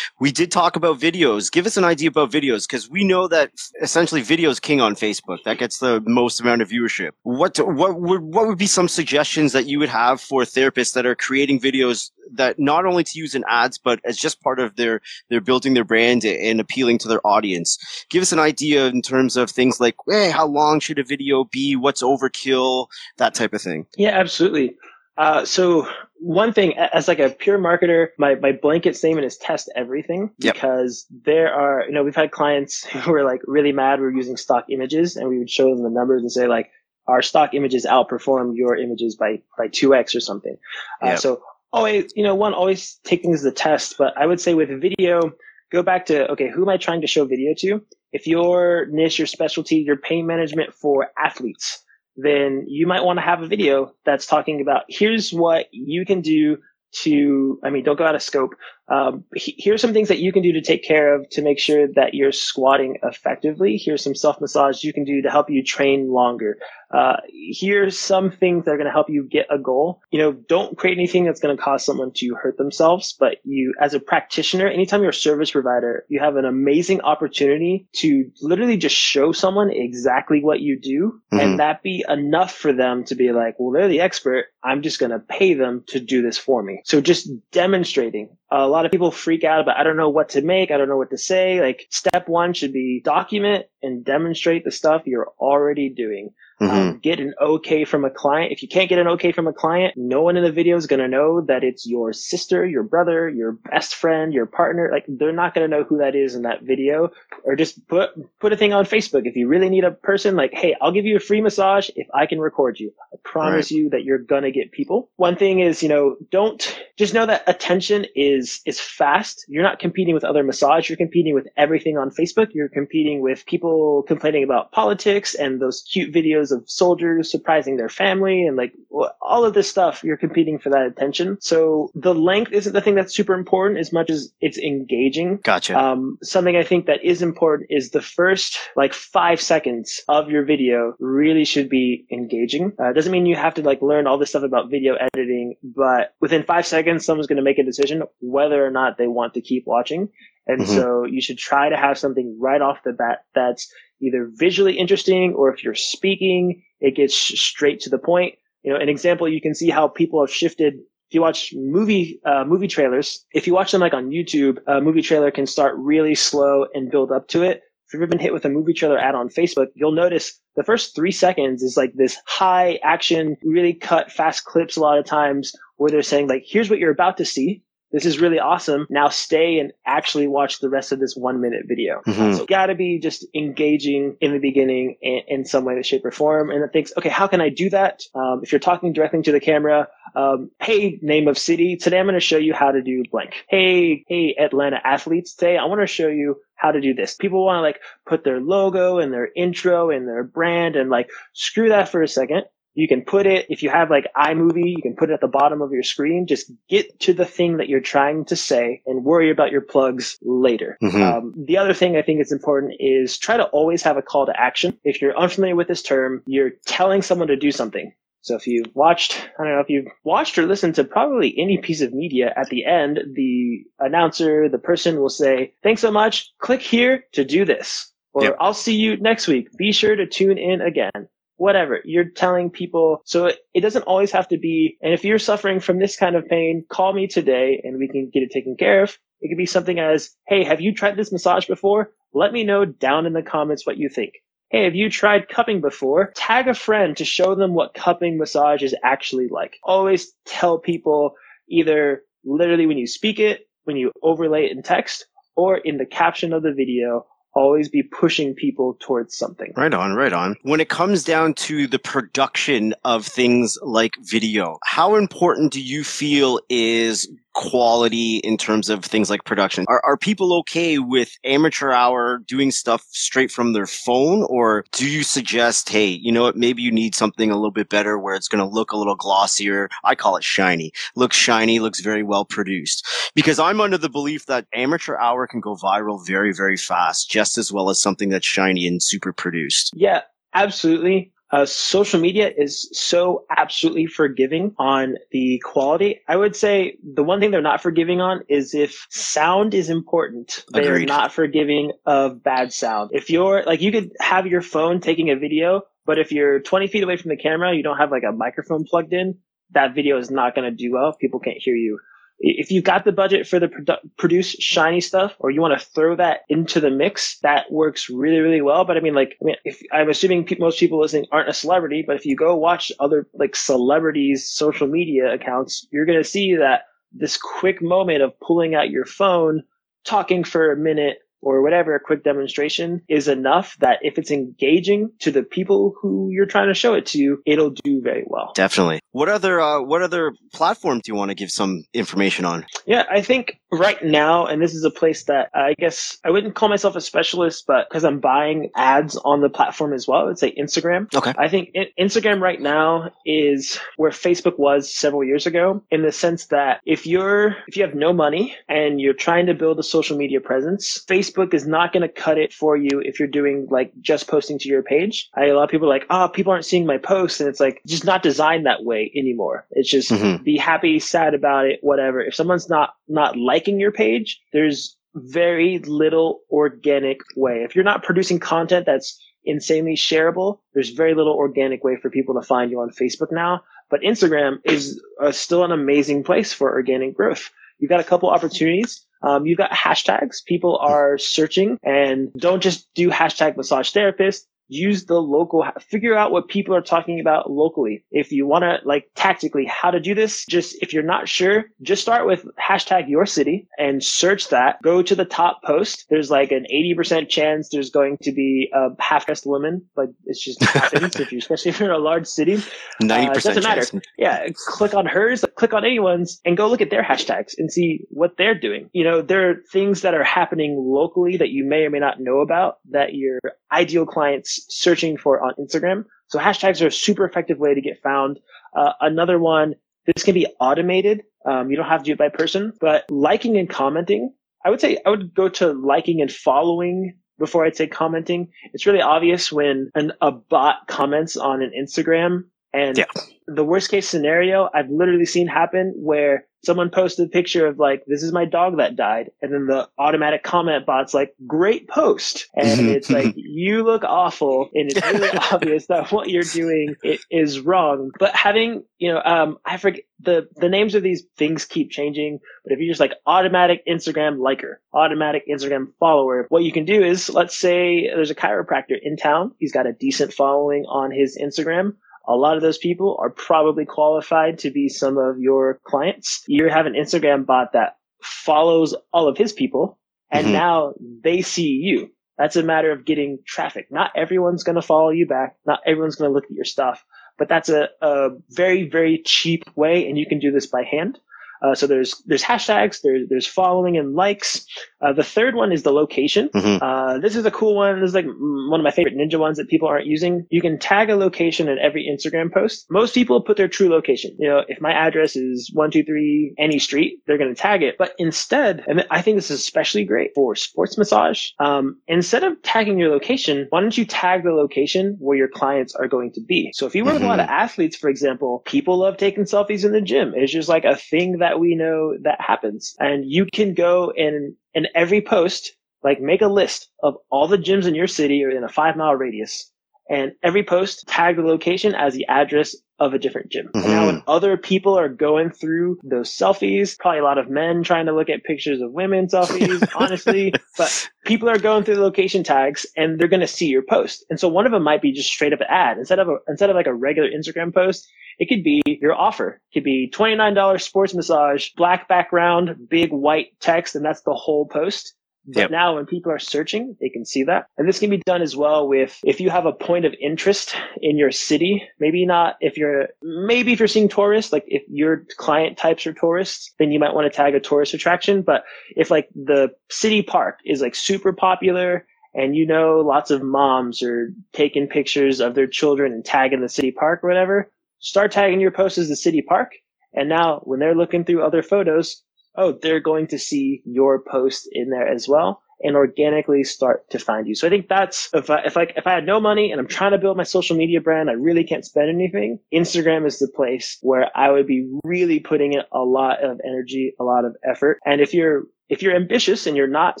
We 0.18 0.32
did 0.32 0.50
talk 0.50 0.76
about 0.76 0.98
videos. 0.98 1.52
Give 1.52 1.66
us 1.66 1.76
an 1.76 1.84
idea 1.84 2.08
about 2.08 2.32
videos, 2.32 2.66
because 2.66 2.88
we 2.88 3.04
know 3.04 3.28
that 3.28 3.50
essentially 3.82 4.22
video 4.22 4.48
is 4.48 4.60
king 4.60 4.80
on 4.80 4.94
Facebook. 4.94 5.42
That 5.44 5.58
gets 5.58 5.78
the 5.78 6.02
most 6.06 6.40
amount 6.40 6.62
of 6.62 6.70
viewership. 6.70 7.10
What, 7.22 7.58
what 7.58 8.00
would, 8.00 8.22
what 8.22 8.46
would 8.46 8.58
be 8.58 8.66
some 8.66 8.88
suggestions 8.88 9.52
that 9.52 9.66
you 9.66 9.78
would 9.78 9.90
have 9.90 10.22
for 10.22 10.42
therapists 10.42 10.94
that 10.94 11.04
are 11.04 11.14
creating 11.14 11.60
videos 11.60 11.97
that 12.32 12.58
not 12.58 12.86
only 12.86 13.04
to 13.04 13.18
use 13.18 13.34
in 13.34 13.44
ads, 13.48 13.78
but 13.78 14.00
as 14.04 14.16
just 14.16 14.42
part 14.42 14.60
of 14.60 14.76
their, 14.76 15.00
their 15.30 15.40
building 15.40 15.74
their 15.74 15.84
brand 15.84 16.24
and 16.24 16.60
appealing 16.60 16.98
to 16.98 17.08
their 17.08 17.26
audience. 17.26 17.78
Give 18.10 18.22
us 18.22 18.32
an 18.32 18.38
idea 18.38 18.86
in 18.86 19.02
terms 19.02 19.36
of 19.36 19.50
things 19.50 19.80
like, 19.80 19.96
hey, 20.08 20.30
how 20.30 20.46
long 20.46 20.80
should 20.80 20.98
a 20.98 21.04
video 21.04 21.44
be? 21.44 21.76
What's 21.76 22.02
overkill? 22.02 22.88
That 23.16 23.34
type 23.34 23.52
of 23.52 23.62
thing. 23.62 23.86
Yeah, 23.96 24.10
absolutely. 24.10 24.76
Uh, 25.16 25.44
so 25.44 25.88
one 26.20 26.52
thing 26.52 26.78
as 26.78 27.08
like 27.08 27.18
a 27.18 27.28
pure 27.28 27.58
marketer, 27.58 28.08
my, 28.18 28.36
my 28.36 28.52
blanket 28.52 28.96
statement 28.96 29.26
is 29.26 29.36
test 29.36 29.70
everything 29.74 30.30
yep. 30.38 30.54
because 30.54 31.06
there 31.24 31.52
are, 31.52 31.84
you 31.86 31.92
know, 31.92 32.04
we've 32.04 32.14
had 32.14 32.30
clients 32.30 32.84
who 32.86 33.12
are 33.12 33.24
like 33.24 33.40
really 33.46 33.72
mad 33.72 34.00
we're 34.00 34.12
using 34.12 34.36
stock 34.36 34.66
images 34.70 35.16
and 35.16 35.28
we 35.28 35.38
would 35.38 35.50
show 35.50 35.74
them 35.74 35.82
the 35.82 35.90
numbers 35.90 36.22
and 36.22 36.30
say 36.30 36.46
like, 36.46 36.70
our 37.08 37.22
stock 37.22 37.54
images 37.54 37.86
outperform 37.86 38.54
your 38.54 38.76
images 38.76 39.16
by, 39.16 39.40
by 39.56 39.66
2x 39.68 40.14
or 40.14 40.20
something. 40.20 40.56
Uh, 41.02 41.06
yep. 41.08 41.18
so 41.18 41.42
always, 41.72 42.12
you 42.14 42.22
know, 42.22 42.34
one 42.34 42.54
always 42.54 42.98
take 43.04 43.22
things 43.22 43.40
as 43.40 43.44
a 43.44 43.52
test, 43.52 43.96
but 43.98 44.16
I 44.16 44.26
would 44.26 44.40
say 44.40 44.54
with 44.54 44.68
video, 44.80 45.32
go 45.70 45.82
back 45.82 46.06
to, 46.06 46.30
okay, 46.32 46.50
who 46.50 46.62
am 46.62 46.68
I 46.68 46.76
trying 46.76 47.02
to 47.02 47.06
show 47.06 47.24
video 47.24 47.54
to? 47.58 47.82
If 48.12 48.26
your 48.26 48.86
niche, 48.90 49.18
your 49.18 49.26
specialty, 49.26 49.76
your 49.76 49.96
pain 49.96 50.26
management 50.26 50.74
for 50.74 51.08
athletes, 51.22 51.84
then 52.16 52.64
you 52.66 52.86
might 52.86 53.04
want 53.04 53.18
to 53.18 53.24
have 53.24 53.42
a 53.42 53.46
video 53.46 53.92
that's 54.04 54.26
talking 54.26 54.60
about 54.60 54.82
here's 54.88 55.32
what 55.32 55.66
you 55.70 56.04
can 56.04 56.20
do 56.20 56.58
to, 57.02 57.60
I 57.62 57.70
mean, 57.70 57.84
don't 57.84 57.98
go 57.98 58.06
out 58.06 58.14
of 58.14 58.22
scope. 58.22 58.54
Um, 58.90 59.24
here's 59.34 59.82
some 59.82 59.92
things 59.92 60.08
that 60.08 60.18
you 60.18 60.32
can 60.32 60.42
do 60.42 60.52
to 60.52 60.62
take 60.62 60.82
care 60.82 61.14
of 61.14 61.28
to 61.30 61.42
make 61.42 61.58
sure 61.58 61.86
that 61.94 62.14
you're 62.14 62.32
squatting 62.32 62.98
effectively. 63.02 63.76
Here's 63.76 64.02
some 64.02 64.14
self 64.14 64.40
massage 64.40 64.82
you 64.82 64.92
can 64.92 65.04
do 65.04 65.22
to 65.22 65.30
help 65.30 65.50
you 65.50 65.62
train 65.62 66.10
longer. 66.10 66.58
Uh, 66.90 67.16
here's 67.30 67.98
some 67.98 68.30
things 68.30 68.64
that 68.64 68.70
are 68.70 68.76
going 68.78 68.86
to 68.86 68.92
help 68.92 69.10
you 69.10 69.28
get 69.30 69.46
a 69.50 69.58
goal. 69.58 70.00
You 70.10 70.18
know, 70.20 70.32
don't 70.32 70.76
create 70.78 70.96
anything 70.96 71.24
that's 71.24 71.40
going 71.40 71.54
to 71.54 71.62
cause 71.62 71.84
someone 71.84 72.12
to 72.14 72.34
hurt 72.34 72.56
themselves, 72.56 73.14
but 73.18 73.36
you, 73.44 73.74
as 73.80 73.92
a 73.92 74.00
practitioner, 74.00 74.66
anytime 74.66 75.02
you're 75.02 75.10
a 75.10 75.14
service 75.14 75.50
provider, 75.50 76.04
you 76.08 76.18
have 76.20 76.36
an 76.36 76.46
amazing 76.46 77.02
opportunity 77.02 77.86
to 77.96 78.30
literally 78.40 78.78
just 78.78 78.96
show 78.96 79.32
someone 79.32 79.70
exactly 79.70 80.42
what 80.42 80.60
you 80.60 80.80
do 80.80 81.20
mm-hmm. 81.30 81.38
and 81.38 81.60
that 81.60 81.82
be 81.82 82.04
enough 82.08 82.54
for 82.54 82.72
them 82.72 83.04
to 83.04 83.14
be 83.14 83.32
like, 83.32 83.56
well, 83.58 83.72
they're 83.72 83.88
the 83.88 84.00
expert. 84.00 84.46
I'm 84.64 84.80
just 84.80 84.98
going 84.98 85.12
to 85.12 85.18
pay 85.18 85.52
them 85.52 85.84
to 85.88 86.00
do 86.00 86.22
this 86.22 86.38
for 86.38 86.62
me. 86.62 86.80
So 86.84 87.02
just 87.02 87.28
demonstrating 87.52 88.30
a 88.50 88.66
lot 88.66 88.86
of 88.86 88.90
people 88.90 89.10
freak 89.10 89.44
out 89.44 89.60
about, 89.60 89.76
I 89.76 89.82
don't 89.82 89.96
know 89.96 90.08
what 90.08 90.30
to 90.30 90.42
make. 90.42 90.70
I 90.70 90.78
don't 90.78 90.88
know 90.88 90.96
what 90.96 91.10
to 91.10 91.18
say. 91.18 91.60
Like 91.60 91.86
step 91.90 92.28
one 92.28 92.54
should 92.54 92.72
be 92.72 93.00
document 93.04 93.66
and 93.82 94.04
demonstrate 94.04 94.64
the 94.64 94.70
stuff 94.70 95.02
you're 95.06 95.30
already 95.38 95.88
doing. 95.88 96.30
Mm-hmm. 96.60 96.76
Um, 96.76 96.98
get 96.98 97.20
an 97.20 97.34
okay 97.40 97.84
from 97.84 98.04
a 98.04 98.10
client. 98.10 98.50
If 98.50 98.62
you 98.62 98.68
can't 98.68 98.88
get 98.88 98.98
an 98.98 99.06
okay 99.08 99.30
from 99.30 99.46
a 99.46 99.52
client, 99.52 99.94
no 99.96 100.22
one 100.22 100.36
in 100.36 100.42
the 100.42 100.50
video 100.50 100.76
is 100.76 100.88
going 100.88 100.98
to 100.98 101.06
know 101.06 101.40
that 101.42 101.62
it's 101.62 101.86
your 101.86 102.12
sister, 102.12 102.66
your 102.66 102.82
brother, 102.82 103.28
your 103.28 103.52
best 103.52 103.94
friend, 103.94 104.34
your 104.34 104.46
partner. 104.46 104.90
Like 104.90 105.04
they're 105.06 105.32
not 105.32 105.54
going 105.54 105.70
to 105.70 105.76
know 105.76 105.84
who 105.84 105.98
that 105.98 106.16
is 106.16 106.34
in 106.34 106.42
that 106.42 106.62
video 106.62 107.10
or 107.44 107.54
just 107.54 107.86
put, 107.86 108.10
put 108.40 108.52
a 108.52 108.56
thing 108.56 108.72
on 108.72 108.86
Facebook. 108.86 109.22
If 109.24 109.36
you 109.36 109.46
really 109.46 109.68
need 109.68 109.84
a 109.84 109.92
person, 109.92 110.34
like, 110.34 110.52
Hey, 110.52 110.74
I'll 110.80 110.90
give 110.90 111.04
you 111.04 111.16
a 111.16 111.20
free 111.20 111.40
massage 111.40 111.90
if 111.94 112.08
I 112.12 112.26
can 112.26 112.40
record 112.40 112.80
you. 112.80 112.92
I 113.12 113.16
promise 113.22 113.70
right. 113.70 113.78
you 113.78 113.90
that 113.90 114.02
you're 114.02 114.18
going 114.18 114.42
to 114.42 114.50
get 114.50 114.72
people. 114.72 115.10
One 115.14 115.36
thing 115.36 115.60
is, 115.60 115.80
you 115.80 115.88
know, 115.88 116.16
don't 116.32 116.76
just 116.96 117.14
know 117.14 117.26
that 117.26 117.44
attention 117.46 118.04
is, 118.16 118.62
is 118.66 118.80
fast. 118.80 119.44
You're 119.46 119.62
not 119.62 119.78
competing 119.78 120.14
with 120.14 120.24
other 120.24 120.42
massage. 120.42 120.88
You're 120.88 120.96
competing 120.96 121.34
with 121.34 121.46
everything 121.56 121.96
on 121.96 122.10
Facebook. 122.10 122.48
You're 122.52 122.68
competing 122.68 123.20
with 123.20 123.46
people 123.68 124.02
complaining 124.06 124.44
about 124.44 124.72
politics 124.72 125.34
and 125.34 125.60
those 125.60 125.82
cute 125.82 126.12
videos 126.12 126.50
of 126.50 126.68
soldiers 126.68 127.30
surprising 127.30 127.76
their 127.76 127.88
family 127.88 128.46
and 128.46 128.56
like 128.56 128.72
all 129.20 129.44
of 129.44 129.54
this 129.54 129.68
stuff. 129.68 130.02
You're 130.02 130.16
competing 130.16 130.58
for 130.58 130.70
that 130.70 130.86
attention. 130.86 131.38
So 131.40 131.90
the 131.94 132.14
length 132.14 132.52
isn't 132.52 132.72
the 132.72 132.80
thing 132.80 132.94
that's 132.94 133.14
super 133.14 133.34
important 133.34 133.80
as 133.80 133.92
much 133.92 134.10
as 134.10 134.32
it's 134.40 134.58
engaging. 134.58 135.38
Gotcha. 135.42 135.78
Um, 135.78 136.18
something 136.22 136.56
I 136.56 136.64
think 136.64 136.86
that 136.86 137.04
is 137.04 137.22
important 137.22 137.68
is 137.70 137.90
the 137.90 138.02
first 138.02 138.58
like 138.76 138.94
five 138.94 139.40
seconds 139.40 140.02
of 140.08 140.30
your 140.30 140.44
video 140.44 140.94
really 140.98 141.44
should 141.44 141.68
be 141.68 142.06
engaging. 142.10 142.72
Uh, 142.78 142.92
doesn't 142.92 143.12
mean 143.12 143.26
you 143.26 143.36
have 143.36 143.54
to 143.54 143.62
like 143.62 143.82
learn 143.82 144.06
all 144.06 144.18
this 144.18 144.30
stuff 144.30 144.42
about 144.42 144.70
video 144.70 144.94
editing, 144.94 145.56
but 145.62 146.14
within 146.20 146.42
five 146.42 146.66
seconds, 146.66 147.04
someone's 147.04 147.26
going 147.26 147.36
to 147.36 147.42
make 147.42 147.58
a 147.58 147.64
decision 147.64 148.02
whether 148.20 148.64
or 148.64 148.70
not 148.70 148.98
they 148.98 149.06
want 149.06 149.34
to 149.34 149.40
keep 149.40 149.66
watching. 149.66 150.08
And 150.48 150.62
mm-hmm. 150.62 150.74
so 150.74 151.04
you 151.04 151.20
should 151.20 151.38
try 151.38 151.68
to 151.68 151.76
have 151.76 151.98
something 151.98 152.36
right 152.40 152.62
off 152.62 152.78
the 152.84 152.92
bat 152.92 153.18
that's 153.34 153.70
either 154.00 154.30
visually 154.34 154.78
interesting 154.78 155.34
or 155.34 155.52
if 155.52 155.62
you're 155.62 155.74
speaking, 155.74 156.62
it 156.80 156.96
gets 156.96 157.14
straight 157.14 157.80
to 157.80 157.90
the 157.90 157.98
point. 157.98 158.34
You 158.62 158.72
know, 158.72 158.80
an 158.80 158.88
example, 158.88 159.28
you 159.28 159.40
can 159.40 159.54
see 159.54 159.68
how 159.68 159.88
people 159.88 160.20
have 160.20 160.34
shifted. 160.34 160.74
If 160.74 161.14
you 161.14 161.20
watch 161.20 161.52
movie, 161.54 162.20
uh, 162.24 162.44
movie 162.44 162.68
trailers, 162.68 163.24
if 163.32 163.46
you 163.46 163.54
watch 163.54 163.72
them 163.72 163.80
like 163.80 163.94
on 163.94 164.10
YouTube, 164.10 164.58
a 164.66 164.80
movie 164.80 165.02
trailer 165.02 165.30
can 165.30 165.46
start 165.46 165.74
really 165.78 166.14
slow 166.14 166.66
and 166.74 166.90
build 166.90 167.12
up 167.12 167.28
to 167.28 167.42
it. 167.42 167.62
If 167.86 167.94
you've 167.94 168.02
ever 168.02 168.10
been 168.10 168.18
hit 168.18 168.34
with 168.34 168.44
a 168.44 168.50
movie 168.50 168.74
trailer 168.74 168.98
ad 168.98 169.14
on 169.14 169.30
Facebook, 169.30 169.68
you'll 169.74 169.92
notice 169.92 170.38
the 170.56 170.62
first 170.62 170.94
three 170.94 171.12
seconds 171.12 171.62
is 171.62 171.76
like 171.76 171.92
this 171.94 172.18
high 172.26 172.78
action, 172.82 173.36
really 173.42 173.72
cut 173.72 174.12
fast 174.12 174.44
clips 174.44 174.76
a 174.76 174.80
lot 174.80 174.98
of 174.98 175.06
times 175.06 175.52
where 175.76 175.90
they're 175.90 176.02
saying 176.02 176.28
like, 176.28 176.44
here's 176.46 176.68
what 176.68 176.78
you're 176.78 176.90
about 176.90 177.16
to 177.18 177.24
see 177.24 177.62
this 177.90 178.04
is 178.04 178.20
really 178.20 178.38
awesome. 178.38 178.86
Now 178.90 179.08
stay 179.08 179.58
and 179.58 179.72
actually 179.86 180.26
watch 180.26 180.60
the 180.60 180.68
rest 180.68 180.92
of 180.92 181.00
this 181.00 181.14
one 181.16 181.40
minute 181.40 181.62
video. 181.66 182.02
Mm-hmm. 182.06 182.36
So 182.36 182.46
gotta 182.46 182.74
be 182.74 182.98
just 182.98 183.26
engaging 183.34 184.16
in 184.20 184.32
the 184.32 184.38
beginning 184.38 184.96
in, 185.00 185.20
in, 185.28 185.44
some 185.44 185.64
way, 185.64 185.80
shape, 185.82 186.04
or 186.04 186.10
form. 186.10 186.50
And 186.50 186.62
it 186.62 186.72
thinks, 186.72 186.92
okay, 186.98 187.08
how 187.08 187.26
can 187.26 187.40
I 187.40 187.48
do 187.48 187.70
that? 187.70 188.02
Um, 188.14 188.40
if 188.42 188.52
you're 188.52 188.58
talking 188.58 188.92
directly 188.92 189.22
to 189.22 189.32
the 189.32 189.40
camera, 189.40 189.88
um, 190.14 190.50
hey, 190.60 190.98
name 191.02 191.28
of 191.28 191.38
city. 191.38 191.76
Today 191.76 191.98
I'm 191.98 192.06
going 192.06 192.14
to 192.14 192.20
show 192.20 192.36
you 192.36 192.52
how 192.52 192.72
to 192.72 192.82
do 192.82 193.04
blank. 193.10 193.44
Hey, 193.48 194.04
hey, 194.08 194.34
Atlanta 194.38 194.80
athletes. 194.84 195.34
Today 195.34 195.56
I 195.56 195.64
want 195.64 195.80
to 195.80 195.86
show 195.86 196.08
you 196.08 196.36
how 196.56 196.72
to 196.72 196.80
do 196.80 196.92
this. 196.92 197.14
People 197.14 197.44
want 197.44 197.58
to 197.58 197.62
like 197.62 197.80
put 198.06 198.24
their 198.24 198.40
logo 198.40 198.98
and 198.98 199.12
their 199.12 199.28
intro 199.34 199.90
and 199.90 200.06
their 200.06 200.24
brand 200.24 200.76
and 200.76 200.90
like 200.90 201.08
screw 201.32 201.68
that 201.70 201.88
for 201.88 202.02
a 202.02 202.08
second 202.08 202.44
you 202.78 202.86
can 202.86 203.02
put 203.02 203.26
it, 203.26 203.46
if 203.48 203.64
you 203.64 203.70
have 203.70 203.90
like 203.90 204.06
iMovie, 204.16 204.76
you 204.76 204.80
can 204.80 204.94
put 204.94 205.10
it 205.10 205.14
at 205.14 205.20
the 205.20 205.26
bottom 205.26 205.62
of 205.62 205.72
your 205.72 205.82
screen. 205.82 206.28
Just 206.28 206.52
get 206.68 207.00
to 207.00 207.12
the 207.12 207.24
thing 207.24 207.56
that 207.56 207.68
you're 207.68 207.80
trying 207.80 208.24
to 208.26 208.36
say 208.36 208.82
and 208.86 209.04
worry 209.04 209.32
about 209.32 209.50
your 209.50 209.62
plugs 209.62 210.16
later. 210.22 210.78
Mm-hmm. 210.80 211.02
Um, 211.02 211.34
the 211.36 211.58
other 211.58 211.74
thing 211.74 211.96
I 211.96 212.02
think 212.02 212.20
is 212.20 212.30
important 212.30 212.74
is 212.78 213.18
try 213.18 213.36
to 213.36 213.46
always 213.46 213.82
have 213.82 213.96
a 213.96 214.02
call 214.02 214.26
to 214.26 214.40
action. 214.40 214.78
If 214.84 215.02
you're 215.02 215.18
unfamiliar 215.18 215.56
with 215.56 215.66
this 215.66 215.82
term, 215.82 216.22
you're 216.26 216.52
telling 216.66 217.02
someone 217.02 217.26
to 217.28 217.36
do 217.36 217.50
something. 217.50 217.92
So 218.20 218.36
if 218.36 218.46
you 218.46 218.62
watched, 218.74 219.28
I 219.40 219.42
don't 219.42 219.54
know 219.54 219.60
if 219.60 219.70
you've 219.70 219.90
watched 220.04 220.38
or 220.38 220.46
listened 220.46 220.76
to 220.76 220.84
probably 220.84 221.34
any 221.36 221.58
piece 221.58 221.80
of 221.80 221.92
media 221.92 222.32
at 222.36 222.48
the 222.48 222.64
end, 222.64 223.00
the 223.14 223.64
announcer, 223.80 224.48
the 224.48 224.58
person 224.58 225.00
will 225.00 225.08
say, 225.08 225.52
thanks 225.64 225.80
so 225.80 225.90
much. 225.90 226.32
Click 226.38 226.62
here 226.62 227.02
to 227.14 227.24
do 227.24 227.44
this. 227.44 227.92
Or 228.12 228.22
yep. 228.22 228.36
I'll 228.38 228.54
see 228.54 228.76
you 228.76 228.96
next 228.98 229.26
week. 229.26 229.48
Be 229.56 229.72
sure 229.72 229.96
to 229.96 230.06
tune 230.06 230.38
in 230.38 230.60
again. 230.60 231.08
Whatever. 231.38 231.80
You're 231.84 232.10
telling 232.10 232.50
people. 232.50 233.00
So 233.04 233.26
it, 233.54 233.60
doesn't 233.60 233.82
always 233.82 234.10
have 234.10 234.28
to 234.28 234.38
be, 234.38 234.76
and 234.82 234.92
if 234.92 235.04
you're 235.04 235.18
suffering 235.18 235.60
from 235.60 235.78
this 235.78 235.96
kind 235.96 236.16
of 236.16 236.26
pain, 236.26 236.64
call 236.68 236.92
me 236.92 237.06
today 237.06 237.60
and 237.64 237.78
we 237.78 237.88
can 237.88 238.10
get 238.12 238.24
it 238.24 238.30
taken 238.32 238.56
care 238.56 238.82
of. 238.82 238.98
It 239.20 239.28
could 239.28 239.38
be 239.38 239.46
something 239.46 239.78
as, 239.78 240.10
Hey, 240.26 240.44
have 240.44 240.60
you 240.60 240.74
tried 240.74 240.96
this 240.96 241.12
massage 241.12 241.46
before? 241.46 241.92
Let 242.12 242.32
me 242.32 242.44
know 242.44 242.64
down 242.64 243.06
in 243.06 243.12
the 243.12 243.22
comments 243.22 243.66
what 243.66 243.78
you 243.78 243.88
think. 243.88 244.14
Hey, 244.50 244.64
have 244.64 244.74
you 244.74 244.90
tried 244.90 245.28
cupping 245.28 245.60
before? 245.60 246.12
Tag 246.16 246.48
a 246.48 246.54
friend 246.54 246.96
to 246.96 247.04
show 247.04 247.34
them 247.34 247.54
what 247.54 247.74
cupping 247.74 248.18
massage 248.18 248.62
is 248.62 248.74
actually 248.82 249.28
like. 249.28 249.58
Always 249.62 250.12
tell 250.26 250.58
people 250.58 251.12
either 251.48 252.02
literally 252.24 252.66
when 252.66 252.78
you 252.78 252.86
speak 252.86 253.20
it, 253.20 253.46
when 253.64 253.76
you 253.76 253.92
overlay 254.02 254.46
it 254.46 254.52
in 254.52 254.62
text, 254.62 255.06
or 255.36 255.56
in 255.56 255.76
the 255.76 255.86
caption 255.86 256.32
of 256.32 256.42
the 256.42 256.52
video, 256.52 257.06
always 257.38 257.68
be 257.68 257.84
pushing 257.84 258.34
people 258.34 258.76
towards 258.80 259.16
something. 259.16 259.52
Right 259.56 259.72
on, 259.72 259.94
right 259.94 260.12
on. 260.12 260.36
When 260.42 260.60
it 260.60 260.68
comes 260.68 261.04
down 261.04 261.34
to 261.34 261.68
the 261.68 261.78
production 261.78 262.74
of 262.84 263.06
things 263.06 263.56
like 263.62 263.96
video, 264.00 264.58
how 264.64 264.96
important 264.96 265.52
do 265.52 265.62
you 265.62 265.84
feel 265.84 266.40
is 266.48 267.08
quality 267.38 268.16
in 268.18 268.36
terms 268.36 268.68
of 268.68 268.84
things 268.84 269.08
like 269.08 269.24
production. 269.24 269.64
Are, 269.68 269.80
are 269.84 269.96
people 269.96 270.36
okay 270.40 270.80
with 270.80 271.16
amateur 271.22 271.70
hour 271.70 272.18
doing 272.26 272.50
stuff 272.50 272.84
straight 272.90 273.30
from 273.30 273.52
their 273.52 273.66
phone? 273.66 274.24
Or 274.28 274.64
do 274.72 274.90
you 274.90 275.04
suggest, 275.04 275.68
hey, 275.68 275.86
you 275.86 276.10
know 276.10 276.24
what, 276.24 276.36
maybe 276.36 276.62
you 276.62 276.72
need 276.72 276.96
something 276.96 277.30
a 277.30 277.36
little 277.36 277.52
bit 277.52 277.68
better 277.68 277.96
where 277.96 278.16
it's 278.16 278.26
going 278.26 278.40
to 278.40 278.54
look 278.54 278.72
a 278.72 278.76
little 278.76 278.96
glossier? 278.96 279.68
I 279.84 279.94
call 279.94 280.16
it 280.16 280.24
shiny. 280.24 280.72
Looks 280.96 281.16
shiny, 281.16 281.60
looks 281.60 281.80
very 281.80 282.02
well 282.02 282.24
produced. 282.24 282.84
Because 283.14 283.38
I'm 283.38 283.60
under 283.60 283.78
the 283.78 283.88
belief 283.88 284.26
that 284.26 284.46
amateur 284.52 284.96
hour 284.96 285.28
can 285.28 285.38
go 285.38 285.54
viral 285.54 286.04
very, 286.04 286.34
very 286.34 286.56
fast, 286.56 287.08
just 287.08 287.38
as 287.38 287.52
well 287.52 287.70
as 287.70 287.80
something 287.80 288.08
that's 288.08 288.26
shiny 288.26 288.66
and 288.66 288.82
super 288.82 289.12
produced. 289.12 289.70
Yeah, 289.76 290.00
absolutely. 290.34 291.12
Uh, 291.30 291.44
social 291.44 292.00
media 292.00 292.30
is 292.36 292.70
so 292.72 293.24
absolutely 293.36 293.86
forgiving 293.86 294.54
on 294.58 294.96
the 295.10 295.40
quality. 295.44 296.00
I 296.08 296.16
would 296.16 296.34
say 296.34 296.78
the 296.82 297.04
one 297.04 297.20
thing 297.20 297.30
they're 297.30 297.42
not 297.42 297.62
forgiving 297.62 298.00
on 298.00 298.22
is 298.28 298.54
if 298.54 298.86
sound 298.90 299.52
is 299.52 299.68
important. 299.68 300.44
They 300.54 300.66
Agreed. 300.66 300.84
are 300.84 300.86
not 300.86 301.12
forgiving 301.12 301.72
of 301.84 302.22
bad 302.22 302.52
sound. 302.52 302.90
If 302.94 303.10
you're 303.10 303.42
like, 303.44 303.60
you 303.60 303.72
could 303.72 303.92
have 304.00 304.26
your 304.26 304.40
phone 304.40 304.80
taking 304.80 305.10
a 305.10 305.16
video, 305.16 305.62
but 305.84 305.98
if 305.98 306.12
you're 306.12 306.40
20 306.40 306.66
feet 306.68 306.82
away 306.82 306.96
from 306.96 307.10
the 307.10 307.16
camera, 307.16 307.54
you 307.54 307.62
don't 307.62 307.78
have 307.78 307.90
like 307.90 308.04
a 308.08 308.12
microphone 308.12 308.64
plugged 308.64 308.94
in, 308.94 309.18
that 309.50 309.74
video 309.74 309.98
is 309.98 310.10
not 310.10 310.34
going 310.34 310.50
to 310.50 310.56
do 310.56 310.72
well. 310.72 310.94
People 310.98 311.20
can't 311.20 311.38
hear 311.38 311.54
you 311.54 311.78
if 312.20 312.50
you've 312.50 312.64
got 312.64 312.84
the 312.84 312.92
budget 312.92 313.26
for 313.26 313.38
the 313.38 313.48
produ- 313.48 313.78
produce 313.96 314.30
shiny 314.30 314.80
stuff 314.80 315.14
or 315.20 315.30
you 315.30 315.40
want 315.40 315.58
to 315.58 315.66
throw 315.66 315.94
that 315.96 316.20
into 316.28 316.60
the 316.60 316.70
mix, 316.70 317.18
that 317.20 317.50
works 317.52 317.88
really, 317.88 318.18
really 318.18 318.42
well. 318.42 318.64
But 318.64 318.76
I 318.76 318.80
mean, 318.80 318.94
like, 318.94 319.16
I 319.22 319.24
mean, 319.24 319.36
if 319.44 319.62
I'm 319.72 319.88
assuming 319.88 320.24
pe- 320.24 320.36
most 320.38 320.58
people 320.58 320.80
listening 320.80 321.06
aren't 321.12 321.28
a 321.28 321.34
celebrity, 321.34 321.84
but 321.86 321.96
if 321.96 322.06
you 322.06 322.16
go 322.16 322.34
watch 322.36 322.72
other 322.80 323.06
like 323.14 323.36
celebrities' 323.36 324.28
social 324.28 324.66
media 324.66 325.12
accounts, 325.12 325.66
you're 325.70 325.86
going 325.86 326.02
to 326.02 326.08
see 326.08 326.34
that 326.36 326.62
this 326.92 327.16
quick 327.16 327.62
moment 327.62 328.02
of 328.02 328.18
pulling 328.20 328.54
out 328.54 328.70
your 328.70 328.84
phone, 328.84 329.42
talking 329.84 330.24
for 330.24 330.50
a 330.50 330.56
minute, 330.56 330.98
or 331.20 331.42
whatever 331.42 331.74
a 331.74 331.80
quick 331.80 332.04
demonstration 332.04 332.82
is 332.88 333.08
enough 333.08 333.56
that 333.60 333.78
if 333.82 333.98
it's 333.98 334.10
engaging 334.10 334.90
to 335.00 335.10
the 335.10 335.22
people 335.22 335.74
who 335.80 336.08
you're 336.10 336.26
trying 336.26 336.48
to 336.48 336.54
show 336.54 336.74
it 336.74 336.86
to, 336.86 337.18
it'll 337.26 337.50
do 337.50 337.80
very 337.82 338.04
well. 338.06 338.32
Definitely. 338.34 338.80
What 338.92 339.08
other 339.08 339.40
uh, 339.40 339.62
what 339.62 339.82
other 339.82 340.12
platforms 340.32 340.82
do 340.84 340.92
you 340.92 340.96
want 340.96 341.10
to 341.10 341.14
give 341.14 341.30
some 341.30 341.64
information 341.74 342.24
on? 342.24 342.46
Yeah, 342.66 342.84
I 342.90 343.02
think 343.02 343.40
right 343.52 343.82
now, 343.84 344.26
and 344.26 344.42
this 344.42 344.54
is 344.54 344.64
a 344.64 344.70
place 344.70 345.04
that 345.04 345.30
I 345.34 345.54
guess 345.58 345.98
I 346.04 346.10
wouldn't 346.10 346.34
call 346.34 346.48
myself 346.48 346.76
a 346.76 346.80
specialist, 346.80 347.44
but 347.46 347.68
because 347.68 347.84
I'm 347.84 348.00
buying 348.00 348.50
ads 348.56 348.96
on 348.96 349.20
the 349.20 349.28
platform 349.28 349.72
as 349.72 349.86
well, 349.86 350.00
I 350.00 350.04
would 350.04 350.18
say 350.18 350.34
Instagram. 350.34 350.92
Okay. 350.94 351.12
I 351.16 351.28
think 351.28 351.54
Instagram 351.78 352.20
right 352.20 352.40
now 352.40 352.90
is 353.04 353.58
where 353.76 353.90
Facebook 353.90 354.38
was 354.38 354.72
several 354.72 355.04
years 355.04 355.26
ago, 355.26 355.62
in 355.70 355.82
the 355.82 355.92
sense 355.92 356.26
that 356.26 356.60
if 356.64 356.86
you're 356.86 357.36
if 357.46 357.56
you 357.56 357.62
have 357.62 357.74
no 357.74 357.92
money 357.92 358.36
and 358.48 358.80
you're 358.80 358.94
trying 358.94 359.26
to 359.26 359.34
build 359.34 359.58
a 359.58 359.62
social 359.62 359.96
media 359.96 360.20
presence, 360.20 360.84
Facebook 360.86 361.07
is 361.16 361.46
not 361.46 361.72
going 361.72 361.82
to 361.82 361.88
cut 361.88 362.18
it 362.18 362.32
for 362.32 362.56
you 362.56 362.80
if 362.84 362.98
you're 362.98 363.08
doing 363.08 363.46
like 363.50 363.72
just 363.80 364.08
posting 364.08 364.38
to 364.38 364.48
your 364.48 364.62
page. 364.62 365.08
I, 365.14 365.26
a 365.26 365.34
lot 365.34 365.44
of 365.44 365.50
people 365.50 365.66
are 365.66 365.74
like, 365.74 365.86
oh, 365.90 366.08
people 366.08 366.32
aren't 366.32 366.44
seeing 366.44 366.66
my 366.66 366.78
posts, 366.78 367.20
and 367.20 367.28
it's 367.28 367.40
like 367.40 367.62
just 367.66 367.84
not 367.84 368.02
designed 368.02 368.46
that 368.46 368.64
way 368.64 368.92
anymore. 368.96 369.46
It's 369.52 369.70
just 369.70 369.90
mm-hmm. 369.90 370.22
be 370.22 370.36
happy, 370.36 370.78
sad 370.78 371.14
about 371.14 371.46
it, 371.46 371.60
whatever. 371.62 372.00
If 372.00 372.14
someone's 372.14 372.48
not 372.48 372.74
not 372.88 373.16
liking 373.16 373.60
your 373.60 373.72
page, 373.72 374.20
there's 374.32 374.76
very 374.94 375.58
little 375.60 376.20
organic 376.30 377.00
way. 377.16 377.42
If 377.44 377.54
you're 377.54 377.64
not 377.64 377.82
producing 377.82 378.18
content 378.18 378.66
that's 378.66 378.98
insanely 379.24 379.74
shareable, 379.74 380.38
there's 380.54 380.70
very 380.70 380.94
little 380.94 381.14
organic 381.14 381.62
way 381.62 381.76
for 381.76 381.90
people 381.90 382.14
to 382.14 382.26
find 382.26 382.50
you 382.50 382.60
on 382.60 382.70
Facebook 382.70 383.12
now. 383.12 383.42
But 383.70 383.82
Instagram 383.82 384.38
is 384.44 384.82
uh, 385.02 385.12
still 385.12 385.44
an 385.44 385.52
amazing 385.52 386.02
place 386.02 386.32
for 386.32 386.50
organic 386.50 386.96
growth. 386.96 387.30
You've 387.58 387.68
got 387.68 387.80
a 387.80 387.84
couple 387.84 388.08
opportunities. 388.08 388.84
Um, 389.02 389.26
you've 389.26 389.38
got 389.38 389.50
hashtags. 389.50 390.24
People 390.24 390.58
are 390.58 390.98
searching 390.98 391.58
and 391.62 392.12
don't 392.14 392.42
just 392.42 392.68
do 392.74 392.90
hashtag 392.90 393.36
massage 393.36 393.70
therapist 393.70 394.26
use 394.48 394.86
the 394.86 395.00
local, 395.00 395.44
figure 395.60 395.96
out 395.96 396.10
what 396.10 396.28
people 396.28 396.54
are 396.54 396.62
talking 396.62 397.00
about 397.00 397.30
locally. 397.30 397.84
If 397.90 398.12
you 398.12 398.26
want 398.26 398.42
to 398.42 398.58
like 398.66 398.90
tactically 398.94 399.44
how 399.44 399.70
to 399.70 399.80
do 399.80 399.94
this, 399.94 400.24
just 400.26 400.56
if 400.62 400.72
you're 400.72 400.82
not 400.82 401.08
sure, 401.08 401.44
just 401.62 401.82
start 401.82 402.06
with 402.06 402.24
hashtag 402.40 402.88
your 402.88 403.06
city 403.06 403.48
and 403.58 403.82
search 403.82 404.28
that. 404.28 404.60
Go 404.62 404.82
to 404.82 404.94
the 404.94 405.04
top 405.04 405.42
post. 405.42 405.86
There's 405.90 406.10
like 406.10 406.32
an 406.32 406.46
80% 406.52 407.08
chance 407.08 407.48
there's 407.50 407.70
going 407.70 407.98
to 408.02 408.12
be 408.12 408.50
a 408.54 408.68
half 408.82 409.06
dressed 409.06 409.26
woman, 409.26 409.66
but 409.76 409.88
it's 410.06 410.24
just 410.24 410.42
happens 410.42 410.96
if 410.96 411.12
you, 411.12 411.18
especially 411.18 411.50
if 411.50 411.60
you're 411.60 411.68
in 411.68 411.74
a 411.74 411.78
large 411.78 412.06
city. 412.06 412.36
90% 412.82 413.08
uh, 413.08 413.12
doesn't 413.14 413.42
chance. 413.42 413.72
matter. 413.72 413.86
Yeah. 413.96 414.28
Click 414.34 414.74
on 414.74 414.86
hers, 414.86 415.24
click 415.36 415.52
on 415.52 415.64
anyone's 415.64 416.20
and 416.24 416.36
go 416.36 416.48
look 416.48 416.60
at 416.60 416.70
their 416.70 416.82
hashtags 416.82 417.34
and 417.38 417.52
see 417.52 417.80
what 417.90 418.16
they're 418.16 418.38
doing. 418.38 418.70
You 418.72 418.84
know, 418.84 419.02
there 419.02 419.30
are 419.30 419.34
things 419.52 419.82
that 419.82 419.94
are 419.94 420.04
happening 420.04 420.56
locally 420.58 421.16
that 421.18 421.28
you 421.28 421.44
may 421.44 421.64
or 421.64 421.70
may 421.70 421.78
not 421.78 422.00
know 422.00 422.20
about 422.20 422.56
that 422.70 422.94
your 422.94 423.20
ideal 423.52 423.86
clients 423.86 424.37
searching 424.48 424.96
for 424.96 425.20
on 425.22 425.34
Instagram. 425.38 425.84
So 426.08 426.18
hashtags 426.18 426.62
are 426.62 426.68
a 426.68 426.72
super 426.72 427.04
effective 427.04 427.38
way 427.38 427.54
to 427.54 427.60
get 427.60 427.82
found. 427.82 428.18
Uh, 428.56 428.72
another 428.80 429.18
one, 429.18 429.54
this 429.86 430.04
can 430.04 430.14
be 430.14 430.26
automated. 430.40 431.02
Um, 431.24 431.50
you 431.50 431.56
don't 431.56 431.66
have 431.68 431.82
to 431.82 431.84
do 431.84 431.92
it 431.92 431.98
by 431.98 432.08
person, 432.08 432.52
but 432.60 432.84
liking 432.90 433.36
and 433.36 433.48
commenting. 433.48 434.12
I 434.44 434.50
would 434.50 434.60
say 434.60 434.78
I 434.86 434.90
would 434.90 435.14
go 435.14 435.28
to 435.28 435.52
liking 435.52 436.00
and 436.00 436.10
following 436.10 436.96
before 437.18 437.44
I'd 437.44 437.56
say 437.56 437.66
commenting. 437.66 438.28
It's 438.54 438.66
really 438.66 438.80
obvious 438.80 439.32
when 439.32 439.70
an, 439.74 439.92
a 440.00 440.12
bot 440.12 440.66
comments 440.68 441.16
on 441.16 441.42
an 441.42 441.52
Instagram 441.58 442.24
and 442.52 442.78
yeah. 442.78 442.86
the 443.26 443.44
worst 443.44 443.70
case 443.70 443.88
scenario 443.88 444.48
I've 444.54 444.70
literally 444.70 445.06
seen 445.06 445.26
happen 445.26 445.74
where 445.76 446.26
someone 446.44 446.70
posted 446.70 447.06
a 447.06 447.10
picture 447.10 447.46
of 447.46 447.58
like, 447.58 447.84
this 447.86 448.02
is 448.02 448.12
my 448.12 448.24
dog 448.24 448.58
that 448.58 448.76
died. 448.76 449.10
And 449.20 449.32
then 449.32 449.46
the 449.46 449.68
automatic 449.78 450.22
comment 450.22 450.64
bot's 450.66 450.94
like, 450.94 451.14
great 451.26 451.68
post. 451.68 452.28
And 452.34 452.60
mm-hmm. 452.60 452.68
it's 452.68 452.90
like, 452.90 453.14
you 453.16 453.64
look 453.64 453.82
awful. 453.84 454.48
And 454.54 454.70
it's 454.70 454.86
really 454.86 455.18
obvious 455.32 455.66
that 455.66 455.90
what 455.90 456.08
you're 456.08 456.22
doing 456.22 456.76
is 457.10 457.40
wrong. 457.40 457.90
But 457.98 458.14
having, 458.14 458.62
you 458.78 458.92
know, 458.92 459.02
um, 459.02 459.38
I 459.44 459.56
forget 459.56 459.82
the, 460.00 460.28
the 460.36 460.48
names 460.48 460.74
of 460.74 460.82
these 460.82 461.04
things 461.16 461.44
keep 461.44 461.70
changing. 461.70 462.20
But 462.44 462.52
if 462.52 462.60
you 462.60 462.68
just 462.68 462.80
like 462.80 462.94
automatic 463.04 463.66
Instagram 463.66 464.20
liker, 464.20 464.60
automatic 464.72 465.24
Instagram 465.28 465.72
follower, 465.80 466.26
what 466.28 466.44
you 466.44 466.52
can 466.52 466.64
do 466.64 466.82
is 466.82 467.10
let's 467.10 467.36
say 467.36 467.88
there's 467.88 468.10
a 468.10 468.14
chiropractor 468.14 468.78
in 468.80 468.96
town. 468.96 469.32
He's 469.38 469.52
got 469.52 469.66
a 469.66 469.72
decent 469.72 470.12
following 470.12 470.64
on 470.66 470.92
his 470.92 471.18
Instagram 471.20 471.74
a 472.08 472.14
lot 472.14 472.36
of 472.36 472.42
those 472.42 472.58
people 472.58 472.96
are 473.00 473.10
probably 473.10 473.64
qualified 473.64 474.38
to 474.38 474.50
be 474.50 474.68
some 474.68 474.96
of 474.98 475.20
your 475.20 475.60
clients. 475.64 476.24
You 476.26 476.48
have 476.48 476.66
an 476.66 476.72
Instagram 476.72 477.26
bot 477.26 477.52
that 477.52 477.76
follows 478.02 478.74
all 478.92 479.08
of 479.08 479.18
his 479.18 479.32
people 479.32 479.78
and 480.10 480.26
mm-hmm. 480.26 480.34
now 480.34 480.74
they 481.02 481.22
see 481.22 481.48
you. 481.48 481.90
That's 482.16 482.36
a 482.36 482.42
matter 482.42 482.72
of 482.72 482.84
getting 482.84 483.18
traffic. 483.26 483.68
Not 483.70 483.92
everyone's 483.94 484.42
going 484.42 484.56
to 484.56 484.62
follow 484.62 484.90
you 484.90 485.06
back. 485.06 485.36
Not 485.46 485.60
everyone's 485.66 485.94
going 485.94 486.10
to 486.10 486.14
look 486.14 486.24
at 486.24 486.32
your 486.32 486.44
stuff, 486.44 486.84
but 487.16 487.28
that's 487.28 487.48
a, 487.48 487.68
a 487.80 488.08
very, 488.30 488.68
very 488.68 489.02
cheap 489.04 489.44
way. 489.54 489.88
And 489.88 489.96
you 489.96 490.06
can 490.06 490.18
do 490.18 490.32
this 490.32 490.46
by 490.46 490.64
hand. 490.64 490.98
Uh, 491.40 491.54
so 491.54 491.68
there's 491.68 492.02
there's 492.06 492.22
hashtags, 492.22 492.80
there's 492.82 493.08
there's 493.08 493.26
following 493.26 493.76
and 493.76 493.94
likes. 493.94 494.44
Uh, 494.80 494.92
the 494.92 495.02
third 495.02 495.34
one 495.34 495.52
is 495.52 495.62
the 495.62 495.72
location. 495.72 496.28
Mhm. 496.34 496.58
Uh, 496.62 496.98
this 496.98 497.16
is 497.16 497.24
a 497.26 497.30
cool 497.30 497.54
one. 497.54 497.80
This 497.80 497.88
is 497.88 497.94
like 497.94 498.06
one 498.06 498.60
of 498.60 498.64
my 498.64 498.70
favorite 498.70 498.96
ninja 498.96 499.18
ones 499.18 499.38
that 499.38 499.48
people 499.48 499.68
aren't 499.68 499.86
using. 499.86 500.26
You 500.30 500.40
can 500.40 500.58
tag 500.58 500.90
a 500.90 500.96
location 500.96 501.48
in 501.48 501.58
every 501.58 501.84
Instagram 501.86 502.32
post. 502.32 502.66
Most 502.70 502.94
people 502.94 503.20
put 503.22 503.36
their 503.36 503.48
true 503.48 503.68
location. 503.68 504.14
You 504.18 504.28
know, 504.28 504.42
if 504.46 504.60
my 504.60 504.72
address 504.72 505.16
is 505.16 505.50
one 505.52 505.70
two 505.70 505.82
three 505.84 506.34
any 506.38 506.58
street, 506.58 507.00
they're 507.06 507.18
going 507.18 507.34
to 507.34 507.40
tag 507.40 507.62
it. 507.62 507.76
But 507.78 507.92
instead, 507.98 508.64
and 508.66 508.86
I 508.90 509.02
think 509.02 509.16
this 509.16 509.30
is 509.30 509.40
especially 509.40 509.84
great 509.84 510.10
for 510.14 510.34
sports 510.36 510.78
massage. 510.78 511.30
Um, 511.40 511.80
instead 511.88 512.24
of 512.24 512.40
tagging 512.42 512.78
your 512.78 512.90
location, 512.90 513.46
why 513.50 513.60
don't 513.60 513.76
you 513.76 513.84
tag 513.84 514.24
the 514.24 514.32
location 514.32 514.96
where 515.00 515.16
your 515.16 515.28
clients 515.28 515.74
are 515.74 515.88
going 515.88 516.12
to 516.12 516.20
be? 516.20 516.50
So 516.54 516.66
if 516.66 516.74
you 516.74 516.84
work 516.84 516.94
with 516.94 517.02
a 517.02 517.06
lot 517.06 517.20
of 517.20 517.28
athletes, 517.28 517.76
for 517.76 517.90
example, 517.90 518.42
people 518.46 518.78
love 518.78 518.96
taking 518.96 519.24
selfies 519.24 519.64
in 519.64 519.72
the 519.72 519.80
gym. 519.80 520.12
It's 520.14 520.32
just 520.32 520.48
like 520.48 520.64
a 520.64 520.76
thing 520.76 521.18
that 521.18 521.40
we 521.40 521.54
know 521.54 521.94
that 522.02 522.20
happens. 522.20 522.74
And 522.78 523.04
you 523.06 523.26
can 523.32 523.54
go 523.54 523.92
and 523.96 524.34
in 524.58 524.66
every 524.74 525.00
post, 525.00 525.52
like 525.82 526.00
make 526.00 526.20
a 526.22 526.28
list 526.28 526.68
of 526.82 526.96
all 527.10 527.28
the 527.28 527.38
gyms 527.38 527.66
in 527.66 527.74
your 527.74 527.86
city 527.86 528.22
or 528.24 528.30
in 528.30 528.44
a 528.44 528.48
five 528.48 528.76
mile 528.76 528.94
radius. 528.94 529.50
And 529.88 530.12
every 530.22 530.44
post 530.44 530.86
tag 530.86 531.16
the 531.16 531.22
location 531.22 531.74
as 531.74 531.94
the 531.94 532.06
address 532.06 532.54
of 532.78 532.94
a 532.94 532.98
different 532.98 533.30
gym. 533.30 533.50
And 533.54 533.64
now 533.64 533.86
when 533.86 533.96
mm-hmm. 533.96 534.10
other 534.10 534.36
people 534.36 534.78
are 534.78 534.88
going 534.88 535.30
through 535.30 535.78
those 535.82 536.10
selfies, 536.10 536.78
probably 536.78 537.00
a 537.00 537.04
lot 537.04 537.18
of 537.18 537.28
men 537.28 537.64
trying 537.64 537.86
to 537.86 537.92
look 537.92 538.08
at 538.08 538.22
pictures 538.22 538.60
of 538.60 538.72
women 538.72 539.08
selfies, 539.08 539.66
honestly, 539.76 540.32
but 540.56 540.90
people 541.04 541.28
are 541.28 541.38
going 541.38 541.64
through 541.64 541.76
the 541.76 541.82
location 541.82 542.22
tags 542.22 542.66
and 542.76 542.98
they're 542.98 543.08
going 543.08 543.20
to 543.20 543.26
see 543.26 543.46
your 543.46 543.62
post. 543.62 544.04
And 544.10 544.20
so 544.20 544.28
one 544.28 544.46
of 544.46 544.52
them 544.52 544.62
might 544.62 544.82
be 544.82 544.92
just 544.92 545.10
straight 545.10 545.32
up 545.32 545.40
an 545.40 545.46
ad 545.48 545.78
instead 545.78 545.98
of 545.98 546.08
a, 546.08 546.16
instead 546.28 546.50
of 546.50 546.56
like 546.56 546.66
a 546.66 546.74
regular 546.74 547.08
Instagram 547.08 547.52
post. 547.52 547.88
It 548.18 548.28
could 548.28 548.42
be 548.42 548.62
your 548.66 548.94
offer. 548.94 549.40
It 549.50 549.58
could 549.58 549.64
be 549.64 549.90
$29 549.94 550.60
sports 550.60 550.92
massage, 550.92 551.50
black 551.56 551.86
background, 551.88 552.56
big 552.68 552.90
white 552.90 553.28
text, 553.40 553.76
and 553.76 553.84
that's 553.84 554.02
the 554.02 554.14
whole 554.14 554.46
post. 554.46 554.94
But 555.26 555.40
Yep. 555.42 555.50
now 555.50 555.74
when 555.74 555.84
people 555.86 556.10
are 556.10 556.18
searching, 556.18 556.76
they 556.80 556.88
can 556.88 557.04
see 557.04 557.22
that. 557.24 557.46
And 557.58 557.68
this 557.68 557.78
can 557.78 557.90
be 557.90 557.98
done 558.06 558.22
as 558.22 558.34
well 558.36 558.66
with 558.66 558.98
if 559.04 559.20
you 559.20 559.28
have 559.30 559.44
a 559.46 559.52
point 559.52 559.84
of 559.84 559.94
interest 560.00 560.56
in 560.80 560.96
your 560.96 561.10
city, 561.10 561.62
maybe 561.78 562.06
not 562.06 562.36
if 562.40 562.56
you're, 562.56 562.88
maybe 563.02 563.52
if 563.52 563.58
you're 563.58 563.68
seeing 563.68 563.88
tourists, 563.88 564.32
like 564.32 564.44
if 564.46 564.62
your 564.68 565.04
client 565.18 565.58
types 565.58 565.86
are 565.86 565.92
tourists, 565.92 566.52
then 566.58 566.72
you 566.72 566.78
might 566.78 566.94
want 566.94 567.10
to 567.10 567.14
tag 567.14 567.34
a 567.34 567.40
tourist 567.40 567.74
attraction. 567.74 568.22
But 568.22 568.44
if 568.76 568.90
like 568.90 569.08
the 569.14 569.50
city 569.70 570.02
park 570.02 570.38
is 570.46 570.62
like 570.62 570.74
super 570.74 571.12
popular 571.12 571.86
and 572.14 572.34
you 572.34 572.46
know 572.46 572.78
lots 572.78 573.10
of 573.10 573.22
moms 573.22 573.82
are 573.82 574.10
taking 574.32 574.66
pictures 574.66 575.20
of 575.20 575.34
their 575.34 575.46
children 575.46 575.92
and 575.92 576.04
tagging 576.04 576.40
the 576.40 576.48
city 576.48 576.70
park 576.70 577.04
or 577.04 577.08
whatever, 577.08 577.50
start 577.80 578.12
tagging 578.12 578.40
your 578.40 578.50
post 578.50 578.78
as 578.78 578.88
the 578.88 578.96
city 578.96 579.22
park. 579.22 579.52
And 579.92 580.08
now 580.08 580.40
when 580.44 580.58
they're 580.58 580.74
looking 580.74 581.04
through 581.04 581.22
other 581.22 581.42
photos, 581.42 582.02
oh, 582.38 582.52
they're 582.52 582.80
going 582.80 583.08
to 583.08 583.18
see 583.18 583.62
your 583.64 584.00
post 584.00 584.48
in 584.52 584.70
there 584.70 584.88
as 584.88 585.08
well 585.08 585.42
and 585.60 585.76
organically 585.76 586.44
start 586.44 586.88
to 586.90 586.98
find 586.98 587.26
you. 587.26 587.34
So 587.34 587.46
I 587.46 587.50
think 587.50 587.68
that's 587.68 588.08
if 588.14 588.30
I, 588.30 588.42
if 588.44 588.56
I, 588.56 588.62
if 588.76 588.86
I 588.86 588.92
had 588.92 589.04
no 589.04 589.20
money 589.20 589.50
and 589.50 589.60
I'm 589.60 589.66
trying 589.66 589.92
to 589.92 589.98
build 589.98 590.16
my 590.16 590.22
social 590.22 590.56
media 590.56 590.80
brand, 590.80 591.10
I 591.10 591.14
really 591.14 591.44
can't 591.44 591.64
spend 591.64 591.88
anything. 591.90 592.38
Instagram 592.54 593.06
is 593.06 593.18
the 593.18 593.28
place 593.28 593.76
where 593.82 594.10
I 594.16 594.30
would 594.30 594.46
be 594.46 594.70
really 594.84 595.18
putting 595.18 595.54
in 595.54 595.62
a 595.72 595.80
lot 595.80 596.22
of 596.22 596.40
energy, 596.44 596.94
a 597.00 597.04
lot 597.04 597.24
of 597.24 597.36
effort. 597.44 597.80
And 597.84 598.00
if 598.00 598.14
you're 598.14 598.44
if 598.68 598.82
you're 598.82 598.94
ambitious 598.94 599.46
and 599.46 599.56
you're 599.56 599.66
not 599.66 600.00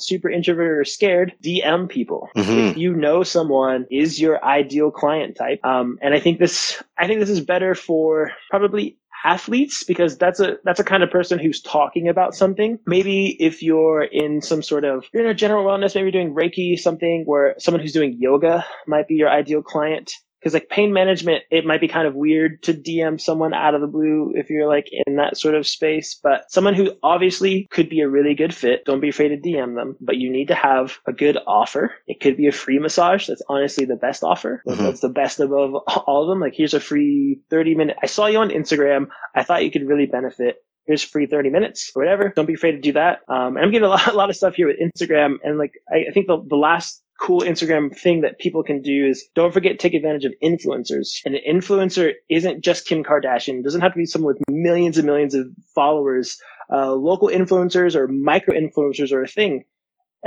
super 0.00 0.28
introverted 0.28 0.78
or 0.78 0.84
scared, 0.84 1.32
DM 1.42 1.88
people. 1.88 2.28
Mhm. 2.36 2.72
If 2.72 2.76
you 2.76 2.94
know 2.94 3.22
someone 3.22 3.86
is 3.90 4.20
your 4.20 4.44
ideal 4.44 4.90
client 4.90 5.36
type, 5.36 5.64
um, 5.64 5.98
and 6.02 6.12
I 6.12 6.20
think 6.20 6.38
this, 6.38 6.82
I 6.98 7.06
think 7.06 7.20
this 7.20 7.30
is 7.30 7.40
better 7.40 7.74
for 7.74 8.30
probably 8.50 8.98
athletes 9.24 9.84
because 9.84 10.16
that's 10.18 10.40
a 10.40 10.56
that's 10.64 10.80
a 10.80 10.84
kind 10.84 11.02
of 11.02 11.10
person 11.10 11.38
who's 11.38 11.60
talking 11.60 12.08
about 12.08 12.34
something. 12.34 12.78
Maybe 12.86 13.36
if 13.40 13.62
you're 13.62 14.02
in 14.02 14.42
some 14.42 14.62
sort 14.62 14.84
of 14.84 15.04
you're 15.12 15.24
in 15.24 15.30
a 15.30 15.34
general 15.34 15.64
wellness, 15.64 15.94
maybe 15.94 16.10
doing 16.10 16.34
Reiki, 16.34 16.78
something 16.78 17.24
where 17.26 17.54
someone 17.58 17.80
who's 17.80 17.92
doing 17.92 18.16
yoga 18.18 18.64
might 18.86 19.08
be 19.08 19.14
your 19.14 19.30
ideal 19.30 19.62
client. 19.62 20.12
Because 20.40 20.54
like 20.54 20.68
pain 20.68 20.92
management, 20.92 21.42
it 21.50 21.64
might 21.64 21.80
be 21.80 21.88
kind 21.88 22.06
of 22.06 22.14
weird 22.14 22.62
to 22.64 22.74
DM 22.74 23.20
someone 23.20 23.52
out 23.54 23.74
of 23.74 23.80
the 23.80 23.86
blue 23.86 24.32
if 24.36 24.50
you're 24.50 24.68
like 24.68 24.88
in 25.06 25.16
that 25.16 25.36
sort 25.36 25.54
of 25.54 25.66
space. 25.66 26.18
But 26.22 26.50
someone 26.50 26.74
who 26.74 26.92
obviously 27.02 27.66
could 27.70 27.88
be 27.88 28.00
a 28.00 28.08
really 28.08 28.34
good 28.34 28.54
fit, 28.54 28.84
don't 28.84 29.00
be 29.00 29.08
afraid 29.08 29.28
to 29.28 29.36
DM 29.36 29.74
them. 29.74 29.96
But 30.00 30.16
you 30.16 30.30
need 30.30 30.48
to 30.48 30.54
have 30.54 30.98
a 31.06 31.12
good 31.12 31.38
offer. 31.46 31.92
It 32.06 32.20
could 32.20 32.36
be 32.36 32.46
a 32.46 32.52
free 32.52 32.78
massage. 32.78 33.26
That's 33.26 33.42
honestly 33.48 33.84
the 33.84 33.96
best 33.96 34.22
offer. 34.22 34.62
Mhm. 34.66 34.78
That's 34.78 35.00
the 35.00 35.08
best 35.08 35.40
above 35.40 35.74
all 36.06 36.22
of 36.22 36.28
them. 36.28 36.40
Like 36.40 36.54
here's 36.54 36.74
a 36.74 36.80
free 36.80 37.40
30 37.50 37.74
minute. 37.74 37.96
I 38.02 38.06
saw 38.06 38.26
you 38.26 38.38
on 38.38 38.50
Instagram. 38.50 39.08
I 39.34 39.42
thought 39.42 39.64
you 39.64 39.70
could 39.70 39.88
really 39.88 40.06
benefit. 40.06 40.56
Here's 40.86 41.02
free 41.02 41.26
30 41.26 41.50
minutes 41.50 41.92
or 41.94 42.02
whatever. 42.02 42.32
Don't 42.34 42.46
be 42.46 42.54
afraid 42.54 42.72
to 42.72 42.80
do 42.80 42.92
that. 42.92 43.18
Um, 43.28 43.56
and 43.56 43.64
I'm 43.66 43.70
getting 43.70 43.84
a 43.86 43.90
lot, 43.90 44.06
a 44.12 44.14
lot 44.14 44.30
of 44.30 44.36
stuff 44.36 44.54
here 44.54 44.68
with 44.68 44.78
Instagram. 44.80 45.34
And 45.42 45.58
like, 45.58 45.72
I, 45.92 46.08
I 46.08 46.12
think 46.12 46.28
the, 46.28 46.42
the 46.48 46.56
last 46.56 47.02
cool 47.18 47.40
Instagram 47.40 47.94
thing 47.96 48.20
that 48.22 48.38
people 48.38 48.62
can 48.62 48.80
do 48.80 49.06
is 49.06 49.28
don't 49.34 49.52
forget 49.52 49.72
to 49.72 49.78
take 49.78 49.94
advantage 49.94 50.24
of 50.24 50.32
influencers. 50.42 51.20
And 51.24 51.34
an 51.34 51.40
influencer 51.48 52.12
isn't 52.30 52.62
just 52.62 52.86
Kim 52.86 53.02
Kardashian. 53.02 53.58
It 53.58 53.64
doesn't 53.64 53.80
have 53.80 53.92
to 53.92 53.98
be 53.98 54.06
someone 54.06 54.34
with 54.34 54.42
millions 54.48 54.98
and 54.98 55.06
millions 55.06 55.34
of 55.34 55.46
followers. 55.74 56.38
Uh, 56.72 56.92
local 56.92 57.28
influencers 57.28 57.94
or 57.94 58.06
micro 58.08 58.54
influencers 58.54 59.12
are 59.12 59.22
a 59.22 59.28
thing. 59.28 59.64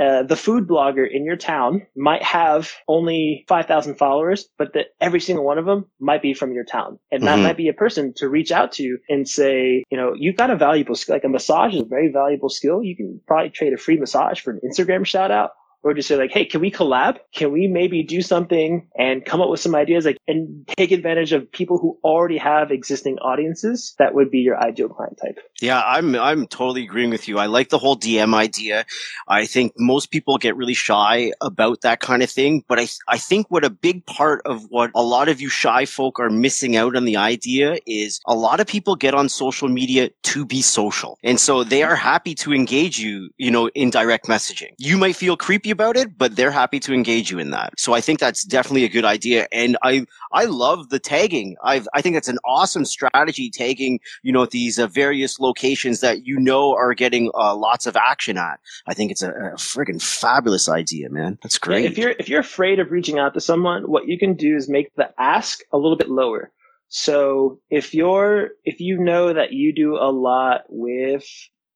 Uh, 0.00 0.22
the 0.22 0.36
food 0.36 0.66
blogger 0.66 1.06
in 1.08 1.24
your 1.24 1.36
town 1.36 1.86
might 1.94 2.22
have 2.22 2.72
only 2.88 3.44
5,000 3.46 3.96
followers, 3.96 4.48
but 4.56 4.72
that 4.72 4.86
every 5.00 5.20
single 5.20 5.44
one 5.44 5.58
of 5.58 5.66
them 5.66 5.84
might 6.00 6.22
be 6.22 6.32
from 6.32 6.52
your 6.52 6.64
town. 6.64 6.98
And 7.10 7.22
that 7.24 7.38
Mhm. 7.38 7.42
might 7.42 7.56
be 7.58 7.68
a 7.68 7.74
person 7.74 8.14
to 8.16 8.28
reach 8.28 8.50
out 8.52 8.72
to 8.72 8.98
and 9.10 9.28
say, 9.28 9.84
you 9.90 9.98
know, 9.98 10.14
you've 10.16 10.36
got 10.36 10.50
a 10.50 10.56
valuable 10.56 10.94
skill. 10.94 11.14
Like 11.14 11.24
a 11.24 11.28
massage 11.28 11.74
is 11.74 11.82
a 11.82 11.86
very 11.86 12.10
valuable 12.10 12.48
skill. 12.48 12.82
You 12.82 12.96
can 12.96 13.20
probably 13.26 13.50
trade 13.50 13.74
a 13.74 13.76
free 13.76 13.98
massage 13.98 14.40
for 14.40 14.52
an 14.52 14.60
Instagram 14.66 15.04
shout 15.04 15.30
out 15.30 15.50
or 15.82 15.94
just 15.94 16.08
say 16.08 16.16
like, 16.16 16.30
Hey, 16.30 16.44
can 16.44 16.60
we 16.60 16.70
collab? 16.70 17.18
Can 17.34 17.52
we 17.52 17.66
maybe 17.66 18.02
do 18.02 18.22
something 18.22 18.88
and 18.96 19.24
come 19.24 19.40
up 19.40 19.48
with 19.48 19.60
some 19.60 19.74
ideas 19.74 20.04
like, 20.04 20.18
and 20.28 20.66
take 20.76 20.92
advantage 20.92 21.32
of 21.32 21.50
people 21.50 21.78
who 21.78 21.98
already 22.04 22.38
have 22.38 22.70
existing 22.70 23.18
audiences? 23.18 23.94
That 23.98 24.14
would 24.14 24.30
be 24.30 24.38
your 24.38 24.58
ideal 24.58 24.88
client 24.88 25.18
type. 25.22 25.38
Yeah, 25.60 25.82
I'm 25.84 26.14
I'm 26.16 26.46
totally 26.46 26.84
agreeing 26.84 27.10
with 27.10 27.28
you. 27.28 27.38
I 27.38 27.46
like 27.46 27.68
the 27.68 27.78
whole 27.78 27.96
DM 27.96 28.34
idea. 28.34 28.84
I 29.28 29.46
think 29.46 29.72
most 29.78 30.10
people 30.10 30.38
get 30.38 30.56
really 30.56 30.74
shy 30.74 31.32
about 31.40 31.82
that 31.82 32.00
kind 32.00 32.22
of 32.22 32.30
thing, 32.30 32.64
but 32.68 32.78
I 32.78 32.88
I 33.08 33.18
think 33.18 33.46
what 33.48 33.64
a 33.64 33.70
big 33.70 34.06
part 34.06 34.42
of 34.44 34.64
what 34.70 34.90
a 34.94 35.02
lot 35.02 35.28
of 35.28 35.40
you 35.40 35.48
shy 35.48 35.86
folk 35.86 36.18
are 36.18 36.30
missing 36.30 36.76
out 36.76 36.96
on 36.96 37.04
the 37.04 37.16
idea 37.16 37.78
is 37.86 38.20
a 38.26 38.34
lot 38.34 38.60
of 38.60 38.66
people 38.66 38.96
get 38.96 39.14
on 39.14 39.28
social 39.28 39.68
media 39.68 40.10
to 40.22 40.44
be 40.44 40.62
social. 40.62 41.18
And 41.22 41.38
so 41.38 41.64
they 41.64 41.82
are 41.82 41.96
happy 41.96 42.34
to 42.36 42.52
engage 42.52 42.98
you, 42.98 43.30
you 43.36 43.50
know, 43.50 43.68
in 43.68 43.90
direct 43.90 44.26
messaging. 44.26 44.72
You 44.78 44.96
might 44.96 45.16
feel 45.16 45.36
creepy 45.36 45.71
about 45.72 45.96
it, 45.96 46.16
but 46.16 46.36
they're 46.36 46.52
happy 46.52 46.78
to 46.80 46.94
engage 46.94 47.30
you 47.32 47.40
in 47.40 47.50
that. 47.50 47.72
So 47.78 47.92
I 47.92 48.00
think 48.00 48.20
that's 48.20 48.44
definitely 48.44 48.84
a 48.84 48.88
good 48.88 49.04
idea 49.04 49.48
and 49.50 49.76
I 49.82 50.06
I 50.32 50.44
love 50.44 50.88
the 50.88 50.98
tagging. 50.98 51.56
I 51.62 51.82
I 51.94 52.02
think 52.02 52.16
that's 52.16 52.28
an 52.28 52.38
awesome 52.44 52.84
strategy 52.84 53.50
tagging 53.50 54.00
you 54.22 54.32
know 54.32 54.46
these 54.46 54.78
uh, 54.78 54.86
various 54.86 55.38
locations 55.40 56.00
that 56.00 56.26
you 56.26 56.38
know 56.38 56.74
are 56.74 56.94
getting 56.94 57.30
uh, 57.34 57.54
lots 57.54 57.86
of 57.86 57.96
action 57.96 58.38
at. 58.38 58.60
I 58.86 58.94
think 58.94 59.10
it's 59.10 59.22
a, 59.22 59.30
a 59.30 59.56
friggin' 59.56 60.02
fabulous 60.02 60.68
idea, 60.68 61.10
man. 61.10 61.38
That's 61.42 61.58
Yeah, 61.66 61.82
great. 61.82 61.84
If 61.86 61.98
you're 61.98 62.14
if 62.18 62.28
you're 62.28 62.40
afraid 62.40 62.78
of 62.80 62.90
reaching 62.90 63.18
out 63.18 63.34
to 63.34 63.40
someone, 63.40 63.84
what 63.84 64.06
you 64.06 64.18
can 64.18 64.34
do 64.34 64.56
is 64.56 64.68
make 64.68 64.94
the 64.96 65.10
ask 65.18 65.60
a 65.72 65.76
little 65.78 65.96
bit 65.96 66.08
lower. 66.08 66.52
So 66.88 67.60
if 67.70 67.94
you're 67.94 68.50
if 68.64 68.80
you 68.80 68.98
know 68.98 69.32
that 69.32 69.52
you 69.52 69.74
do 69.74 69.96
a 69.96 70.10
lot 70.12 70.62
with 70.68 71.24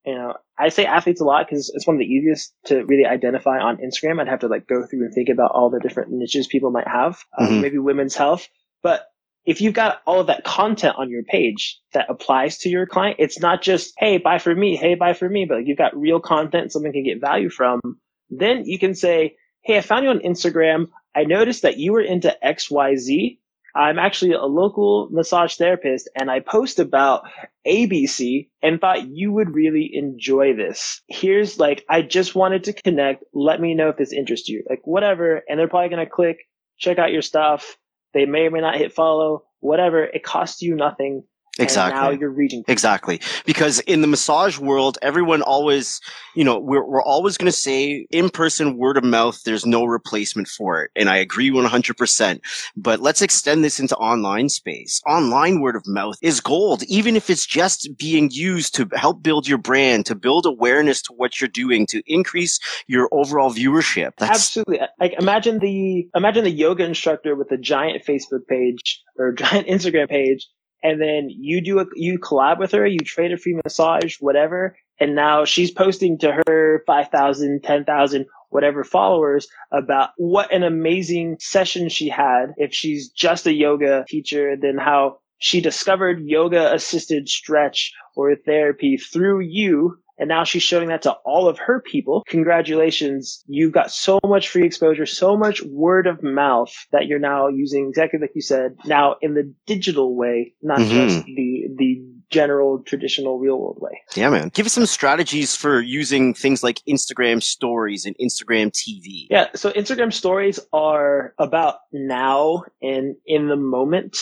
you 0.06 0.14
know 0.14 0.34
I 0.58 0.70
say 0.70 0.86
athletes 0.86 1.20
a 1.20 1.24
lot 1.24 1.46
because 1.46 1.70
it's 1.74 1.86
one 1.86 1.96
of 1.96 2.00
the 2.00 2.06
easiest 2.06 2.54
to 2.66 2.84
really 2.84 3.04
identify 3.04 3.58
on 3.58 3.76
Instagram. 3.78 4.20
I'd 4.20 4.28
have 4.28 4.40
to 4.40 4.48
like 4.48 4.66
go 4.66 4.86
through 4.86 5.04
and 5.04 5.12
think 5.14 5.28
about 5.28 5.50
all 5.52 5.68
the 5.68 5.80
different 5.80 6.10
niches 6.12 6.46
people 6.46 6.70
might 6.70 6.88
have. 6.88 7.18
Um, 7.38 7.48
Mhm. 7.48 7.60
maybe 7.60 7.78
women's 7.78 8.16
health, 8.16 8.48
but 8.82 9.06
if 9.44 9.60
you've 9.60 9.74
got 9.74 10.00
all 10.06 10.20
of 10.20 10.26
that 10.26 10.42
content 10.42 10.96
on 10.98 11.08
your 11.08 11.22
page 11.22 11.78
that 11.92 12.06
applies 12.08 12.58
to 12.58 12.68
your 12.68 12.84
client, 12.84 13.16
it's 13.20 13.38
not 13.38 13.62
just, 13.62 13.92
hey, 13.96 14.18
buy 14.18 14.38
for 14.38 14.52
me, 14.52 14.74
hey, 14.74 14.96
buy 14.96 15.12
for 15.12 15.28
me, 15.28 15.44
but 15.44 15.58
like, 15.58 15.66
you've 15.68 15.78
got 15.78 15.96
real 15.96 16.18
content 16.18 16.72
someone 16.72 16.92
can 16.92 17.04
get 17.04 17.20
value 17.20 17.48
from. 17.48 17.80
Then 18.28 18.64
you 18.64 18.78
can 18.78 18.94
say, 18.96 19.36
hey, 19.62 19.78
I 19.78 19.82
found 19.82 20.02
you 20.04 20.10
on 20.10 20.18
Instagram. 20.18 20.88
I 21.14 21.24
noticed 21.24 21.62
that 21.62 21.76
you 21.76 21.92
were 21.92 22.00
into 22.00 22.36
XYZ. 22.42 23.38
I'm 23.76 23.98
actually 23.98 24.32
a 24.32 24.42
local 24.42 25.08
massage 25.10 25.56
therapist 25.56 26.08
and 26.16 26.30
I 26.30 26.40
post 26.40 26.78
about 26.78 27.24
ABC 27.66 28.48
and 28.62 28.80
thought 28.80 29.08
you 29.08 29.32
would 29.32 29.54
really 29.54 29.90
enjoy 29.92 30.54
this. 30.56 31.02
Here's 31.08 31.58
like, 31.58 31.84
I 31.88 32.00
just 32.00 32.34
wanted 32.34 32.64
to 32.64 32.72
connect. 32.72 33.24
Let 33.34 33.60
me 33.60 33.74
know 33.74 33.90
if 33.90 33.98
this 33.98 34.12
interests 34.12 34.48
you. 34.48 34.64
Like 34.68 34.80
whatever. 34.84 35.42
And 35.48 35.58
they're 35.58 35.68
probably 35.68 35.90
going 35.90 36.04
to 36.04 36.10
click, 36.10 36.38
check 36.78 36.98
out 36.98 37.12
your 37.12 37.22
stuff. 37.22 37.76
They 38.14 38.24
may 38.24 38.46
or 38.46 38.50
may 38.50 38.60
not 38.60 38.76
hit 38.78 38.94
follow, 38.94 39.44
whatever. 39.60 40.04
It 40.04 40.24
costs 40.24 40.62
you 40.62 40.74
nothing. 40.74 41.24
Exactly. 41.58 42.00
now 42.00 42.10
you're. 42.10 42.36
People. 42.36 42.64
Exactly. 42.68 43.20
Because 43.44 43.80
in 43.80 44.00
the 44.00 44.06
massage 44.06 44.58
world, 44.58 44.98
everyone 45.02 45.42
always, 45.42 46.00
you 46.34 46.44
know, 46.44 46.58
we're, 46.58 46.84
we're 46.84 47.02
always 47.02 47.36
going 47.36 47.50
to 47.50 47.56
say 47.56 48.06
in 48.10 48.28
person 48.30 48.76
word 48.76 48.96
of 48.96 49.04
mouth, 49.04 49.42
there's 49.44 49.64
no 49.64 49.84
replacement 49.84 50.48
for 50.48 50.82
it. 50.82 50.90
And 50.96 51.08
I 51.08 51.16
agree 51.16 51.50
100%. 51.50 52.40
But 52.76 53.00
let's 53.00 53.22
extend 53.22 53.64
this 53.64 53.80
into 53.80 53.96
online 53.96 54.48
space. 54.48 55.00
Online 55.06 55.60
word 55.60 55.76
of 55.76 55.86
mouth 55.86 56.16
is 56.22 56.40
gold, 56.40 56.82
even 56.84 57.16
if 57.16 57.30
it's 57.30 57.46
just 57.46 57.88
being 57.96 58.30
used 58.30 58.74
to 58.74 58.88
help 58.94 59.22
build 59.22 59.48
your 59.48 59.58
brand, 59.58 60.06
to 60.06 60.14
build 60.14 60.46
awareness 60.46 61.00
to 61.02 61.12
what 61.14 61.40
you're 61.40 61.48
doing, 61.48 61.86
to 61.86 62.02
increase 62.06 62.58
your 62.86 63.08
overall 63.12 63.52
viewership. 63.52 64.12
That's- 64.18 64.36
Absolutely. 64.36 64.80
Like 65.00 65.14
imagine 65.18 65.58
the, 65.58 66.08
imagine 66.14 66.44
the 66.44 66.50
yoga 66.50 66.84
instructor 66.84 67.34
with 67.34 67.50
a 67.50 67.56
giant 67.56 68.04
Facebook 68.04 68.46
page 68.48 69.02
or 69.18 69.32
giant 69.36 69.68
Instagram 69.68 70.08
page 70.08 70.48
and 70.86 71.00
then 71.00 71.28
you 71.28 71.60
do 71.60 71.80
a 71.80 71.86
you 71.94 72.16
collab 72.16 72.60
with 72.60 72.70
her, 72.70 72.86
you 72.86 73.00
trade 73.00 73.32
a 73.32 73.36
free 73.36 73.58
massage, 73.64 74.16
whatever, 74.20 74.76
and 75.00 75.16
now 75.16 75.44
she's 75.44 75.72
posting 75.72 76.16
to 76.18 76.40
her 76.46 76.84
5,000, 76.86 77.62
10,000, 77.64 78.26
whatever 78.50 78.84
followers 78.84 79.48
about 79.72 80.10
what 80.16 80.52
an 80.52 80.62
amazing 80.62 81.38
session 81.40 81.88
she 81.88 82.08
had. 82.08 82.54
If 82.56 82.72
she's 82.72 83.08
just 83.08 83.46
a 83.46 83.52
yoga 83.52 84.04
teacher, 84.08 84.54
then 84.56 84.78
how 84.78 85.18
she 85.38 85.60
discovered 85.60 86.22
yoga 86.22 86.72
assisted 86.72 87.28
stretch 87.28 87.92
or 88.14 88.36
therapy 88.36 88.96
through 88.96 89.40
you 89.40 89.98
and 90.18 90.28
now 90.28 90.44
she's 90.44 90.62
showing 90.62 90.88
that 90.88 91.02
to 91.02 91.12
all 91.24 91.48
of 91.48 91.58
her 91.58 91.80
people. 91.80 92.24
Congratulations. 92.28 93.44
You've 93.46 93.72
got 93.72 93.90
so 93.90 94.18
much 94.24 94.48
free 94.48 94.64
exposure, 94.64 95.06
so 95.06 95.36
much 95.36 95.62
word 95.62 96.06
of 96.06 96.22
mouth 96.22 96.72
that 96.92 97.06
you're 97.06 97.18
now 97.18 97.48
using 97.48 97.88
exactly 97.88 98.18
like 98.20 98.32
you 98.34 98.42
said, 98.42 98.76
now 98.84 99.16
in 99.20 99.34
the 99.34 99.52
digital 99.66 100.16
way, 100.16 100.54
not 100.62 100.78
mm-hmm. 100.78 100.90
just 100.90 101.24
the, 101.26 101.68
the 101.76 102.02
general 102.30 102.80
traditional 102.80 103.38
real 103.38 103.58
world 103.58 103.78
way. 103.80 104.00
Yeah, 104.14 104.30
man. 104.30 104.50
Give 104.52 104.66
us 104.66 104.72
some 104.72 104.86
strategies 104.86 105.54
for 105.54 105.80
using 105.80 106.34
things 106.34 106.62
like 106.62 106.80
Instagram 106.88 107.42
stories 107.42 108.04
and 108.04 108.16
Instagram 108.18 108.72
TV. 108.72 109.26
Yeah. 109.30 109.48
So 109.54 109.70
Instagram 109.72 110.12
stories 110.12 110.58
are 110.72 111.34
about 111.38 111.76
now 111.92 112.64
and 112.82 113.16
in 113.26 113.48
the 113.48 113.56
moment. 113.56 114.16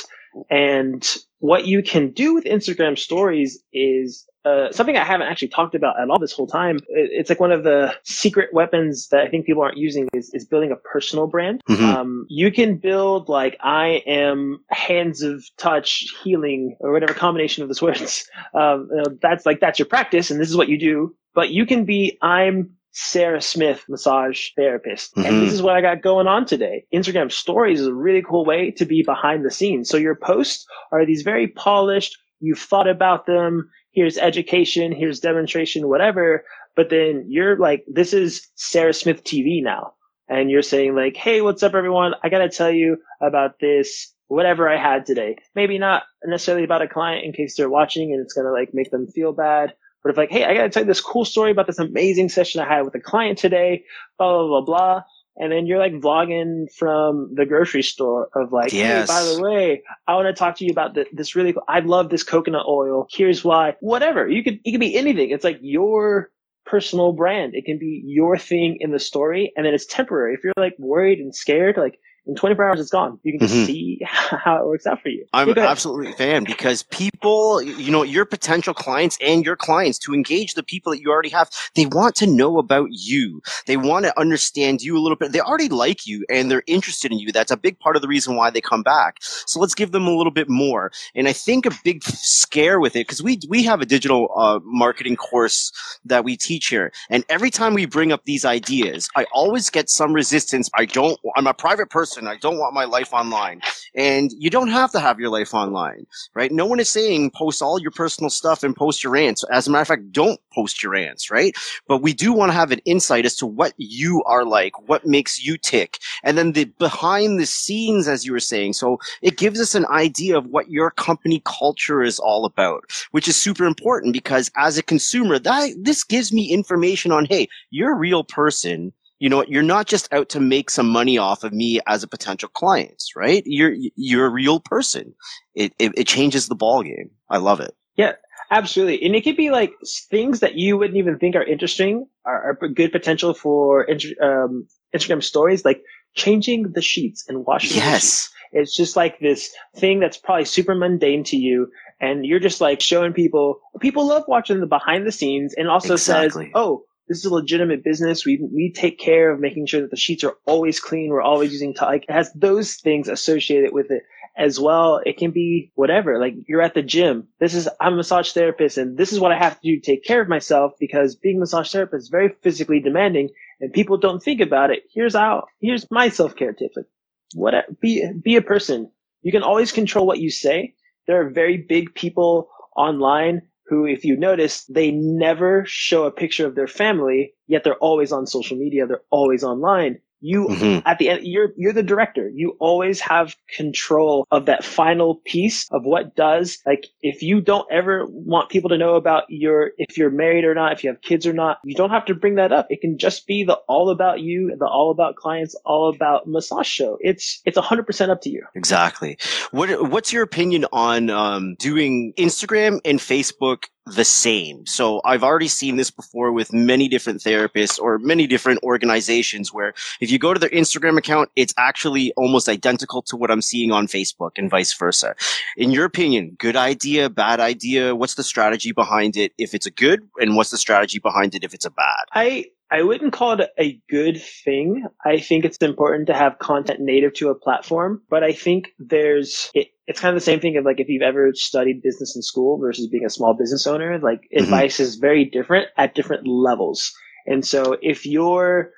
And 0.50 1.06
what 1.38 1.66
you 1.66 1.82
can 1.82 2.10
do 2.10 2.34
with 2.34 2.44
Instagram 2.44 2.98
stories 2.98 3.62
is 3.72 4.26
uh, 4.44 4.70
something 4.72 4.96
I 4.96 5.04
haven't 5.04 5.28
actually 5.28 5.48
talked 5.48 5.74
about 5.74 5.98
at 6.00 6.10
all 6.10 6.18
this 6.18 6.32
whole 6.32 6.46
time. 6.46 6.76
It, 6.88 7.10
it's 7.12 7.30
like 7.30 7.40
one 7.40 7.52
of 7.52 7.64
the 7.64 7.94
secret 8.02 8.52
weapons 8.52 9.08
that 9.08 9.20
I 9.20 9.28
think 9.28 9.46
people 9.46 9.62
aren't 9.62 9.78
using 9.78 10.08
is, 10.12 10.30
is 10.34 10.44
building 10.44 10.70
a 10.70 10.76
personal 10.76 11.26
brand. 11.26 11.62
Mm-hmm. 11.68 11.84
Um, 11.84 12.26
you 12.28 12.52
can 12.52 12.76
build 12.76 13.28
like 13.28 13.56
I 13.60 14.02
am 14.06 14.58
hands 14.70 15.22
of 15.22 15.44
touch 15.56 16.06
healing 16.22 16.76
or 16.80 16.92
whatever 16.92 17.14
combination 17.14 17.62
of 17.62 17.68
those 17.68 17.82
words. 17.82 18.28
Um, 18.54 18.88
you 18.90 18.96
know, 18.98 19.18
that's 19.20 19.46
like 19.46 19.58
that's 19.58 19.78
your 19.78 19.86
practice 19.86 20.30
and 20.30 20.40
this 20.40 20.48
is 20.48 20.56
what 20.56 20.68
you 20.68 20.78
do. 20.78 21.14
But 21.34 21.50
you 21.50 21.66
can 21.66 21.84
be 21.84 22.16
I'm 22.22 22.70
Sarah 22.94 23.42
Smith 23.42 23.84
massage 23.88 24.50
therapist. 24.56 25.14
Mm-hmm. 25.14 25.26
And 25.26 25.42
this 25.42 25.52
is 25.52 25.60
what 25.60 25.74
I 25.74 25.80
got 25.80 26.02
going 26.02 26.28
on 26.28 26.46
today. 26.46 26.86
Instagram 26.94 27.32
stories 27.32 27.80
is 27.80 27.88
a 27.88 27.94
really 27.94 28.22
cool 28.22 28.44
way 28.44 28.70
to 28.72 28.84
be 28.84 29.02
behind 29.02 29.44
the 29.44 29.50
scenes. 29.50 29.88
So 29.88 29.96
your 29.96 30.14
posts 30.14 30.66
are 30.92 31.04
these 31.04 31.22
very 31.22 31.48
polished, 31.48 32.16
you've 32.40 32.60
thought 32.60 32.88
about 32.88 33.26
them, 33.26 33.70
here's 33.94 34.18
education, 34.18 34.92
here's 34.92 35.20
demonstration, 35.20 35.88
whatever. 35.88 36.44
But 36.76 36.90
then 36.90 37.24
you're 37.28 37.56
like, 37.56 37.84
this 37.86 38.12
is 38.12 38.48
Sarah 38.56 38.92
Smith 38.92 39.24
TV 39.24 39.62
now. 39.62 39.94
And 40.28 40.50
you're 40.50 40.62
saying 40.62 40.94
like, 40.94 41.16
Hey, 41.16 41.40
what's 41.40 41.62
up 41.62 41.74
everyone? 41.74 42.14
I 42.22 42.28
got 42.28 42.38
to 42.38 42.48
tell 42.48 42.70
you 42.70 42.98
about 43.20 43.60
this, 43.60 44.12
whatever 44.28 44.68
I 44.68 44.80
had 44.80 45.06
today. 45.06 45.36
Maybe 45.54 45.78
not 45.78 46.02
necessarily 46.24 46.64
about 46.64 46.82
a 46.82 46.88
client 46.88 47.24
in 47.24 47.32
case 47.32 47.56
they're 47.56 47.70
watching 47.70 48.12
and 48.12 48.20
it's 48.20 48.34
going 48.34 48.46
to 48.46 48.52
like 48.52 48.74
make 48.74 48.90
them 48.90 49.06
feel 49.06 49.32
bad. 49.32 49.74
But 50.02 50.10
if 50.10 50.16
like, 50.16 50.30
Hey, 50.30 50.44
I 50.44 50.54
got 50.54 50.62
to 50.62 50.70
tell 50.70 50.82
you 50.82 50.88
this 50.88 51.00
cool 51.00 51.24
story 51.24 51.50
about 51.50 51.66
this 51.66 51.78
amazing 51.78 52.30
session 52.30 52.60
I 52.60 52.68
had 52.68 52.84
with 52.84 52.94
a 52.94 53.00
client 53.00 53.38
today, 53.38 53.84
blah, 54.18 54.38
blah, 54.38 54.48
blah, 54.48 54.60
blah 54.62 55.02
and 55.36 55.50
then 55.50 55.66
you're 55.66 55.78
like 55.78 55.94
vlogging 55.94 56.72
from 56.72 57.34
the 57.34 57.44
grocery 57.44 57.82
store 57.82 58.28
of 58.34 58.52
like, 58.52 58.72
yes. 58.72 59.08
hey, 59.10 59.14
by 59.14 59.34
the 59.34 59.42
way, 59.42 59.82
I 60.06 60.14
want 60.14 60.26
to 60.26 60.32
talk 60.32 60.56
to 60.58 60.64
you 60.64 60.70
about 60.70 60.94
the, 60.94 61.06
this 61.12 61.34
really. 61.34 61.52
Cool, 61.52 61.64
I 61.68 61.80
love 61.80 62.10
this 62.10 62.22
coconut 62.22 62.66
oil. 62.68 63.08
Here's 63.10 63.44
why. 63.44 63.76
Whatever. 63.80 64.28
You 64.28 64.44
could 64.44 64.60
it 64.64 64.70
could 64.70 64.80
be 64.80 64.96
anything. 64.96 65.30
It's 65.30 65.44
like 65.44 65.58
your 65.60 66.30
personal 66.66 67.12
brand. 67.12 67.54
It 67.54 67.64
can 67.64 67.78
be 67.78 68.02
your 68.06 68.38
thing 68.38 68.78
in 68.80 68.92
the 68.92 69.00
story, 69.00 69.52
and 69.56 69.66
then 69.66 69.74
it's 69.74 69.86
temporary. 69.86 70.34
If 70.34 70.44
you're 70.44 70.52
like 70.56 70.76
worried 70.78 71.18
and 71.18 71.34
scared, 71.34 71.76
like 71.76 71.98
in 72.26 72.34
24 72.34 72.68
hours 72.68 72.80
it's 72.80 72.90
gone. 72.90 73.18
You 73.22 73.32
can 73.32 73.40
just 73.40 73.54
mm-hmm. 73.54 73.66
see 73.66 74.00
how 74.04 74.60
it 74.60 74.66
works 74.66 74.86
out 74.86 75.02
for 75.02 75.08
you. 75.08 75.26
I'm 75.32 75.56
absolutely 75.58 76.12
a 76.12 76.14
fan 76.14 76.44
because 76.44 76.82
people, 76.84 77.60
you 77.62 77.90
know, 77.90 78.02
your 78.02 78.24
potential 78.24 78.72
clients 78.72 79.18
and 79.20 79.44
your 79.44 79.56
clients 79.56 79.98
to 80.00 80.14
engage 80.14 80.54
the 80.54 80.62
people 80.62 80.92
that 80.92 81.00
you 81.00 81.10
already 81.10 81.28
have, 81.30 81.50
they 81.74 81.86
want 81.86 82.14
to 82.16 82.26
know 82.26 82.58
about 82.58 82.88
you. 82.90 83.42
They 83.66 83.76
want 83.76 84.06
to 84.06 84.18
understand 84.18 84.80
you 84.82 84.96
a 84.96 85.00
little 85.00 85.16
bit. 85.16 85.32
They 85.32 85.40
already 85.40 85.68
like 85.68 86.06
you 86.06 86.24
and 86.30 86.50
they're 86.50 86.64
interested 86.66 87.12
in 87.12 87.18
you. 87.18 87.30
That's 87.30 87.50
a 87.50 87.56
big 87.56 87.78
part 87.78 87.96
of 87.96 88.02
the 88.02 88.08
reason 88.08 88.36
why 88.36 88.50
they 88.50 88.60
come 88.60 88.82
back. 88.82 89.18
So 89.20 89.60
let's 89.60 89.74
give 89.74 89.92
them 89.92 90.06
a 90.06 90.14
little 90.14 90.32
bit 90.32 90.48
more. 90.48 90.92
And 91.14 91.28
I 91.28 91.32
think 91.32 91.66
a 91.66 91.72
big 91.84 92.02
scare 92.04 92.80
with 92.80 92.96
it, 92.96 93.06
because 93.06 93.22
we, 93.22 93.38
we 93.48 93.62
have 93.64 93.80
a 93.80 93.86
digital 93.86 94.30
uh, 94.36 94.60
marketing 94.64 95.16
course 95.16 95.72
that 96.06 96.24
we 96.24 96.36
teach 96.36 96.68
here. 96.68 96.92
And 97.10 97.24
every 97.28 97.50
time 97.50 97.74
we 97.74 97.84
bring 97.84 98.12
up 98.12 98.24
these 98.24 98.44
ideas, 98.44 99.08
I 99.16 99.26
always 99.32 99.68
get 99.68 99.90
some 99.90 100.12
resistance. 100.12 100.70
I 100.74 100.86
don't, 100.86 101.20
I'm 101.36 101.46
a 101.46 101.54
private 101.54 101.90
person 101.90 102.13
person. 102.14 102.28
I 102.28 102.36
don't 102.36 102.58
want 102.58 102.74
my 102.74 102.84
life 102.84 103.12
online. 103.12 103.60
And 103.94 104.30
you 104.38 104.50
don't 104.50 104.68
have 104.68 104.90
to 104.92 105.00
have 105.00 105.20
your 105.20 105.30
life 105.30 105.54
online, 105.54 106.06
right? 106.34 106.50
No 106.52 106.66
one 106.66 106.80
is 106.80 106.88
saying 106.88 107.30
post 107.30 107.62
all 107.62 107.80
your 107.80 107.90
personal 107.90 108.30
stuff 108.30 108.62
and 108.62 108.74
post 108.74 109.02
your 109.02 109.12
rants. 109.12 109.44
As 109.52 109.66
a 109.66 109.70
matter 109.70 109.82
of 109.82 109.88
fact, 109.88 110.12
don't 110.12 110.40
post 110.52 110.82
your 110.82 110.92
rants, 110.92 111.30
right? 111.30 111.54
But 111.86 112.02
we 112.02 112.12
do 112.12 112.32
want 112.32 112.50
to 112.50 112.56
have 112.56 112.72
an 112.72 112.80
insight 112.84 113.24
as 113.24 113.36
to 113.36 113.46
what 113.46 113.72
you 113.76 114.22
are 114.24 114.44
like, 114.44 114.88
what 114.88 115.06
makes 115.06 115.44
you 115.44 115.56
tick. 115.56 115.98
And 116.22 116.36
then 116.36 116.52
the 116.52 116.64
behind 116.78 117.38
the 117.38 117.46
scenes, 117.46 118.08
as 118.08 118.24
you 118.24 118.32
were 118.32 118.40
saying. 118.40 118.74
So 118.74 118.98
it 119.22 119.36
gives 119.36 119.60
us 119.60 119.74
an 119.74 119.86
idea 119.86 120.36
of 120.36 120.46
what 120.46 120.70
your 120.70 120.90
company 120.90 121.42
culture 121.44 122.02
is 122.02 122.18
all 122.18 122.44
about, 122.44 122.84
which 123.12 123.28
is 123.28 123.36
super 123.36 123.64
important 123.64 124.12
because 124.12 124.50
as 124.56 124.78
a 124.78 124.82
consumer, 124.82 125.38
that 125.38 125.70
this 125.80 126.04
gives 126.04 126.32
me 126.32 126.50
information 126.50 127.12
on, 127.12 127.26
hey, 127.26 127.48
you're 127.70 127.92
a 127.92 127.98
real 127.98 128.24
person 128.24 128.92
you 129.18 129.28
know, 129.28 129.44
you're 129.48 129.62
not 129.62 129.86
just 129.86 130.12
out 130.12 130.28
to 130.30 130.40
make 130.40 130.70
some 130.70 130.88
money 130.88 131.18
off 131.18 131.44
of 131.44 131.52
me 131.52 131.80
as 131.86 132.02
a 132.02 132.08
potential 132.08 132.48
client, 132.48 133.02
right? 133.16 133.42
You're 133.46 133.74
you're 133.96 134.26
a 134.26 134.30
real 134.30 134.60
person. 134.60 135.14
It 135.54 135.72
it, 135.78 135.92
it 135.96 136.06
changes 136.06 136.48
the 136.48 136.54
ball 136.54 136.82
game. 136.82 137.10
I 137.30 137.38
love 137.38 137.60
it. 137.60 137.74
Yeah, 137.96 138.12
absolutely. 138.50 139.04
And 139.04 139.14
it 139.14 139.22
could 139.22 139.36
be 139.36 139.50
like 139.50 139.72
things 140.10 140.40
that 140.40 140.56
you 140.56 140.76
wouldn't 140.76 140.98
even 140.98 141.18
think 141.18 141.36
are 141.36 141.44
interesting 141.44 142.06
are, 142.24 142.58
are 142.62 142.68
good 142.68 142.92
potential 142.92 143.34
for 143.34 143.88
um, 144.22 144.66
Instagram 144.94 145.22
stories, 145.22 145.64
like 145.64 145.82
changing 146.14 146.72
the 146.72 146.82
sheets 146.82 147.24
and 147.28 147.44
washing. 147.46 147.76
Yes. 147.76 148.30
It's 148.52 148.74
just 148.74 148.94
like 148.94 149.18
this 149.18 149.52
thing 149.76 149.98
that's 150.00 150.16
probably 150.16 150.44
super 150.44 150.74
mundane 150.74 151.24
to 151.24 151.36
you. 151.36 151.68
And 152.00 152.24
you're 152.24 152.40
just 152.40 152.60
like 152.60 152.80
showing 152.80 153.12
people, 153.12 153.60
people 153.80 154.06
love 154.06 154.24
watching 154.28 154.60
the 154.60 154.66
behind 154.66 155.06
the 155.06 155.12
scenes 155.12 155.54
and 155.54 155.68
also 155.68 155.94
exactly. 155.94 156.46
says, 156.46 156.52
oh, 156.54 156.84
this 157.08 157.18
is 157.18 157.24
a 157.26 157.34
legitimate 157.34 157.84
business. 157.84 158.24
We 158.24 158.38
we 158.40 158.72
take 158.72 158.98
care 158.98 159.30
of 159.30 159.40
making 159.40 159.66
sure 159.66 159.82
that 159.82 159.90
the 159.90 159.96
sheets 159.96 160.24
are 160.24 160.36
always 160.46 160.80
clean. 160.80 161.10
We're 161.10 161.22
always 161.22 161.52
using 161.52 161.74
t- 161.74 161.84
like 161.84 162.04
it 162.08 162.12
has 162.12 162.32
those 162.34 162.76
things 162.76 163.08
associated 163.08 163.72
with 163.72 163.90
it 163.90 164.02
as 164.36 164.58
well. 164.58 165.00
It 165.04 165.18
can 165.18 165.30
be 165.30 165.70
whatever. 165.74 166.18
Like 166.18 166.34
you're 166.48 166.62
at 166.62 166.74
the 166.74 166.82
gym. 166.82 167.28
This 167.40 167.54
is 167.54 167.68
I'm 167.80 167.94
a 167.94 167.96
massage 167.96 168.32
therapist, 168.32 168.78
and 168.78 168.96
this 168.96 169.12
is 169.12 169.20
what 169.20 169.32
I 169.32 169.38
have 169.38 169.60
to 169.60 169.60
do 169.62 169.80
to 169.80 169.86
take 169.86 170.04
care 170.04 170.22
of 170.22 170.28
myself 170.28 170.72
because 170.80 171.16
being 171.16 171.36
a 171.36 171.40
massage 171.40 171.70
therapist 171.70 172.04
is 172.04 172.08
very 172.08 172.34
physically 172.42 172.80
demanding, 172.80 173.28
and 173.60 173.72
people 173.72 173.98
don't 173.98 174.22
think 174.22 174.40
about 174.40 174.70
it. 174.70 174.84
Here's 174.92 175.14
how. 175.14 175.44
Here's 175.60 175.90
my 175.90 176.08
self 176.08 176.36
care 176.36 176.52
tips. 176.52 176.76
Like 176.76 176.86
what 177.34 177.54
be 177.80 178.06
be 178.22 178.36
a 178.36 178.42
person. 178.42 178.90
You 179.22 179.32
can 179.32 179.42
always 179.42 179.72
control 179.72 180.06
what 180.06 180.20
you 180.20 180.30
say. 180.30 180.74
There 181.06 181.20
are 181.20 181.30
very 181.30 181.58
big 181.58 181.94
people 181.94 182.48
online 182.76 183.42
who, 183.66 183.86
if 183.86 184.04
you 184.04 184.16
notice, 184.16 184.64
they 184.66 184.90
never 184.90 185.64
show 185.66 186.04
a 186.04 186.12
picture 186.12 186.46
of 186.46 186.54
their 186.54 186.66
family, 186.66 187.32
yet 187.46 187.64
they're 187.64 187.74
always 187.76 188.12
on 188.12 188.26
social 188.26 188.56
media. 188.56 188.86
They're 188.86 189.00
always 189.10 189.42
online 189.42 189.98
you 190.24 190.46
mm-hmm. 190.48 190.88
at 190.88 190.98
the 190.98 191.10
end 191.10 191.20
you're 191.24 191.50
you're 191.56 191.72
the 191.72 191.82
director. 191.82 192.30
You 192.34 192.56
always 192.58 192.98
have 193.00 193.36
control 193.54 194.26
of 194.30 194.46
that 194.46 194.64
final 194.64 195.16
piece 195.26 195.68
of 195.70 195.84
what 195.84 196.16
does 196.16 196.58
like 196.66 196.86
if 197.02 197.22
you 197.22 197.42
don't 197.42 197.70
ever 197.70 198.06
want 198.08 198.48
people 198.48 198.70
to 198.70 198.78
know 198.78 198.94
about 198.94 199.24
your 199.28 199.72
if 199.76 199.98
you're 199.98 200.10
married 200.10 200.44
or 200.44 200.54
not 200.54 200.72
if 200.72 200.82
you 200.82 200.90
have 200.90 201.02
kids 201.02 201.26
or 201.26 201.34
not 201.34 201.58
you 201.64 201.74
don't 201.74 201.90
have 201.90 202.06
to 202.06 202.14
bring 202.14 202.36
that 202.36 202.52
up. 202.52 202.66
It 202.70 202.80
can 202.80 202.96
just 202.96 203.26
be 203.26 203.44
the 203.44 203.54
all 203.68 203.90
about 203.90 204.20
you 204.20 204.56
the 204.58 204.66
all 204.66 204.90
about 204.90 205.16
clients 205.16 205.54
all 205.66 205.94
about 205.94 206.26
massage 206.26 206.66
show. 206.66 206.96
It's 207.00 207.42
it's 207.44 207.58
100% 207.58 208.08
up 208.08 208.22
to 208.22 208.30
you. 208.30 208.42
Exactly. 208.54 209.18
What 209.50 209.90
what's 209.90 210.12
your 210.12 210.22
opinion 210.22 210.64
on 210.72 211.10
um, 211.10 211.56
doing 211.58 212.14
instagram 212.16 212.80
and 212.84 212.98
facebook 212.98 213.64
the 213.86 214.04
same. 214.04 214.64
So 214.66 215.02
I've 215.04 215.22
already 215.22 215.48
seen 215.48 215.76
this 215.76 215.90
before 215.90 216.32
with 216.32 216.52
many 216.52 216.88
different 216.88 217.20
therapists 217.20 217.78
or 217.78 217.98
many 217.98 218.26
different 218.26 218.62
organizations 218.62 219.52
where 219.52 219.74
if 220.00 220.10
you 220.10 220.18
go 220.18 220.32
to 220.32 220.40
their 220.40 220.48
Instagram 220.50 220.96
account, 220.96 221.30
it's 221.36 221.52
actually 221.58 222.12
almost 222.16 222.48
identical 222.48 223.02
to 223.02 223.16
what 223.16 223.30
I'm 223.30 223.42
seeing 223.42 223.72
on 223.72 223.86
Facebook 223.86 224.32
and 224.36 224.48
vice 224.48 224.72
versa. 224.72 225.14
In 225.56 225.70
your 225.70 225.84
opinion, 225.84 226.36
good 226.38 226.56
idea, 226.56 227.10
bad 227.10 227.40
idea? 227.40 227.94
What's 227.94 228.14
the 228.14 228.24
strategy 228.24 228.72
behind 228.72 229.16
it 229.16 229.32
if 229.36 229.54
it's 229.54 229.66
a 229.66 229.70
good 229.70 230.08
and 230.16 230.34
what's 230.34 230.50
the 230.50 230.58
strategy 230.58 230.98
behind 230.98 231.34
it 231.34 231.44
if 231.44 231.52
it's 231.52 231.66
a 231.66 231.70
bad? 231.70 232.04
I 232.12 232.46
I 232.70 232.82
wouldn't 232.82 233.12
call 233.12 233.38
it 233.38 233.50
a 233.58 233.80
good 233.88 234.20
thing. 234.20 234.86
I 235.04 235.20
think 235.20 235.44
it's 235.44 235.58
important 235.58 236.08
to 236.08 236.14
have 236.14 236.38
content 236.38 236.80
native 236.80 237.12
to 237.14 237.28
a 237.28 237.34
platform, 237.34 238.02
but 238.08 238.24
I 238.24 238.32
think 238.32 238.72
there's, 238.78 239.50
it, 239.54 239.68
it's 239.86 240.00
kind 240.00 240.14
of 240.14 240.20
the 240.20 240.24
same 240.24 240.40
thing 240.40 240.56
of 240.56 240.64
like 240.64 240.80
if 240.80 240.88
you've 240.88 241.02
ever 241.02 241.32
studied 241.34 241.82
business 241.82 242.16
in 242.16 242.22
school 242.22 242.58
versus 242.58 242.88
being 242.88 243.04
a 243.04 243.10
small 243.10 243.34
business 243.34 243.66
owner, 243.66 243.98
like 243.98 244.20
mm-hmm. 244.22 244.44
advice 244.44 244.80
is 244.80 244.96
very 244.96 245.24
different 245.24 245.68
at 245.76 245.94
different 245.94 246.26
levels. 246.26 246.92
And 247.26 247.44
so 247.44 247.76
if 247.82 248.06
you're, 248.06 248.70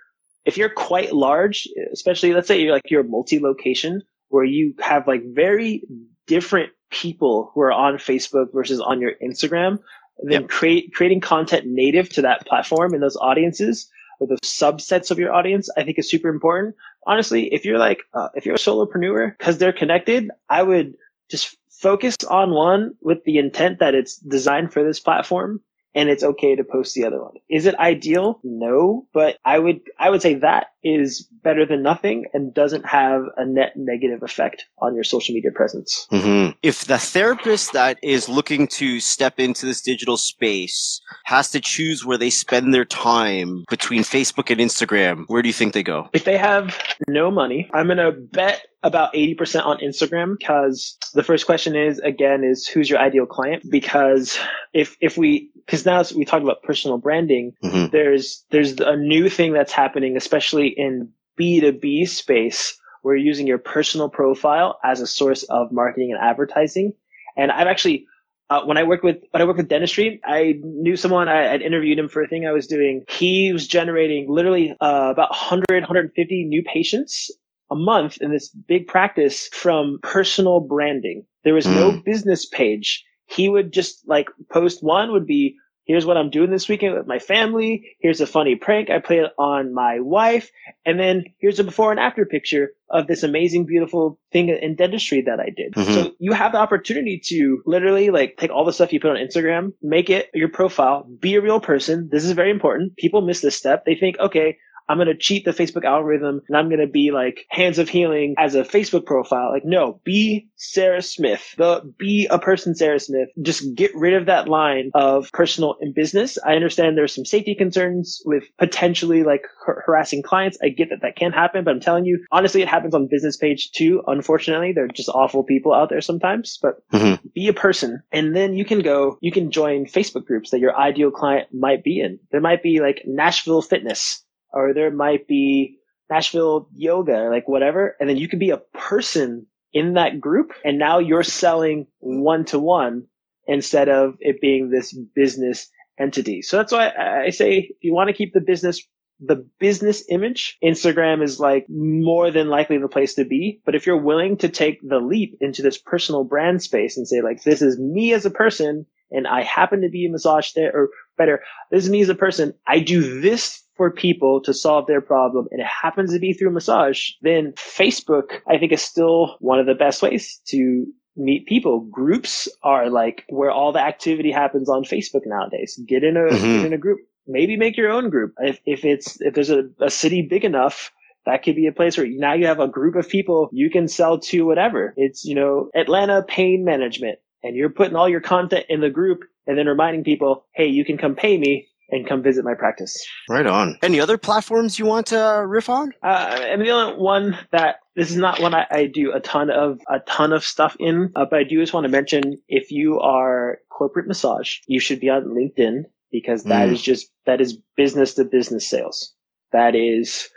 if 0.45 0.57
you're 0.57 0.71
quite 0.71 1.13
large, 1.13 1.69
especially 1.93 2.33
let's 2.33 2.49
say 2.49 2.61
you're 2.61 2.73
like 2.73 2.91
you're 2.91 3.03
multi-location 3.03 4.03
where 4.29 4.45
you 4.45 4.75
have 4.81 5.07
like 5.07 5.23
very 5.25 5.83
different 6.27 6.71
people 6.91 7.51
who 7.55 7.61
are 7.61 7.73
on 7.73 7.95
Facebook 7.95 8.53
versus 8.53 8.81
on 8.81 9.01
your 9.01 9.13
Instagram, 9.23 9.79
then 10.23 10.43
yep. 10.43 10.49
create 10.49 10.93
creating 10.95 11.21
content 11.21 11.65
native 11.67 12.09
to 12.11 12.23
that 12.23 12.47
platform 12.47 12.95
and 12.95 13.03
those 13.03 13.17
audiences 13.17 13.89
or 14.21 14.27
those 14.27 14.41
subsets 14.45 15.11
of 15.11 15.19
your 15.19 15.33
audience, 15.33 15.69
I 15.77 15.85
think 15.85 15.99
is 15.99 16.11
super 16.11 16.29
important. 16.29 16.75
Honestly, 17.07 17.53
if 17.53 17.65
you're 17.65 17.79
like 17.79 18.01
uh, 18.15 18.29
if 18.35 18.47
you're 18.47 18.57
a 18.57 18.59
solopreneur 18.59 19.37
because 19.39 19.59
they're 19.59 19.73
connected, 19.73 20.31
I 20.49 20.63
would 20.63 20.95
just 21.31 21.57
focus 21.71 22.17
on 22.29 22.51
one 22.51 22.95
with 23.01 23.25
the 23.25 23.39
intent 23.39 23.81
that 23.81 23.95
it's 23.95 24.17
designed 24.17 24.73
for 24.73 24.83
this 24.83 25.01
platform 25.01 25.61
and 25.95 26.09
it's 26.09 26.23
okay 26.23 26.55
to 26.55 26.65
post 26.65 26.95
the 26.95 27.05
other 27.05 27.21
one. 27.21 27.35
Is 27.49 27.67
it 27.67 27.75
ideal? 27.77 28.39
No, 28.45 29.07
but 29.13 29.39
I 29.45 29.59
would, 29.59 29.81
I 29.99 30.11
would 30.11 30.23
say 30.23 30.35
that 30.35 30.69
is 30.87 31.23
better 31.43 31.67
than 31.67 31.83
nothing 31.83 32.25
and 32.33 32.55
doesn't 32.55 32.87
have 32.87 33.23
a 33.37 33.45
net 33.45 33.73
negative 33.77 34.23
effect 34.23 34.67
on 34.79 34.95
your 34.95 35.05
social 35.05 35.35
media 35.35 35.51
presence. 35.51 36.07
Mm-hmm. 36.13 36.57
If 36.63 36.85
the 36.85 36.99
therapist 36.99 37.73
that 37.73 37.99
is 38.03 38.29
looking 38.29 38.67
to 38.69 39.01
step 39.01 39.39
into 39.39 39.67
this 39.67 39.81
digital 39.81 40.17
space 40.17 41.01
has 41.25 41.51
to 41.51 41.61
choose 41.61 42.05
where 42.05 42.19
they 42.19 42.31
spend 42.31 42.73
their 42.73 42.85
time 42.85 43.65
between 43.69 44.03
Facebook 44.03 44.51
and 44.51 44.61
Instagram, 44.61 45.25
where 45.29 45.43
do 45.43 45.49
you 45.49 45.55
think 45.55 45.73
they 45.73 45.83
go? 45.83 46.09
If 46.13 46.25
they 46.25 46.39
have 46.39 46.79
no 47.09 47.31
money, 47.31 47.71
I'm 47.73 47.87
going 47.87 47.99
to 47.99 48.13
bet 48.13 48.67
about 48.87 49.13
80% 49.15 49.67
on 49.67 49.79
Instagram 49.79 50.39
because 50.39 50.97
the 51.13 51.25
first 51.25 51.45
question 51.45 51.75
is 51.75 51.99
again 51.99 52.45
is 52.45 52.67
who's 52.69 52.89
your 52.89 53.01
ideal 53.01 53.27
client 53.27 53.65
because 53.69 54.39
if 54.73 54.97
if 55.01 55.19
we 55.19 55.51
because 55.67 55.85
now 55.85 56.05
we 56.15 56.25
talk 56.25 56.43
about 56.43 56.63
personal 56.63 56.97
branding 56.97 57.53
mm-hmm. 57.65 57.91
there's 57.91 58.45
there's 58.51 58.79
a 58.79 58.97
new 58.97 59.29
thing 59.29 59.53
that's 59.53 59.73
happening 59.73 60.17
especially 60.17 60.76
in 60.77 61.11
B2B 61.39 62.09
space 62.09 62.79
where 63.03 63.17
you're 63.17 63.27
using 63.27 63.47
your 63.47 63.59
personal 63.59 64.09
profile 64.09 64.79
as 64.85 65.01
a 65.01 65.07
source 65.07 65.43
of 65.45 65.73
marketing 65.73 66.13
and 66.13 66.21
advertising 66.21 66.93
and 67.37 67.53
I've 67.53 67.67
actually 67.67 68.07
uh, 68.49 68.63
when 68.63 68.77
I 68.77 68.85
worked 68.85 69.03
with 69.03 69.17
when 69.33 69.43
I 69.43 69.45
worked 69.45 69.59
with 69.59 69.69
dentistry, 69.69 70.21
I 70.25 70.55
knew 70.63 70.97
someone. 70.97 71.29
I 71.29 71.43
had 71.43 71.63
interviewed 71.63 71.99
him 71.99 72.09
for 72.09 72.23
a 72.23 72.29
thing 72.29 72.47
I 72.47 72.53
was 72.53 72.67
doing. 72.67 73.05
He 73.09 73.53
was 73.53 73.67
generating 73.67 74.31
literally 74.31 74.71
uh, 74.81 75.09
about 75.11 75.31
100, 75.31 75.65
150 75.69 76.45
new 76.45 76.63
patients 76.63 77.31
a 77.71 77.75
month 77.75 78.19
in 78.21 78.31
this 78.31 78.49
big 78.49 78.87
practice 78.87 79.49
from 79.53 79.99
personal 80.03 80.61
branding. 80.61 81.25
There 81.43 81.55
was 81.55 81.67
no 81.67 81.91
hmm. 81.91 81.99
business 82.05 82.47
page. 82.47 83.05
He 83.27 83.49
would 83.49 83.73
just 83.73 84.07
like 84.07 84.29
post 84.53 84.85
one 84.85 85.11
would 85.11 85.27
be, 85.27 85.57
here's 85.87 86.05
what 86.05 86.17
I'm 86.17 86.31
doing 86.31 86.51
this 86.51 86.69
weekend 86.69 86.95
with 86.95 87.07
my 87.07 87.19
family. 87.19 87.97
Here's 88.01 88.21
a 88.21 88.27
funny 88.27 88.57
prank 88.57 88.91
I 88.91 88.99
played 88.99 89.25
on 89.39 89.73
my 89.73 90.01
wife. 90.01 90.51
And 90.85 90.99
then 91.01 91.25
here's 91.39 91.59
a 91.59 91.65
before 91.65 91.93
and 91.93 92.01
after 92.01 92.27
picture 92.27 92.73
of 92.91 93.07
this 93.07 93.23
amazing, 93.23 93.67
beautiful 93.67 94.19
thing 94.33 94.49
in 94.49 94.75
dentistry 94.75 95.23
that 95.23 95.41
I 95.41 95.51
did. 95.57 95.73
Mm-hmm. 95.75 95.95
So 95.95 96.13
you 96.19 96.33
have 96.33 96.53
the 96.53 96.59
opportunity 96.59 97.21
to 97.27 97.63
literally 97.65 98.11
like 98.11 98.37
take 98.37 98.51
all 98.51 98.65
the 98.65 98.73
stuff 98.73 98.93
you 98.93 99.01
put 99.01 99.13
on 99.13 99.17
Instagram, 99.17 99.73
make 99.81 100.11
it 100.11 100.29
your 100.35 100.49
profile, 100.49 101.09
be 101.21 101.37
a 101.37 101.41
real 101.41 101.61
person. 101.61 102.09
This 102.11 102.25
is 102.25 102.33
very 102.33 102.51
important. 102.51 102.97
People 102.97 103.23
miss 103.23 103.41
this 103.41 103.57
step. 103.57 103.85
They 103.85 103.95
think, 103.95 104.19
okay, 104.19 104.59
I'm 104.89 104.99
going 104.99 105.09
to 105.09 105.17
cheat 105.17 105.45
the 105.45 105.51
Facebook 105.53 105.85
algorithm 105.85 106.43
and 106.49 106.57
I'm 106.57 106.69
going 106.69 106.81
to 106.81 106.87
be 106.87 107.11
like 107.11 107.47
hands 107.49 107.79
of 107.79 107.89
healing 107.89 108.35
as 108.39 108.55
a 108.55 108.63
Facebook 108.63 109.07
profile. 109.07 109.51
Like, 109.51 109.65
no, 109.65 110.01
be 110.05 110.49
Sarah 110.57 111.03
Smith. 111.03 111.55
The, 111.57 111.93
be 111.99 112.27
a 112.31 112.39
person, 112.39 112.75
Sarah 112.75 113.01
Smith. 113.01 113.29
Just 113.43 113.75
get 113.75 113.95
rid 113.95 114.15
of 114.15 114.27
that 114.27 114.49
line 114.49 114.91
of 114.95 115.31
personal 115.33 115.77
and 115.81 115.95
business. 115.95 116.39
I 116.45 116.55
understand 116.55 116.97
there's 116.97 117.15
some 117.15 117.25
safety 117.25 117.55
concerns 117.55 118.23
with 118.25 118.45
potentially 118.59 119.23
like 119.23 119.43
har- 119.65 119.83
harassing 119.87 120.23
clients. 120.23 120.59
I 120.63 120.69
get 120.69 120.91
that 120.91 121.03
that 121.03 121.17
can 121.17 121.33
happen, 121.33 121.65
but 121.65 121.73
I'm 121.73 121.81
telling 121.81 122.05
you, 122.05 122.25
honestly, 122.31 122.63
it 122.63 122.69
happens 122.69 122.95
on 122.95 123.09
business 123.09 123.37
page 123.37 123.73
too. 123.73 124.03
Unfortunately, 124.07 124.73
they're 124.73 124.89
just 124.89 125.09
awful 125.09 125.43
people 125.43 125.75
out 125.75 125.89
there 125.89 126.01
sometimes, 126.01 126.59
but 126.63 126.77
mm-hmm. 126.93 127.27
be 127.35 127.49
a 127.49 127.53
person. 127.53 128.03
And 128.13 128.35
then 128.35 128.55
you 128.55 128.65
can 128.65 128.81
go, 128.81 129.19
you 129.21 129.33
can 129.33 129.51
join 129.51 129.87
Facebook 129.87 130.27
groups 130.27 130.51
that 130.51 130.61
your 130.61 130.77
ideal 130.77 131.11
client 131.11 131.49
might 131.53 131.83
be 131.83 132.01
in. 132.01 132.19
There 132.31 132.41
might 132.41 132.63
be 132.63 132.81
like 132.81 133.03
Nashville 133.07 133.63
fitness 133.63 134.23
or 134.53 134.75
there 134.75 134.91
might 134.91 135.27
be 135.27 135.79
Nashville 136.11 136.69
yoga 136.75 137.29
like 137.31 137.49
whatever. 137.49 137.97
And 137.99 138.09
then 138.09 138.17
you 138.17 138.29
could 138.29 138.39
be 138.39 138.51
a 138.51 138.63
person 138.75 139.47
in 139.73 139.95
that 139.95 140.21
group. 140.21 140.53
And 140.65 140.79
now 140.79 140.99
you're 140.99 141.23
selling 141.23 141.87
one 141.99 142.45
to 142.47 142.59
one 142.59 143.07
instead 143.47 143.89
of 143.89 144.15
it 144.21 144.41
being 144.41 144.71
this 144.71 144.97
business 145.15 145.69
entity. 145.99 146.43
So 146.43 146.57
that's 146.57 146.73
why 146.73 146.93
I 147.27 147.31
say 147.31 147.69
if 147.71 147.77
you 147.81 147.95
want 147.95 148.09
to 148.09 148.15
keep 148.15 148.33
the 148.33 148.41
business 148.41 148.83
the 149.21 149.49
business 149.59 150.05
image, 150.11 150.59
Instagram 150.63 151.23
is 151.23 151.41
like 151.41 151.67
more 151.71 152.31
than 152.31 152.49
likely 152.49 152.79
the 152.79 152.89
place 152.89 153.15
to 153.15 153.25
be. 153.25 153.61
But 153.65 153.75
if 153.75 153.87
you're 153.87 153.97
willing 153.97 154.37
to 154.39 154.49
take 154.49 154.87
the 154.87 154.99
leap 154.99 155.39
into 155.41 155.63
this 155.63 155.79
personal 155.79 156.25
brand 156.25 156.63
space 156.63 156.97
and 156.97 157.09
say 157.09 157.23
like, 157.23 157.43
this 157.43 157.63
is 157.63 157.79
me 157.79 158.13
as 158.13 158.27
a 158.27 158.31
person 158.31 158.85
and 159.11 159.27
I 159.27 159.43
happen 159.43 159.83
to 159.83 159.89
be 159.89 160.07
a 160.07 160.11
massage 160.11 160.53
there 160.53 160.71
or 160.75 160.89
better, 161.17 161.43
this 161.71 161.85
is 161.85 161.91
me 161.91 162.01
as 162.01 162.09
a 162.09 162.15
person. 162.15 162.55
I 162.67 162.81
do 162.81 163.21
this 163.21 163.63
for 163.77 163.91
people 163.91 164.41
to 164.43 164.55
solve 164.55 164.87
their 164.87 165.01
problem 165.01 165.47
and 165.51 165.61
it 165.61 165.67
happens 165.67 166.13
to 166.13 166.19
be 166.19 166.33
through 166.33 166.51
massage, 166.51 167.11
then 167.23 167.53
Facebook, 167.53 168.41
I 168.49 168.59
think 168.59 168.73
is 168.73 168.83
still 168.83 169.37
one 169.41 169.61
of 169.61 169.67
the 169.67 169.75
best 169.75 170.03
ways 170.03 170.41
to 170.47 170.87
meet 171.17 171.47
people. 171.47 171.81
Groups 171.91 172.49
are 172.63 172.91
like 172.91 173.25
where 173.29 173.51
all 173.51 173.73
the 173.73 173.81
activity 173.81 174.31
happens 174.31 174.69
on 174.69 174.85
Facebook 174.85 175.23
nowadays. 175.27 175.79
Get 175.87 176.05
in 176.05 176.17
a, 176.17 176.21
mm-hmm. 176.21 176.57
get 176.57 176.67
in 176.67 176.73
a 176.73 176.79
group. 176.79 177.01
Maybe 177.27 177.57
make 177.57 177.77
your 177.77 177.91
own 177.91 178.09
group. 178.09 178.35
If, 178.39 178.61
if 178.65 178.85
it's, 178.85 179.21
if 179.21 179.35
there's 179.35 179.51
a, 179.51 179.65
a 179.81 179.91
city 179.91 180.23
big 180.23 180.45
enough, 180.45 180.93
that 181.27 181.43
could 181.43 181.57
be 181.57 181.67
a 181.67 181.73
place 181.73 181.99
where 181.99 182.07
now 182.09 182.35
you 182.35 182.47
have 182.47 182.61
a 182.61 182.69
group 182.69 182.95
of 182.95 183.09
people 183.09 183.51
you 183.53 183.69
can 183.69 183.89
sell 183.89 184.21
to 184.21 184.47
whatever. 184.47 184.95
It's, 184.97 185.25
you 185.25 185.35
know, 185.35 185.71
Atlanta 185.75 186.23
pain 186.23 186.65
management 186.65 187.19
and 187.43 187.57
you're 187.57 187.71
putting 187.71 187.97
all 187.97 188.09
your 188.09 188.21
content 188.21 188.67
in 188.69 188.81
the 188.81 188.91
group 188.91 189.21
and 189.47 189.59
then 189.59 189.67
reminding 189.67 190.05
people, 190.05 190.47
Hey, 190.55 190.67
you 190.67 190.85
can 190.85 190.99
come 190.99 191.15
pay 191.15 191.39
me 191.39 191.69
and 191.91 192.07
come 192.07 192.23
visit 192.23 192.45
my 192.45 192.55
practice. 192.55 193.07
Right 193.29 193.47
on. 193.47 193.79
Any 193.83 194.01
other 194.01 194.19
platforms 194.19 194.79
you 194.79 194.87
want 194.87 195.07
to 195.09 195.45
riff 195.47 195.69
on? 195.69 195.93
Uh, 196.03 196.07
I 196.07 196.57
mean, 196.57 196.67
the 196.67 196.73
only 196.73 196.99
one 196.99 197.39
that 197.53 197.77
this 197.95 198.11
is 198.11 198.17
not 198.17 198.41
one 198.41 198.55
I, 198.55 198.67
I 198.71 198.87
do 198.87 199.13
a 199.13 199.21
ton 199.21 199.51
of 199.51 199.81
a 199.89 200.01
ton 200.01 200.33
of 200.33 200.45
stuff 200.45 200.77
in, 200.79 201.13
uh, 201.17 201.27
but 201.31 201.39
I 201.39 201.45
do 201.45 201.61
just 201.61 201.73
want 201.73 201.85
to 201.85 201.91
mention 201.91 202.39
if 202.49 202.71
you 202.71 203.01
are 203.01 203.59
corporate 203.71 204.09
massage, 204.09 204.57
you 204.67 204.81
should 204.81 205.01
be 205.01 205.11
on 205.11 205.25
LinkedIn 205.25 205.85
because 206.11 206.45
that 206.45 206.69
mm. 206.69 206.73
is 206.73 206.83
just 206.83 207.11
that 207.25 207.41
is 207.41 207.59
business 207.77 208.15
to 208.15 208.25
business 208.25 208.69
sales. 208.69 209.15
That 209.53 209.75
is 209.75 210.29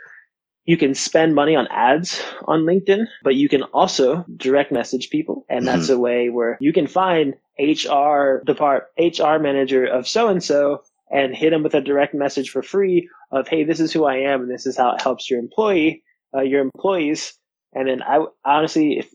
you 0.70 0.76
can 0.76 0.94
spend 0.94 1.34
money 1.34 1.56
on 1.56 1.66
ads 1.66 2.22
on 2.44 2.60
LinkedIn, 2.60 3.04
but 3.24 3.34
you 3.34 3.48
can 3.48 3.64
also 3.74 4.24
direct 4.36 4.70
message 4.70 5.10
people. 5.10 5.44
And 5.48 5.66
that's 5.66 5.86
mm-hmm. 5.86 5.94
a 5.94 5.98
way 5.98 6.28
where 6.28 6.58
you 6.60 6.72
can 6.72 6.86
find 6.86 7.34
HR 7.58 8.40
depart, 8.46 8.86
HR 8.96 9.38
manager 9.40 9.84
of 9.84 10.06
so 10.06 10.28
and 10.28 10.40
so 10.40 10.84
and 11.10 11.34
hit 11.34 11.50
them 11.50 11.64
with 11.64 11.74
a 11.74 11.80
direct 11.80 12.14
message 12.14 12.50
for 12.50 12.62
free 12.62 13.08
of, 13.32 13.48
Hey, 13.48 13.64
this 13.64 13.80
is 13.80 13.92
who 13.92 14.04
I 14.04 14.18
am. 14.18 14.42
And 14.42 14.50
this 14.50 14.64
is 14.64 14.76
how 14.76 14.92
it 14.94 15.02
helps 15.02 15.28
your 15.28 15.40
employee, 15.40 16.04
uh, 16.32 16.42
your 16.42 16.60
employees. 16.60 17.36
And 17.72 17.88
then 17.88 18.00
I 18.04 18.24
honestly, 18.44 19.00
if 19.00 19.12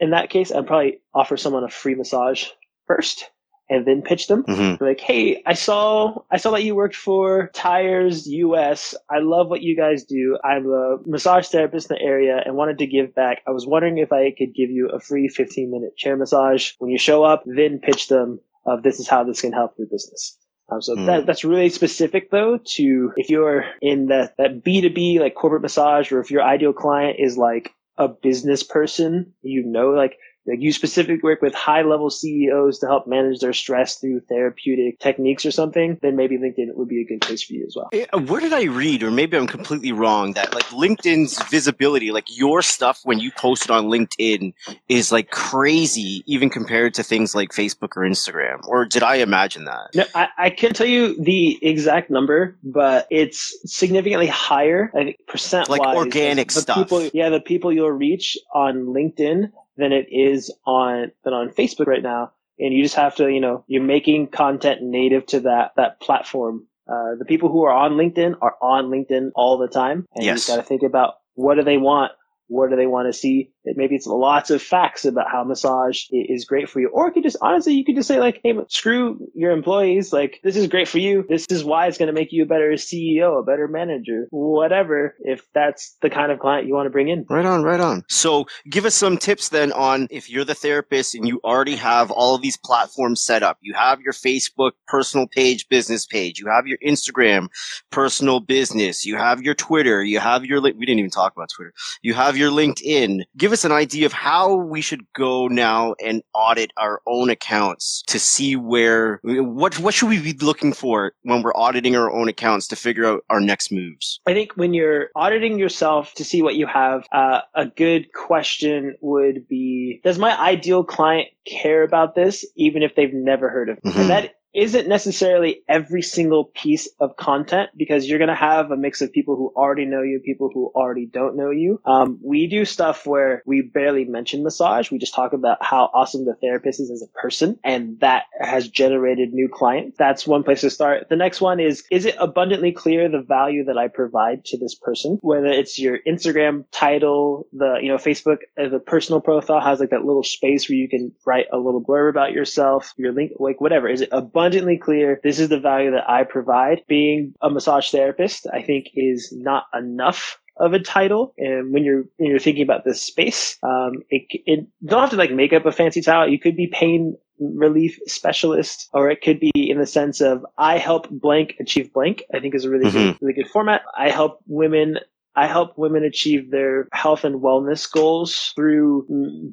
in 0.00 0.08
that 0.12 0.30
case, 0.30 0.50
I'd 0.52 0.66
probably 0.66 1.02
offer 1.12 1.36
someone 1.36 1.64
a 1.64 1.68
free 1.68 1.96
massage 1.96 2.46
first 2.86 3.28
and 3.74 3.86
then 3.86 4.02
pitch 4.02 4.28
them. 4.28 4.44
Mm-hmm. 4.44 4.82
Like, 4.82 5.00
hey, 5.00 5.42
I 5.44 5.54
saw 5.54 6.22
I 6.30 6.36
saw 6.36 6.52
that 6.52 6.62
you 6.62 6.74
worked 6.74 6.96
for 6.96 7.50
Tires 7.54 8.26
US. 8.26 8.94
I 9.10 9.18
love 9.18 9.48
what 9.48 9.62
you 9.62 9.76
guys 9.76 10.04
do. 10.04 10.38
I'm 10.44 10.66
a 10.66 10.98
massage 11.04 11.48
therapist 11.48 11.90
in 11.90 11.96
the 11.96 12.02
area 12.02 12.40
and 12.44 12.54
wanted 12.54 12.78
to 12.78 12.86
give 12.86 13.14
back. 13.14 13.42
I 13.46 13.50
was 13.50 13.66
wondering 13.66 13.98
if 13.98 14.12
I 14.12 14.30
could 14.30 14.54
give 14.54 14.70
you 14.70 14.88
a 14.90 15.00
free 15.00 15.28
15 15.28 15.70
minute 15.70 15.96
chair 15.96 16.16
massage 16.16 16.72
when 16.78 16.90
you 16.90 16.98
show 16.98 17.24
up. 17.24 17.42
Then 17.46 17.80
pitch 17.80 18.08
them 18.08 18.40
of 18.64 18.82
this 18.82 19.00
is 19.00 19.08
how 19.08 19.24
this 19.24 19.40
can 19.40 19.52
help 19.52 19.74
your 19.76 19.88
business. 19.88 20.38
Um, 20.70 20.80
so 20.80 20.94
mm. 20.94 21.06
that, 21.06 21.26
that's 21.26 21.44
really 21.44 21.68
specific 21.68 22.30
though 22.30 22.58
to 22.76 23.12
if 23.16 23.28
you're 23.28 23.64
in 23.82 24.06
that, 24.06 24.36
that 24.38 24.64
B2B 24.64 25.20
like 25.20 25.34
corporate 25.34 25.62
massage 25.62 26.10
or 26.10 26.20
if 26.20 26.30
your 26.30 26.42
ideal 26.42 26.72
client 26.72 27.16
is 27.18 27.36
like 27.36 27.74
a 27.98 28.08
business 28.08 28.62
person, 28.62 29.34
you 29.42 29.62
know, 29.64 29.90
like 29.90 30.16
like 30.46 30.60
you 30.60 30.72
specifically 30.72 31.20
work 31.22 31.40
with 31.40 31.54
high 31.54 31.82
level 31.82 32.10
CEOs 32.10 32.78
to 32.80 32.86
help 32.86 33.06
manage 33.06 33.40
their 33.40 33.52
stress 33.52 33.96
through 33.96 34.20
therapeutic 34.20 35.00
techniques 35.00 35.46
or 35.46 35.50
something, 35.50 35.98
then 36.02 36.16
maybe 36.16 36.36
LinkedIn 36.36 36.74
would 36.74 36.88
be 36.88 37.00
a 37.00 37.04
good 37.04 37.20
place 37.20 37.42
for 37.42 37.54
you 37.54 37.64
as 37.66 37.74
well. 37.76 37.88
Eh, 37.92 38.06
where 38.26 38.40
did 38.40 38.52
I 38.52 38.64
read, 38.64 39.02
or 39.02 39.10
maybe 39.10 39.36
I'm 39.36 39.46
completely 39.46 39.92
wrong, 39.92 40.34
that 40.34 40.54
like 40.54 40.64
LinkedIn's 40.64 41.42
visibility, 41.44 42.12
like 42.12 42.26
your 42.28 42.62
stuff 42.62 43.00
when 43.04 43.18
you 43.18 43.30
post 43.32 43.64
it 43.64 43.70
on 43.70 43.86
LinkedIn 43.86 44.52
is 44.88 45.10
like 45.10 45.30
crazy, 45.30 46.22
even 46.26 46.50
compared 46.50 46.94
to 46.94 47.02
things 47.02 47.34
like 47.34 47.50
Facebook 47.50 47.96
or 47.96 48.02
Instagram? 48.02 48.66
Or 48.66 48.84
did 48.84 49.02
I 49.02 49.16
imagine 49.16 49.64
that? 49.64 49.94
No, 49.94 50.04
I, 50.14 50.28
I 50.36 50.50
can't 50.50 50.76
tell 50.76 50.86
you 50.86 51.20
the 51.22 51.58
exact 51.64 52.10
number, 52.10 52.58
but 52.62 53.06
it's 53.10 53.58
significantly 53.64 54.26
higher, 54.26 54.90
I 54.94 55.04
think 55.04 55.26
percent 55.26 55.70
like 55.70 55.80
organic 55.80 56.52
the 56.52 56.60
stuff. 56.60 56.76
People, 56.76 57.08
yeah, 57.14 57.30
the 57.30 57.40
people 57.40 57.72
you'll 57.72 57.90
reach 57.90 58.36
on 58.52 58.86
LinkedIn 58.86 59.50
than 59.76 59.92
it 59.92 60.06
is 60.10 60.52
on 60.66 61.12
than 61.24 61.32
on 61.32 61.50
Facebook 61.50 61.86
right 61.86 62.02
now. 62.02 62.32
And 62.58 62.72
you 62.72 62.82
just 62.82 62.94
have 62.94 63.16
to, 63.16 63.28
you 63.28 63.40
know, 63.40 63.64
you're 63.66 63.82
making 63.82 64.28
content 64.28 64.82
native 64.82 65.26
to 65.26 65.40
that 65.40 65.72
that 65.76 66.00
platform. 66.00 66.66
Uh, 66.86 67.16
the 67.18 67.24
people 67.24 67.50
who 67.50 67.64
are 67.64 67.72
on 67.72 67.92
LinkedIn 67.92 68.36
are 68.42 68.56
on 68.60 68.86
LinkedIn 68.86 69.30
all 69.34 69.58
the 69.58 69.68
time, 69.68 70.06
and 70.14 70.24
yes. 70.24 70.46
you 70.46 70.54
got 70.54 70.60
to 70.60 70.66
think 70.66 70.82
about 70.82 71.14
what 71.34 71.56
do 71.56 71.62
they 71.62 71.78
want, 71.78 72.12
what 72.46 72.70
do 72.70 72.76
they 72.76 72.86
want 72.86 73.08
to 73.08 73.12
see? 73.12 73.52
Maybe 73.64 73.94
it's 73.94 74.06
lots 74.06 74.50
of 74.50 74.62
facts 74.62 75.04
about 75.04 75.30
how 75.30 75.44
massage 75.44 76.04
is 76.10 76.44
great 76.44 76.68
for 76.68 76.80
you. 76.80 76.88
Or 76.88 77.06
you 77.06 77.12
could 77.12 77.22
just, 77.22 77.36
honestly, 77.40 77.74
you 77.74 77.84
could 77.84 77.96
just 77.96 78.08
say 78.08 78.20
like, 78.20 78.40
hey, 78.42 78.54
screw 78.68 79.26
your 79.34 79.52
employees. 79.52 80.12
Like, 80.12 80.40
this 80.42 80.56
is 80.56 80.66
great 80.66 80.88
for 80.88 80.98
you. 80.98 81.24
This 81.28 81.46
is 81.50 81.64
why 81.64 81.86
it's 81.86 81.96
going 81.96 82.08
to 82.08 82.12
make 82.12 82.32
you 82.32 82.42
a 82.42 82.46
better 82.46 82.72
CEO, 82.72 83.40
a 83.40 83.42
better 83.42 83.66
manager, 83.68 84.26
whatever, 84.30 85.16
if 85.20 85.46
that's 85.54 85.96
the 86.02 86.10
kind 86.10 86.30
of 86.30 86.38
client 86.38 86.66
you 86.66 86.74
want 86.74 86.86
to 86.86 86.90
bring 86.90 87.08
in. 87.08 87.24
Right 87.30 87.46
on, 87.46 87.62
right 87.62 87.80
on. 87.80 88.04
So 88.08 88.46
give 88.68 88.84
us 88.84 88.94
some 88.94 89.16
tips 89.16 89.48
then 89.48 89.72
on 89.72 90.08
if 90.10 90.28
you're 90.28 90.44
the 90.44 90.54
therapist 90.54 91.14
and 91.14 91.26
you 91.26 91.40
already 91.44 91.76
have 91.76 92.10
all 92.10 92.34
of 92.34 92.42
these 92.42 92.58
platforms 92.58 93.22
set 93.22 93.42
up. 93.42 93.58
You 93.62 93.74
have 93.74 94.00
your 94.00 94.12
Facebook 94.12 94.72
personal 94.86 95.26
page, 95.26 95.68
business 95.68 96.04
page. 96.04 96.38
You 96.38 96.48
have 96.48 96.66
your 96.66 96.78
Instagram 96.86 97.48
personal 97.90 98.40
business. 98.40 99.06
You 99.06 99.16
have 99.16 99.40
your 99.40 99.54
Twitter. 99.54 100.02
You 100.02 100.20
have 100.20 100.44
your, 100.44 100.60
we 100.60 100.72
didn't 100.72 100.98
even 100.98 101.10
talk 101.10 101.32
about 101.34 101.48
Twitter. 101.48 101.72
You 102.02 102.12
have 102.14 102.34
have 102.34 102.40
your 102.40 102.50
LinkedIn. 102.50 103.22
Give 103.36 103.52
us 103.54 103.64
an 103.64 103.72
idea 103.72 104.04
of 104.04 104.12
how 104.12 104.54
we 104.54 104.80
should 104.80 105.00
go 105.14 105.48
now 105.48 105.94
and 106.04 106.22
audit 106.34 106.72
our 106.76 107.00
own 107.06 107.30
accounts 107.30 108.02
to 108.08 108.18
see 108.18 108.56
where 108.56 109.20
what 109.22 109.78
what 109.78 109.94
should 109.94 110.10
we 110.10 110.20
be 110.20 110.32
looking 110.44 110.72
for 110.72 111.12
when 111.22 111.42
we're 111.42 111.56
auditing 111.56 111.96
our 111.96 112.12
own 112.12 112.28
accounts 112.28 112.68
to 112.68 112.76
figure 112.76 113.06
out 113.06 113.24
our 113.30 113.40
next 113.40 113.72
moves. 113.72 114.20
I 114.26 114.34
think 114.34 114.56
when 114.56 114.74
you're 114.74 115.08
auditing 115.14 115.58
yourself 115.58 116.12
to 116.14 116.24
see 116.24 116.42
what 116.42 116.56
you 116.56 116.66
have, 116.66 117.06
uh, 117.12 117.40
a 117.54 117.66
good 117.66 118.12
question 118.12 118.96
would 119.00 119.48
be: 119.48 120.00
Does 120.04 120.18
my 120.18 120.38
ideal 120.38 120.84
client 120.84 121.28
care 121.46 121.82
about 121.82 122.14
this, 122.14 122.44
even 122.56 122.82
if 122.82 122.94
they've 122.94 123.14
never 123.14 123.48
heard 123.48 123.70
of 123.70 123.78
it? 123.78 123.84
Mm-hmm. 123.84 124.00
And 124.00 124.10
that 124.10 124.34
isn't 124.54 124.88
necessarily 124.88 125.62
every 125.68 126.02
single 126.02 126.44
piece 126.44 126.88
of 127.00 127.16
content 127.16 127.70
because 127.76 128.08
you're 128.08 128.18
going 128.18 128.28
to 128.28 128.34
have 128.34 128.70
a 128.70 128.76
mix 128.76 129.02
of 129.02 129.12
people 129.12 129.36
who 129.36 129.52
already 129.56 129.84
know 129.84 130.02
you, 130.02 130.20
people 130.24 130.50
who 130.52 130.70
already 130.74 131.06
don't 131.06 131.36
know 131.36 131.50
you. 131.50 131.80
Um, 131.84 132.20
we 132.22 132.46
do 132.46 132.64
stuff 132.64 133.06
where 133.06 133.42
we 133.44 133.62
barely 133.62 134.04
mention 134.04 134.44
massage. 134.44 134.90
We 134.90 134.98
just 134.98 135.14
talk 135.14 135.32
about 135.32 135.58
how 135.60 135.90
awesome 135.92 136.24
the 136.24 136.36
therapist 136.40 136.80
is 136.80 136.90
as 136.90 137.02
a 137.02 137.18
person 137.18 137.58
and 137.64 137.98
that 138.00 138.24
has 138.38 138.68
generated 138.68 139.32
new 139.32 139.48
clients. 139.52 139.98
That's 139.98 140.26
one 140.26 140.44
place 140.44 140.60
to 140.60 140.70
start. 140.70 141.08
The 141.08 141.16
next 141.16 141.40
one 141.40 141.58
is, 141.58 141.82
is 141.90 142.06
it 142.06 142.14
abundantly 142.18 142.72
clear 142.72 143.08
the 143.08 143.22
value 143.26 143.64
that 143.64 143.76
I 143.76 143.88
provide 143.88 144.44
to 144.46 144.58
this 144.58 144.76
person? 144.76 145.18
Whether 145.20 145.48
it's 145.48 145.78
your 145.78 145.98
Instagram 146.06 146.64
title, 146.70 147.48
the, 147.52 147.78
you 147.82 147.88
know, 147.88 147.96
Facebook, 147.96 148.38
the 148.56 148.78
personal 148.78 149.20
profile 149.20 149.60
has 149.60 149.80
like 149.80 149.90
that 149.90 150.04
little 150.04 150.22
space 150.22 150.68
where 150.68 150.78
you 150.78 150.88
can 150.88 151.12
write 151.26 151.46
a 151.52 151.58
little 151.58 151.82
blurb 151.82 152.10
about 152.10 152.32
yourself, 152.32 152.92
your 152.96 153.12
link, 153.12 153.32
like 153.40 153.60
whatever. 153.60 153.88
Is 153.88 154.00
it 154.00 154.10
abundant 154.12 154.43
abundantly 154.44 154.76
clear 154.76 155.20
this 155.22 155.38
is 155.38 155.48
the 155.48 155.58
value 155.58 155.90
that 155.92 156.08
I 156.08 156.24
provide. 156.24 156.82
Being 156.86 157.34
a 157.40 157.48
massage 157.48 157.90
therapist, 157.90 158.46
I 158.52 158.62
think 158.62 158.88
is 158.94 159.32
not 159.34 159.64
enough 159.72 160.38
of 160.58 160.72
a 160.74 160.78
title. 160.78 161.34
And 161.38 161.72
when 161.72 161.82
you're 161.82 162.04
when 162.16 162.30
you're 162.30 162.38
thinking 162.38 162.62
about 162.62 162.84
this 162.84 163.02
space, 163.02 163.58
um, 163.62 164.02
it, 164.10 164.26
it 164.46 164.66
don't 164.84 165.00
have 165.00 165.10
to 165.10 165.16
like 165.16 165.32
make 165.32 165.52
up 165.52 165.66
a 165.66 165.72
fancy 165.72 166.02
title. 166.02 166.30
You 166.30 166.38
could 166.38 166.56
be 166.56 166.66
pain 166.66 167.16
relief 167.40 167.98
specialist, 168.06 168.88
or 168.92 169.10
it 169.10 169.22
could 169.22 169.40
be 169.40 169.50
in 169.54 169.78
the 169.78 169.86
sense 169.86 170.20
of 170.20 170.44
I 170.58 170.78
help 170.78 171.08
blank 171.10 171.54
achieve 171.58 171.92
blank. 171.92 172.22
I 172.34 172.40
think 172.40 172.54
is 172.54 172.64
a 172.64 172.70
really 172.70 172.86
mm-hmm. 172.86 173.12
good, 173.12 173.18
really 173.20 173.34
good 173.34 173.48
format. 173.48 173.82
I 173.96 174.10
help 174.10 174.40
women 174.46 174.98
I 175.36 175.46
help 175.48 175.76
women 175.76 176.04
achieve 176.04 176.50
their 176.50 176.86
health 176.92 177.24
and 177.24 177.40
wellness 177.40 177.90
goals 177.90 178.52
through 178.54 179.06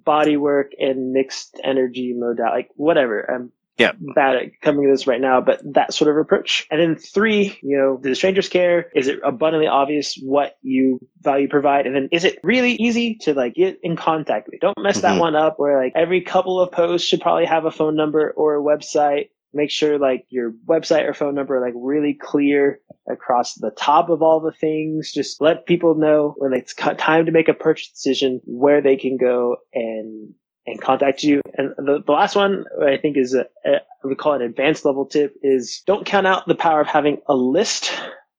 body 0.06 0.38
work 0.38 0.74
and 0.78 1.12
mixed 1.12 1.60
energy 1.64 2.14
modality, 2.16 2.58
like 2.58 2.70
whatever. 2.76 3.24
I'm 3.32 3.52
yeah. 3.82 3.92
bad 4.16 4.36
at 4.36 4.62
coming 4.62 4.86
to 4.86 4.92
this 4.92 5.08
right 5.08 5.22
now, 5.22 5.42
but 5.42 5.62
that 5.74 5.94
sort 5.94 6.10
of 6.10 6.18
approach. 6.18 6.68
And 6.72 6.80
then 6.80 6.96
three, 6.96 7.58
you 7.62 7.78
know, 7.78 8.00
do 8.02 8.10
the 8.10 8.16
stranger's 8.16 8.50
care? 8.50 8.90
Is 8.96 9.08
it 9.08 9.20
abundantly 9.24 9.68
obvious 9.68 10.16
what 10.22 10.58
you 10.62 11.00
value 11.20 11.48
provide? 11.48 11.86
And 11.86 11.96
then 11.96 12.10
is 12.12 12.24
it 12.24 12.40
really 12.44 12.74
easy 12.74 13.16
to 13.22 13.34
like 13.34 13.56
get 13.56 13.80
in 13.84 13.96
contact 13.96 14.48
with? 14.48 14.62
Don't 14.62 14.78
mess 14.80 14.98
mm-hmm. 14.98 15.16
that 15.16 15.20
one 15.20 15.36
up 15.36 15.56
where 15.58 15.82
like 15.82 15.94
every 15.96 16.22
couple 16.22 16.60
of 16.60 16.72
posts 16.72 17.08
should 17.08 17.22
probably 17.22 17.46
have 17.46 17.66
a 17.66 17.72
phone 17.72 17.96
number 17.96 18.34
or 18.36 18.56
a 18.56 18.64
website. 18.64 19.30
Make 19.54 19.70
sure 19.70 20.00
like 20.00 20.26
your 20.30 20.54
website 20.66 21.08
or 21.10 21.14
phone 21.14 21.36
number 21.36 21.58
are 21.58 21.66
like 21.66 21.74
really 21.76 22.18
clear 22.20 22.80
across 23.10 23.56
the 23.56 23.72
top 23.72 24.10
of 24.10 24.22
all 24.22 24.40
the 24.40 24.54
things. 24.54 25.12
Just 25.12 25.42
let 25.42 25.66
people 25.66 25.96
know 25.96 26.36
when 26.38 26.54
it's 26.54 26.74
time 26.74 27.26
to 27.26 27.32
make 27.32 27.50
a 27.50 27.54
purchase 27.54 27.90
decision 27.90 28.40
where 28.46 28.82
they 28.82 28.96
can 28.96 29.18
go 29.18 29.58
and 29.74 30.34
and 30.66 30.82
contact 30.82 31.24
you. 31.24 31.42
And 31.58 31.74
the, 31.78 32.04
the 32.06 32.12
last 32.12 32.36
one 32.36 32.66
I 32.82 32.98
think 32.98 33.18
is 33.18 33.34
a, 33.34 33.46
a, 33.66 33.80
we 34.04 34.16
call 34.16 34.34
it 34.34 34.42
an 34.42 34.50
advanced 34.50 34.86
level 34.86 35.06
tip 35.06 35.36
is 35.42 35.82
don't 35.86 36.06
count 36.06 36.28
out 36.28 36.48
the 36.48 36.56
power 36.56 36.82
of 36.82 36.88
having 36.88 37.18
a 37.28 37.36
list. 37.36 37.92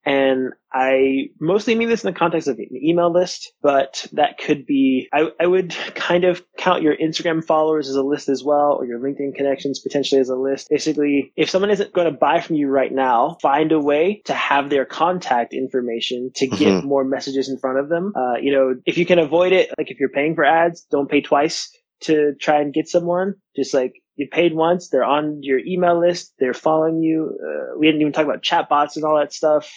And 0.05 0.53
I 0.73 1.29
mostly 1.39 1.77
mean 1.77 1.89
this 1.89 2.03
in 2.03 2.13
the 2.13 2.19
context 2.19 2.49
of 2.49 2.59
an 2.59 2.67
email 2.75 3.13
list, 3.13 3.53
but 3.63 4.05
that 4.15 4.37
could 4.37 4.67
be, 4.67 5.09
I, 5.13 5.29
I 5.39 5.47
would 5.47 5.77
kind 5.95 6.25
of 6.25 6.43
count 6.57 6.83
your 6.83 6.97
Instagram 6.97 7.45
followers 7.45 7.89
as 7.89 7.95
a 7.95 8.03
list 8.03 8.29
as 8.29 8.43
well, 8.43 8.79
or 8.81 8.85
your 8.85 8.99
LinkedIn 8.99 9.37
connections 9.37 9.79
potentially 9.79 10.21
as 10.21 10.29
a 10.29 10.35
list. 10.35 10.69
Basically, 10.71 11.33
if 11.37 11.51
someone 11.51 11.71
isn't 11.71 11.93
going 11.93 12.11
to 12.11 12.19
buy 12.19 12.41
from 12.41 12.57
you 12.57 12.67
right 12.67 12.93
now, 12.93 13.37
find 13.41 13.71
a 13.71 13.79
way 13.79 14.23
to 14.25 14.35
have 14.35 14.71
their 14.71 14.85
contact 14.85 15.55
information 15.55 16.33
to 16.35 16.49
get 16.49 16.59
mm-hmm. 16.59 16.89
more 16.89 17.05
messages 17.05 17.49
in 17.49 17.59
front 17.59 17.79
of 17.79 17.89
them. 17.89 18.13
Uh, 18.17 18.39
you 18.41 18.53
know, 18.53 18.75
if 18.85 18.99
you 18.99 19.07
can 19.07 19.21
avoid 19.21 19.53
it, 19.53 19.71
like 19.79 19.93
if 19.93 20.01
you're 20.01 20.09
paying 20.09 20.35
for 20.35 20.45
ads, 20.45 20.85
don't 20.91 21.09
pay 21.09 21.21
twice 21.21 21.71
to 22.03 22.35
try 22.41 22.61
and 22.61 22.73
get 22.75 22.89
someone. 22.89 23.35
Just 23.57 23.75
like 23.75 23.93
you 24.17 24.29
paid 24.31 24.55
once, 24.55 24.89
they're 24.89 25.05
on 25.05 25.43
your 25.43 25.59
email 25.59 25.99
list, 26.01 26.35
they're 26.39 26.55
following 26.55 27.03
you. 27.03 27.39
Uh, 27.43 27.79
we 27.79 27.87
didn't 27.87 28.01
even 28.01 28.13
talk 28.13 28.25
about 28.25 28.43
chatbots 28.43 28.97
and 28.97 29.05
all 29.05 29.19
that 29.19 29.33
stuff. 29.33 29.71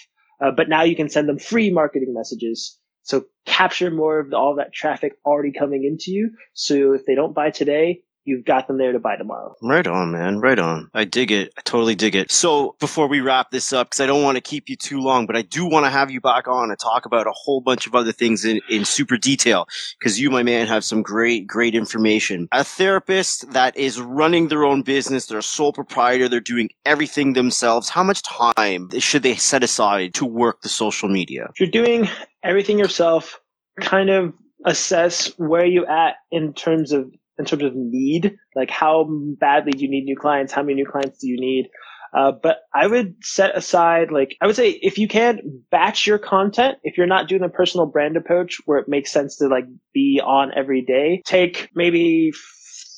Uh, 0.44 0.52
but 0.52 0.68
now 0.70 0.84
you 0.84 0.96
can 0.96 1.10
send 1.10 1.30
them 1.30 1.40
free 1.40 1.72
marketing 1.72 2.14
messages. 2.14 2.78
So 3.04 3.26
capture 3.46 3.92
more 3.92 4.20
of 4.20 4.32
the, 4.32 4.38
all 4.38 4.56
that 4.56 4.74
traffic 4.74 5.14
already 5.26 5.52
coming 5.52 5.86
into 5.86 6.12
you. 6.12 6.32
So 6.54 6.94
if 6.94 7.06
they 7.06 7.16
don't 7.16 7.36
buy 7.36 7.52
today, 7.52 8.02
you've 8.26 8.46
got 8.46 8.68
them 8.68 8.78
there 8.78 8.92
to 8.92 9.00
buy 9.00 9.16
tomorrow. 9.16 9.56
Right 9.62 9.86
on, 9.88 10.12
man. 10.12 10.40
Right 10.40 10.60
on. 10.60 10.90
I 10.94 11.06
dig 11.06 11.32
it. 11.32 11.54
I 11.58 11.62
totally 11.62 11.96
dig 11.96 12.16
it. 12.16 12.32
So 12.32 12.76
before 12.80 13.08
we 13.08 13.22
wrap 13.22 13.52
this 13.52 13.72
up, 13.72 13.88
because 13.88 14.02
I 14.02 14.08
don't 14.08 14.24
want 14.24 14.36
to 14.36 14.42
keep 14.42 14.68
you 14.68 14.76
too 14.76 15.00
long, 15.00 15.26
but 15.26 15.36
I 15.36 15.44
do 15.44 15.66
want 15.66 15.86
to 15.86 15.90
have 15.90 16.12
you 16.12 16.20
back 16.20 16.48
on 16.48 16.70
and 16.70 16.80
talk 16.80 17.06
about 17.06 17.28
a 17.28 17.34
whole 17.34 17.62
bunch 17.62 17.88
of 17.88 17.96
other 17.96 18.12
things 18.12 18.44
in, 18.44 18.60
in 18.70 18.84
super 18.84 19.18
detail, 19.18 19.68
because 20.00 20.20
you, 20.20 20.30
my 20.30 20.44
man, 20.44 20.68
have 20.68 20.84
some 20.84 21.02
great, 21.02 21.48
great 21.48 21.76
information. 21.76 22.48
A 22.52 22.64
therapist 22.64 23.52
that 23.54 23.78
is 23.78 24.02
running 24.02 24.48
their 24.48 24.66
own 24.66 24.82
business, 24.82 25.28
they're 25.28 25.38
a 25.38 25.44
sole 25.44 25.74
proprietor, 25.74 26.28
they're 26.28 26.40
doing 26.40 26.70
everything 26.86 27.34
themselves. 27.34 27.90
How 27.90 28.04
much 28.04 28.24
time 28.24 28.90
should 29.00 29.24
they 29.24 29.36
set 29.36 29.64
aside 29.64 30.14
to 30.16 30.26
work 30.26 30.62
the 30.62 30.70
social 30.70 31.10
media? 31.10 31.48
If 31.54 31.60
you're 31.60 31.84
doing 31.84 32.10
everything 32.44 32.80
yourself, 32.80 33.40
kind 33.82 34.10
of 34.10 34.34
assess 34.66 35.28
where 35.38 35.66
you 35.66 35.86
at 35.86 36.16
in 36.32 36.54
terms 36.54 36.92
of 36.92 37.12
in 37.38 37.46
terms 37.46 37.64
of 37.64 37.74
need, 37.76 38.38
like 38.56 38.70
how 38.70 39.08
badly 39.40 39.72
do 39.72 39.84
you 39.84 39.90
need 39.90 40.06
new 40.06 40.18
clients? 40.18 40.54
How 40.54 40.62
many 40.62 40.76
new 40.76 40.86
clients 40.86 41.20
do 41.20 41.28
you 41.28 41.40
need? 41.40 41.70
Uh, 42.16 42.32
but 42.32 42.60
I 42.74 42.88
would 42.88 43.16
set 43.24 43.58
aside, 43.58 44.10
like, 44.10 44.38
I 44.42 44.48
would 44.48 44.56
say 44.56 44.70
if 44.70 44.98
you 44.98 45.10
can 45.10 45.64
batch 45.70 46.08
your 46.08 46.18
content, 46.18 46.78
if 46.84 46.98
you're 46.98 47.08
not 47.08 47.28
doing 47.28 47.44
a 47.44 47.50
personal 47.50 47.88
brand 47.88 48.16
approach 48.16 48.62
where 48.66 48.80
it 48.80 48.88
makes 48.88 49.12
sense 49.12 49.38
to 49.38 49.48
like 49.48 49.66
be 49.94 50.22
on 50.24 50.52
every 50.56 50.82
day, 50.82 51.22
take 51.26 51.70
maybe 51.76 52.32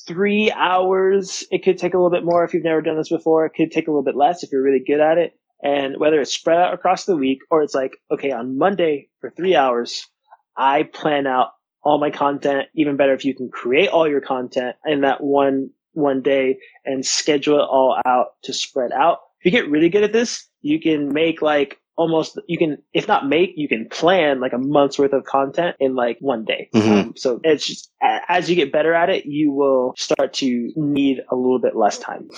three 0.06 0.52
hours. 0.52 1.44
It 1.50 1.64
could 1.64 1.78
take 1.78 1.94
a 1.94 1.96
little 1.96 2.10
bit 2.10 2.24
more 2.24 2.44
if 2.44 2.54
you've 2.54 2.64
never 2.64 2.80
done 2.80 2.96
this 2.96 3.10
before. 3.10 3.44
It 3.46 3.54
could 3.56 3.72
take 3.72 3.88
a 3.88 3.90
little 3.90 4.04
bit 4.04 4.16
less 4.16 4.44
if 4.44 4.52
you're 4.52 4.62
really 4.62 4.84
good 4.86 5.00
at 5.00 5.18
it. 5.18 5.32
And 5.62 5.96
whether 5.98 6.20
it's 6.20 6.32
spread 6.32 6.58
out 6.58 6.74
across 6.74 7.04
the 7.04 7.16
week 7.16 7.40
or 7.50 7.62
it's 7.62 7.74
like, 7.74 7.96
okay, 8.12 8.30
on 8.30 8.56
Monday 8.56 9.08
for 9.20 9.30
three 9.30 9.56
hours, 9.56 10.06
I 10.56 10.84
plan 10.84 11.26
out 11.26 11.48
all 11.82 11.98
my 11.98 12.10
content. 12.10 12.68
Even 12.74 12.96
better 12.96 13.14
if 13.14 13.24
you 13.24 13.34
can 13.34 13.48
create 13.50 13.88
all 13.88 14.08
your 14.08 14.20
content 14.20 14.76
in 14.84 15.02
that 15.02 15.22
one 15.22 15.70
one 15.92 16.22
day 16.22 16.58
and 16.84 17.04
schedule 17.04 17.58
it 17.58 17.68
all 17.68 18.00
out 18.04 18.34
to 18.42 18.52
spread 18.52 18.92
out. 18.92 19.18
If 19.40 19.46
you 19.46 19.50
get 19.50 19.70
really 19.70 19.88
good 19.88 20.04
at 20.04 20.12
this, 20.12 20.48
you 20.62 20.80
can 20.80 21.12
make 21.12 21.42
like 21.42 21.78
almost 21.98 22.40
you 22.46 22.56
can 22.56 22.78
if 22.94 23.08
not 23.08 23.28
make 23.28 23.54
you 23.56 23.68
can 23.68 23.88
plan 23.88 24.40
like 24.40 24.52
a 24.52 24.58
month's 24.58 24.98
worth 24.98 25.12
of 25.12 25.24
content 25.24 25.76
in 25.80 25.96
like 25.96 26.16
one 26.20 26.44
day 26.44 26.68
mm-hmm. 26.72 26.92
um, 26.92 27.14
so 27.16 27.40
it's 27.42 27.66
just 27.66 27.90
as 28.00 28.48
you 28.48 28.54
get 28.54 28.70
better 28.70 28.94
at 28.94 29.10
it 29.10 29.26
you 29.26 29.50
will 29.50 29.92
start 29.98 30.32
to 30.32 30.72
need 30.76 31.20
a 31.28 31.34
little 31.34 31.58
bit 31.58 31.74
less 31.74 31.98
time 31.98 32.28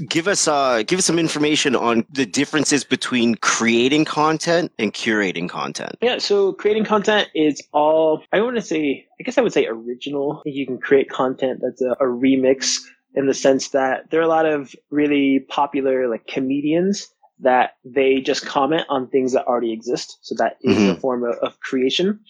give 0.00 0.28
us 0.28 0.48
uh 0.48 0.82
give 0.86 0.98
us 0.98 1.04
some 1.04 1.18
information 1.18 1.74
on 1.76 2.04
the 2.10 2.26
differences 2.26 2.84
between 2.84 3.34
creating 3.36 4.04
content 4.04 4.72
and 4.78 4.92
curating 4.92 5.48
content. 5.48 5.96
Yeah 6.00 6.18
so 6.18 6.52
creating 6.52 6.84
content 6.84 7.28
is 7.34 7.62
all 7.72 8.22
i 8.32 8.40
want 8.40 8.56
to 8.56 8.62
say 8.62 9.06
i 9.18 9.22
guess 9.22 9.38
i 9.38 9.40
would 9.40 9.52
say 9.52 9.66
original. 9.66 10.42
You 10.44 10.66
can 10.66 10.78
create 10.78 11.10
content 11.10 11.60
that's 11.62 11.82
a, 11.82 11.92
a 11.92 12.04
remix 12.04 12.78
in 13.14 13.26
the 13.26 13.34
sense 13.34 13.68
that 13.70 14.10
there 14.10 14.20
are 14.20 14.24
a 14.24 14.28
lot 14.28 14.46
of 14.46 14.74
really 14.90 15.40
popular 15.48 16.08
like 16.08 16.26
comedians 16.26 17.08
that 17.40 17.72
they 17.84 18.20
just 18.20 18.44
comment 18.44 18.84
on 18.88 19.08
things 19.08 19.32
that 19.32 19.46
already 19.46 19.72
exist. 19.72 20.18
So 20.22 20.34
that 20.38 20.56
is 20.62 20.76
mm-hmm. 20.76 20.90
a 20.90 20.96
form 20.96 21.24
of, 21.24 21.36
of, 21.36 21.60
creation. 21.60 22.20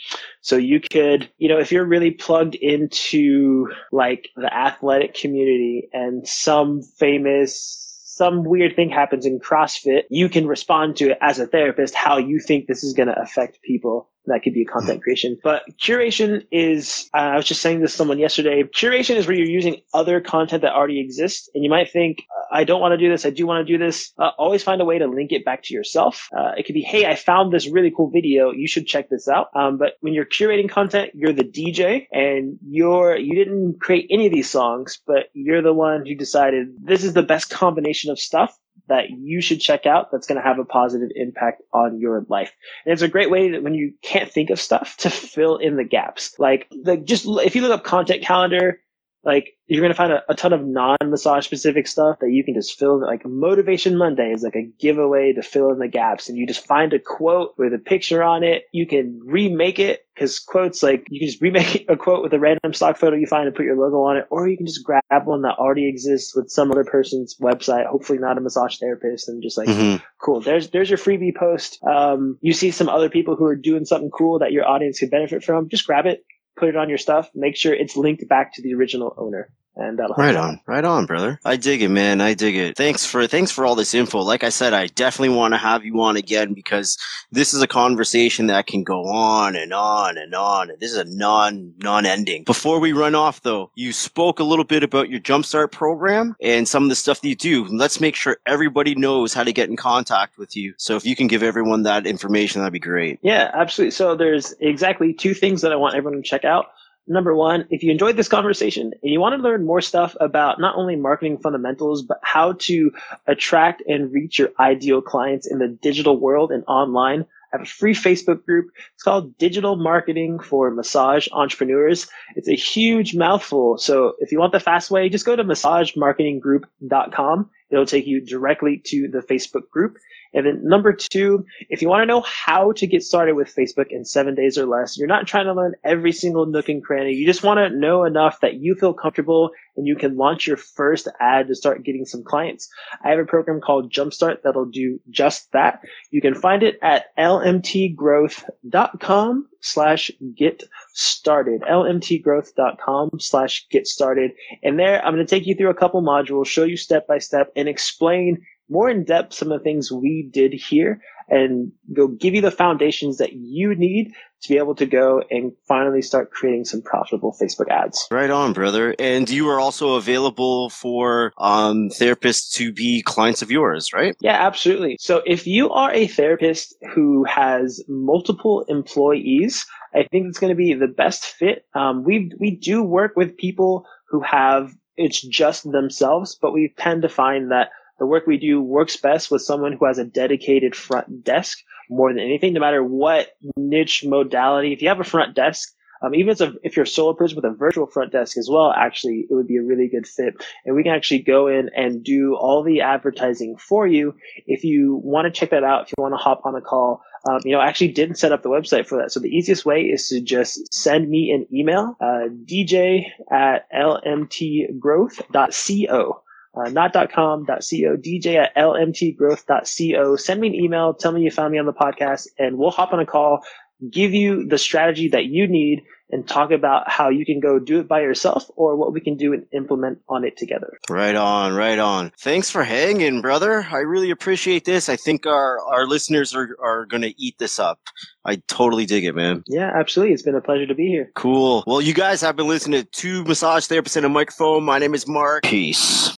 So 0.41 0.57
you 0.57 0.81
could, 0.81 1.31
you 1.39 1.49
know, 1.49 1.59
if 1.59 1.73
you're 1.73 1.85
really 1.85 2.11
plugged 2.11 2.55
into 2.55 3.69
like 3.91 4.29
the 4.37 4.53
athletic 4.53 5.15
community 5.15 5.89
and 5.93 6.27
some 6.27 6.83
famous 6.83 7.85
some 8.19 8.43
weird 8.43 8.75
thing 8.75 8.91
happens 8.91 9.25
in 9.25 9.39
CrossFit, 9.39 10.03
you 10.11 10.29
can 10.29 10.49
respond 10.49 10.97
to 10.97 11.11
it 11.11 11.19
as 11.21 11.39
a 11.39 11.47
therapist 11.47 11.95
how 11.95 12.19
you 12.19 12.41
think 12.41 12.67
this 12.67 12.83
is 12.83 12.93
going 12.93 13.07
to 13.07 13.17
affect 13.17 13.63
people 13.63 14.11
that 14.27 14.43
could 14.43 14.53
be 14.53 14.65
content 14.65 15.03
creation. 15.03 15.39
But 15.43 15.63
curation 15.83 16.45
is, 16.53 17.09
uh, 17.15 17.19
I 17.19 17.37
was 17.37 17.47
just 17.47 17.61
saying 17.61 17.81
this 17.81 17.93
to 17.93 17.97
someone 17.97 18.19
yesterday. 18.19 18.63
Curation 18.63 19.17
is 19.17 19.27
where 19.27 19.37
you're 19.37 19.47
using 19.47 19.81
other 19.95 20.21
content 20.21 20.63
that 20.63 20.73
already 20.73 21.01
exists. 21.01 21.49
And 21.55 21.65
you 21.65 21.71
might 21.71 21.91
think, 21.91 22.19
I 22.53 22.65
don't 22.65 22.81
want 22.81 22.93
to 22.93 22.99
do 22.99 23.11
this. 23.11 23.27
I 23.27 23.31
do 23.31 23.47
want 23.47 23.67
to 23.67 23.73
do 23.73 23.83
this. 23.83 24.13
Uh, 24.19 24.31
always 24.39 24.63
find 24.63 24.81
a 24.81 24.85
way 24.85 24.99
to 24.99 25.07
link 25.07 25.33
it 25.33 25.45
back 25.45 25.63
to 25.65 25.75
yourself. 25.75 26.29
Uh, 26.37 26.53
it 26.57 26.67
could 26.67 26.75
be, 26.75 26.83
Hey, 26.83 27.07
I 27.07 27.15
found 27.15 27.53
this 27.53 27.69
really 27.69 27.93
cool 27.95 28.11
video. 28.11 28.51
You 28.51 28.69
should 28.69 28.87
check 28.87 29.09
this 29.11 29.29
out. 29.29 29.49
Um, 29.55 29.79
but 29.79 29.95
when 30.01 30.15
you're 30.15 30.27
curating 30.27 30.69
content, 30.69 31.11
you're 31.15 31.33
the 31.33 31.45
DJ 31.45 32.07
and 32.13 32.59
you're, 32.67 33.17
you 33.17 33.35
didn't 33.35 33.81
create 33.81 34.07
any 34.11 34.27
of 34.27 34.33
these 34.33 34.51
songs, 34.51 35.01
but 35.07 35.31
you're 35.33 35.63
the 35.63 35.75
one 35.75 36.07
who 36.07 36.15
decided 36.15 36.69
this 36.83 37.05
is 37.05 37.15
the 37.15 37.23
best 37.23 37.51
combination 37.51 38.11
of 38.11 38.19
stuff 38.19 38.57
that 38.89 39.11
you 39.11 39.41
should 39.41 39.61
check 39.61 39.87
out 39.87 40.11
that's 40.11 40.27
going 40.27 40.41
to 40.41 40.47
have 40.47 40.59
a 40.59 40.65
positive 40.65 41.11
impact 41.15 41.63
on 41.73 42.01
your 42.01 42.25
life. 42.29 42.53
And 42.85 42.93
it's 42.93 43.03
a 43.03 43.09
great 43.09 43.31
way 43.31 43.51
that 43.53 43.63
when 43.63 43.75
you 43.75 43.93
can't 44.03 44.31
think 44.31 44.51
of 44.51 44.61
stuff 44.61 44.97
to 44.99 45.11
fill 45.11 45.57
in 45.57 45.77
the 45.77 45.85
gaps. 45.85 46.35
Like, 46.39 46.67
like 46.85 47.05
just 47.05 47.27
if 47.27 47.55
you 47.55 47.63
look 47.63 47.73
up 47.73 47.85
content 47.85 48.23
calendar, 48.23 48.81
like 49.29 49.51
you're 49.67 49.83
going 49.83 49.93
to 49.93 49.97
find 49.97 50.13
a, 50.13 50.23
a 50.29 50.35
ton 50.35 50.53
of 50.53 50.67
non-massage 50.67 51.45
specific 51.45 51.87
stuff 51.87 52.19
that 52.21 52.33
you 52.33 52.43
can 52.43 52.55
just 52.55 52.79
fill 52.79 53.01
like 53.01 53.25
motivation 53.25 53.97
monday 53.97 54.33
is 54.33 54.43
like 54.43 54.57
a 54.57 54.69
giveaway 54.81 55.33
to 55.35 55.43
fill 55.43 55.71
in 55.71 55.79
the 55.79 55.87
gaps 55.87 56.29
and 56.29 56.39
you 56.39 56.47
just 56.47 56.67
find 56.67 56.93
a 56.93 56.99
quote 56.99 57.55
with 57.59 57.75
a 57.75 57.79
picture 57.79 58.23
on 58.23 58.43
it. 58.43 58.65
You 58.73 58.87
can 58.87 59.21
remake 59.25 59.79
it 59.79 60.07
because 60.15 60.39
quotes 60.39 60.83
like 60.83 61.07
you 61.11 61.21
can 61.21 61.29
just 61.29 61.43
remake 61.43 61.87
a 61.89 61.97
quote 61.97 62.23
with 62.23 62.33
a 62.33 62.39
random 62.39 62.73
stock 62.73 62.97
photo 62.97 63.17
you 63.17 63.27
find 63.27 63.47
and 63.47 63.55
put 63.55 63.67
your 63.67 63.77
logo 63.77 64.03
on 64.03 64.17
it 64.17 64.27
or 64.31 64.49
you 64.49 64.57
can 64.57 64.67
just 64.67 64.85
grab 64.85 65.03
one 65.25 65.43
that 65.43 65.57
already 65.59 65.89
exists 65.89 66.35
with 66.35 66.51
some 66.51 66.71
other 66.73 66.85
person's 66.85 67.37
website 67.41 67.87
hopefully 67.87 68.19
not 68.19 68.39
a 68.39 68.41
massage 68.41 68.79
therapist 68.79 69.29
and 69.29 69.43
just 69.43 69.59
like 69.59 69.69
mm-hmm. 69.69 70.03
cool. 70.21 70.41
There's 70.41 70.71
there's 70.71 70.91
your 70.91 70.99
freebie 70.99 71.37
post. 71.37 71.83
Um, 71.85 72.39
you 72.41 72.53
see 72.53 72.71
some 72.71 72.89
other 72.89 73.11
people 73.11 73.37
who 73.37 73.45
are 73.45 73.57
doing 73.57 73.85
something 73.85 74.11
cool 74.11 74.41
that 74.41 74.53
your 74.53 74.67
audience 74.67 74.99
could 74.99 75.11
benefit 75.11 75.45
from. 75.45 75.69
Just 75.69 75.87
grab 75.87 76.07
it 76.07 76.25
put 76.59 76.69
it 76.69 76.77
on 76.77 76.89
your 76.89 76.99
stuff, 76.99 77.31
make 77.35 77.57
sure 77.57 77.73
it's 77.73 77.97
linked 77.97 78.29
back 78.29 78.55
to 78.55 78.63
the 78.63 78.75
original 78.75 79.15
owner 79.17 79.51
and 79.79 79.99
that'll 79.99 80.17
right 80.17 80.35
on. 80.37 80.61
Right 80.67 80.85
on 80.85 81.07
brother. 81.07 81.39
I 81.45 81.57
dig 81.57 81.83
it 81.83 81.89
man. 81.89 82.21
I 82.21 82.35
dig 82.35 82.57
it. 82.57 82.77
Thanks 82.77 83.07
for 83.07 83.27
thanks 83.27 83.51
for 83.51 83.65
all 83.65 83.75
this 83.75 83.95
info. 83.95 84.21
Like 84.21 84.45
i 84.45 84.49
said 84.49 84.73
i 84.73 84.87
definitely 84.89 85.35
want 85.35 85.55
to 85.55 85.59
have 85.59 85.85
you 85.85 86.01
on 86.01 86.17
again 86.17 86.53
because 86.53 86.99
this 87.31 87.55
is 87.55 87.63
a 87.63 87.67
conversation 87.67 88.49
that 88.49 88.67
can 88.67 88.83
go 88.83 89.05
on 89.05 89.57
and 89.57 89.73
on 89.73 90.19
and 90.19 90.35
on. 90.35 90.71
This 90.81 90.93
is 90.93 90.99
a 90.99 91.05
non 91.05 91.75
non 91.79 92.05
ending 92.05 92.45
before 92.45 92.81
we 92.81 92.93
run 92.93 93.15
off 93.15 93.43
though 93.43 93.71
you 93.75 93.93
spoke 93.93 94.41
a 94.41 94.45
little 94.45 94.65
bit 94.65 94.83
about 94.83 95.09
your 95.09 95.21
jumpstart 95.21 95.71
program 95.71 96.37
and 96.43 96.67
some 96.67 96.83
of 96.83 96.89
the 96.89 96.97
stuff 96.97 97.21
that 97.21 97.29
you 97.29 97.37
do. 97.37 97.65
Let's 97.67 98.01
make 98.01 98.17
sure 98.17 98.39
everybody 98.47 98.95
knows 98.95 99.33
how 99.33 99.45
to 99.45 99.53
get 99.53 99.69
in 99.69 99.77
contact 99.77 100.39
with 100.39 100.57
you. 100.57 100.75
So 100.77 100.97
if 100.97 101.07
you 101.07 101.15
can 101.15 101.29
give 101.29 101.43
everyone 101.43 101.85
that 101.85 102.07
information 102.07 102.61
that'd 102.61 102.73
be 102.73 102.79
great. 102.79 103.21
Yeah 103.23 103.51
absolutely. 103.55 103.93
So 103.93 104.17
there's 104.17 104.55
exactly 104.61 105.13
two 105.13 105.35
things 105.35 105.63
that 105.63 105.73
i 105.73 105.77
want 105.77 105.95
everyone 105.95 106.23
to 106.23 106.29
check 106.29 106.45
out 106.45 106.67
number 107.09 107.35
one, 107.35 107.67
if 107.71 107.83
you 107.83 107.91
enjoyed 107.91 108.17
this 108.17 108.29
conversation 108.29 108.93
and 109.03 109.13
you 109.13 109.21
want 109.21 109.37
to 109.37 109.43
learn 109.43 109.65
more 109.65 109.81
stuff 109.81 110.17
about 110.21 110.61
not 110.61 110.77
only 110.77 110.97
marketing 110.97 111.39
fundamentals, 111.39 112.03
but 112.03 112.19
how 112.23 112.53
to 112.53 112.93
attract 113.27 113.83
and 113.87 114.13
reach 114.13 114.39
your 114.39 114.51
ideal 114.61 115.01
clients 115.01 115.47
in 115.47 115.59
the 115.59 115.69
digital 115.69 116.19
world 116.19 116.53
and 116.53 116.65
online, 116.67 117.25
I 117.53 117.57
have 117.57 117.63
a 117.63 117.71
free 117.71 117.95
Facebook 117.95 118.45
group. 118.45 118.71
It's 118.95 119.03
called 119.03 119.37
Digital 119.39 119.75
Marketing 119.75 120.39
for 120.39 120.71
Massage 120.71 121.29
Entrepreneurs. 121.33 122.07
It's 122.37 122.49
a 122.49 122.55
huge 122.55 123.15
mouthful. 123.15 123.79
So 123.79 124.17
if 124.19 124.33
you 124.33 124.39
want 124.39 124.53
the 124.53 124.61
fast 124.61 124.91
way, 124.91 125.09
just 125.09 125.25
go 125.25 125.35
to 125.35 125.45
massagemarketinggroup.com. 125.45 127.51
It'll 127.71 127.87
take 127.87 128.07
you 128.07 128.21
directly 128.21 128.83
to 128.87 129.09
the 129.09 129.21
Facebook 129.21 129.71
group. 129.71 129.97
And 130.35 130.45
then 130.47 130.61
number 130.63 130.93
two, 130.93 131.45
if 131.69 131.83
you 131.83 131.89
want 131.89 132.03
to 132.03 132.07
know 132.07 132.23
how 132.23 132.73
to 132.73 132.87
get 132.87 133.03
started 133.03 133.35
with 133.35 133.55
Facebook 133.55 133.87
in 133.91 134.05
seven 134.05 134.35
days 134.35 134.59
or 134.59 134.67
less, 134.67 134.99
you're 134.99 135.09
not 135.09 135.27
trying 135.27 135.47
to 135.47 135.55
learn 135.55 135.75
every 135.85 136.13
single 136.13 136.45
nook 136.47 136.69
and 136.69 136.85
cranny. 136.85 137.13
You 137.13 137.27
just 137.27 137.43
want 137.43 137.59
to 137.59 137.71
know 137.77 138.05
enough 138.05 138.41
that 138.41 138.61
you 138.61 138.75
feel 138.75 138.93
comfortable 138.93 139.51
and 139.77 139.87
you 139.87 139.97
can 139.97 140.17
launch 140.17 140.47
your 140.47 140.57
first 140.57 141.09
ad 141.21 141.49
to 141.49 141.55
start 141.55 141.85
getting 141.85 142.05
some 142.05 142.25
clients. 142.25 142.69
I 143.05 143.11
have 143.11 143.19
a 143.19 143.25
program 143.25 143.61
called 143.61 143.93
Jumpstart 143.93 144.43
that'll 144.43 144.67
do 144.67 145.01
just 145.09 145.51
that. 145.53 145.81
You 146.11 146.21
can 146.21 146.35
find 146.35 146.63
it 146.63 146.79
at 146.83 147.07
lmtgrowth.com 147.17 149.49
slash 149.61 150.11
get 150.37 150.63
started. 150.93 151.63
lmtgrowth.com 151.63 153.11
slash 153.19 153.67
get 153.71 153.87
started. 153.87 154.33
And 154.63 154.79
there 154.79 155.03
I'm 155.05 155.15
going 155.15 155.25
to 155.25 155.31
take 155.31 155.47
you 155.47 155.55
through 155.55 155.71
a 155.71 155.75
couple 155.75 156.03
modules, 156.03 156.47
show 156.47 156.65
you 156.65 156.77
step 156.77 157.07
by 157.07 157.19
step 157.19 157.51
and 157.57 157.67
explain 157.69 158.45
more 158.69 158.89
in 158.89 159.05
depth 159.05 159.35
some 159.35 159.53
of 159.53 159.61
the 159.61 159.65
things 159.65 159.91
we 159.91 160.29
did 160.33 160.53
here 160.53 161.01
and 161.29 161.73
go 161.93 162.09
give 162.09 162.35
you 162.35 162.41
the 162.41 162.51
foundations 162.51 163.19
that 163.19 163.33
you 163.35 163.75
need 163.75 164.13
to 164.41 164.49
be 164.49 164.57
able 164.57 164.75
to 164.75 164.87
go 164.87 165.23
and 165.31 165.53
finally 165.67 166.01
start 166.01 166.31
creating 166.31 166.65
some 166.65 166.81
profitable 166.81 167.37
Facebook 167.41 167.69
ads. 167.69 168.07
Right 168.11 168.31
on, 168.31 168.53
brother. 168.53 168.95
And 168.99 169.29
you 169.29 169.49
are 169.49 169.61
also 169.61 169.97
available 169.97 170.71
for 170.71 171.33
um, 171.39 171.91
therapists 171.91 172.53
to 172.55 172.73
be 172.73 173.03
clients 173.03 173.43
of 173.43 173.51
yours, 173.51 173.93
right? 173.93 174.17
Yeah, 174.21 174.39
absolutely. 174.47 174.97
So 175.01 175.23
if 175.27 175.47
you 175.47 175.71
are 175.71 175.93
a 175.93 176.07
therapist 176.07 176.75
who 176.95 177.25
has 177.25 177.83
multiple 177.89 178.65
employees, 178.69 179.67
I 179.95 180.05
think 180.11 180.29
it's 180.29 180.39
going 180.39 180.53
to 180.53 180.57
be 180.57 180.75
the 180.75 180.87
best 180.87 181.25
fit. 181.25 181.65
Um, 181.75 182.05
we 182.05 182.31
we 182.39 182.57
do 182.57 182.83
work 182.83 183.17
with 183.17 183.37
people 183.37 183.87
who 184.09 184.21
have 184.21 184.73
it's 184.97 185.21
just 185.21 185.71
themselves, 185.71 186.37
but 186.41 186.53
we 186.53 186.75
tend 186.77 187.03
to 187.03 187.09
find 187.09 187.53
that 187.53 187.71
the 187.99 188.07
work 188.07 188.27
we 188.27 188.39
do 188.39 188.61
works 188.61 188.97
best 188.97 189.31
with 189.31 189.43
someone 189.43 189.73
who 189.73 189.87
has 189.87 189.99
a 189.99 190.05
dedicated 190.05 190.77
front 190.77 191.25
desk 191.25 191.59
more 191.91 192.13
than 192.13 192.23
anything, 192.23 192.53
no 192.53 192.61
matter 192.61 192.83
what 192.83 193.31
niche 193.57 194.05
modality. 194.05 194.73
If 194.73 194.83
you 194.83 194.89
have 194.89 195.01
a 195.01 195.05
front 195.05 195.35
desk, 195.35 195.73
um, 196.01 196.15
even 196.15 196.31
if, 196.31 196.41
if 196.63 196.77
you're 196.77 196.85
a 196.85 196.87
solo 196.87 197.13
person 197.13 197.37
with 197.37 197.45
a 197.45 197.51
virtual 197.51 197.87
front 197.87 198.13
desk 198.13 198.39
as 198.39 198.49
well, 198.51 198.71
actually, 198.71 199.27
it 199.29 199.35
would 199.35 199.49
be 199.49 199.57
a 199.57 199.63
really 199.63 199.89
good 199.89 200.07
fit. 200.07 200.35
And 200.65 200.77
we 200.77 200.85
can 200.85 200.95
actually 200.95 201.19
go 201.21 201.49
in 201.49 201.71
and 201.77 202.05
do 202.05 202.37
all 202.37 202.63
the 202.63 202.83
advertising 202.83 203.57
for 203.57 203.85
you. 203.87 204.15
If 204.47 204.63
you 204.63 205.01
want 205.03 205.27
to 205.27 205.33
check 205.33 205.51
that 205.51 205.65
out, 205.65 205.85
if 205.85 205.93
you 205.97 206.03
want 206.03 206.13
to 206.13 206.19
hop 206.19 206.43
on 206.45 206.55
a 206.55 206.61
call, 206.61 207.03
um, 207.29 207.41
you 207.45 207.51
know, 207.53 207.59
I 207.59 207.67
actually 207.67 207.91
didn't 207.93 208.15
set 208.17 208.31
up 208.31 208.45
the 208.45 208.49
website 208.49 208.87
for 208.87 208.99
that. 208.99 209.11
So 209.11 209.19
the 209.19 209.29
easiest 209.29 209.67
way 209.67 209.83
is 209.83 210.09
to 210.09 210.21
just 210.21 210.73
send 210.73 211.09
me 211.09 211.33
an 211.33 211.49
email, 211.53 211.97
uh, 212.01 212.29
dj 212.45 213.07
at 213.33 213.69
lmtgrowth.co 213.73 216.23
uh, 216.59 216.71
not.com.co, 216.71 217.53
dj 217.53 218.37
at 218.37 218.55
lmtgrowth.co. 218.57 220.17
Send 220.17 220.41
me 220.41 220.49
an 220.49 220.55
email. 220.55 220.95
Tell 220.95 221.13
me 221.13 221.23
you 221.23 221.31
found 221.31 221.53
me 221.53 221.59
on 221.59 221.67
the 221.67 221.73
podcast 221.73 222.29
and 222.39 222.59
we'll 222.59 222.71
hop 222.71 222.93
on 222.93 223.01
a 223.01 223.07
call, 223.07 223.45
give 223.91 224.13
you 224.13 224.47
the 224.47 224.59
strategy 224.59 225.09
that 225.09 225.27
you 225.27 225.47
need 225.47 225.85
and 226.11 226.27
talk 226.27 226.51
about 226.51 226.91
how 226.91 227.11
you 227.11 227.25
can 227.25 227.41
go 227.41 227.59
do 227.59 227.81
it 227.81 227.89
by 227.89 228.01
yourself 228.01 228.51
or 228.57 228.77
what 228.77 228.93
we 228.93 229.01
can 229.01 229.17
do 229.17 229.33
and 229.33 229.45
implement 229.53 229.99
on 230.09 230.25
it 230.25 230.37
together. 230.37 230.79
Right 230.89 231.15
on, 231.15 231.55
right 231.55 231.79
on. 231.79 232.13
Thanks 232.19 232.51
for 232.51 232.65
hanging, 232.65 233.21
brother. 233.21 233.67
I 233.71 233.79
really 233.79 234.11
appreciate 234.11 234.65
this. 234.65 234.89
I 234.89 234.97
think 234.97 235.27
our, 235.27 235.61
our 235.67 235.87
listeners 235.87 236.35
are, 236.35 236.57
are 236.63 236.87
going 236.87 237.03
to 237.03 237.15
eat 237.21 237.37
this 237.39 237.59
up. 237.59 237.79
I 238.25 238.37
totally 238.49 238.87
dig 238.87 239.05
it, 239.05 239.15
man. 239.15 239.45
Yeah, 239.47 239.71
absolutely. 239.75 240.15
It's 240.15 240.23
been 240.23 240.35
a 240.35 240.41
pleasure 240.41 240.67
to 240.67 240.75
be 240.75 240.87
here. 240.87 241.11
Cool. 241.15 241.63
Well, 241.67 241.81
you 241.81 241.95
guys 241.95 242.21
have 242.23 242.37
been 242.37 242.49
listening 242.49 242.83
to 242.83 242.89
two 242.89 243.25
massage 243.25 243.67
therapists 243.67 243.97
in 243.97 244.05
a 244.05 244.09
microphone. 244.09 244.65
My 244.65 244.79
name 244.79 244.95
is 244.95 245.07
Mark. 245.07 245.45
Peace. 245.45 246.17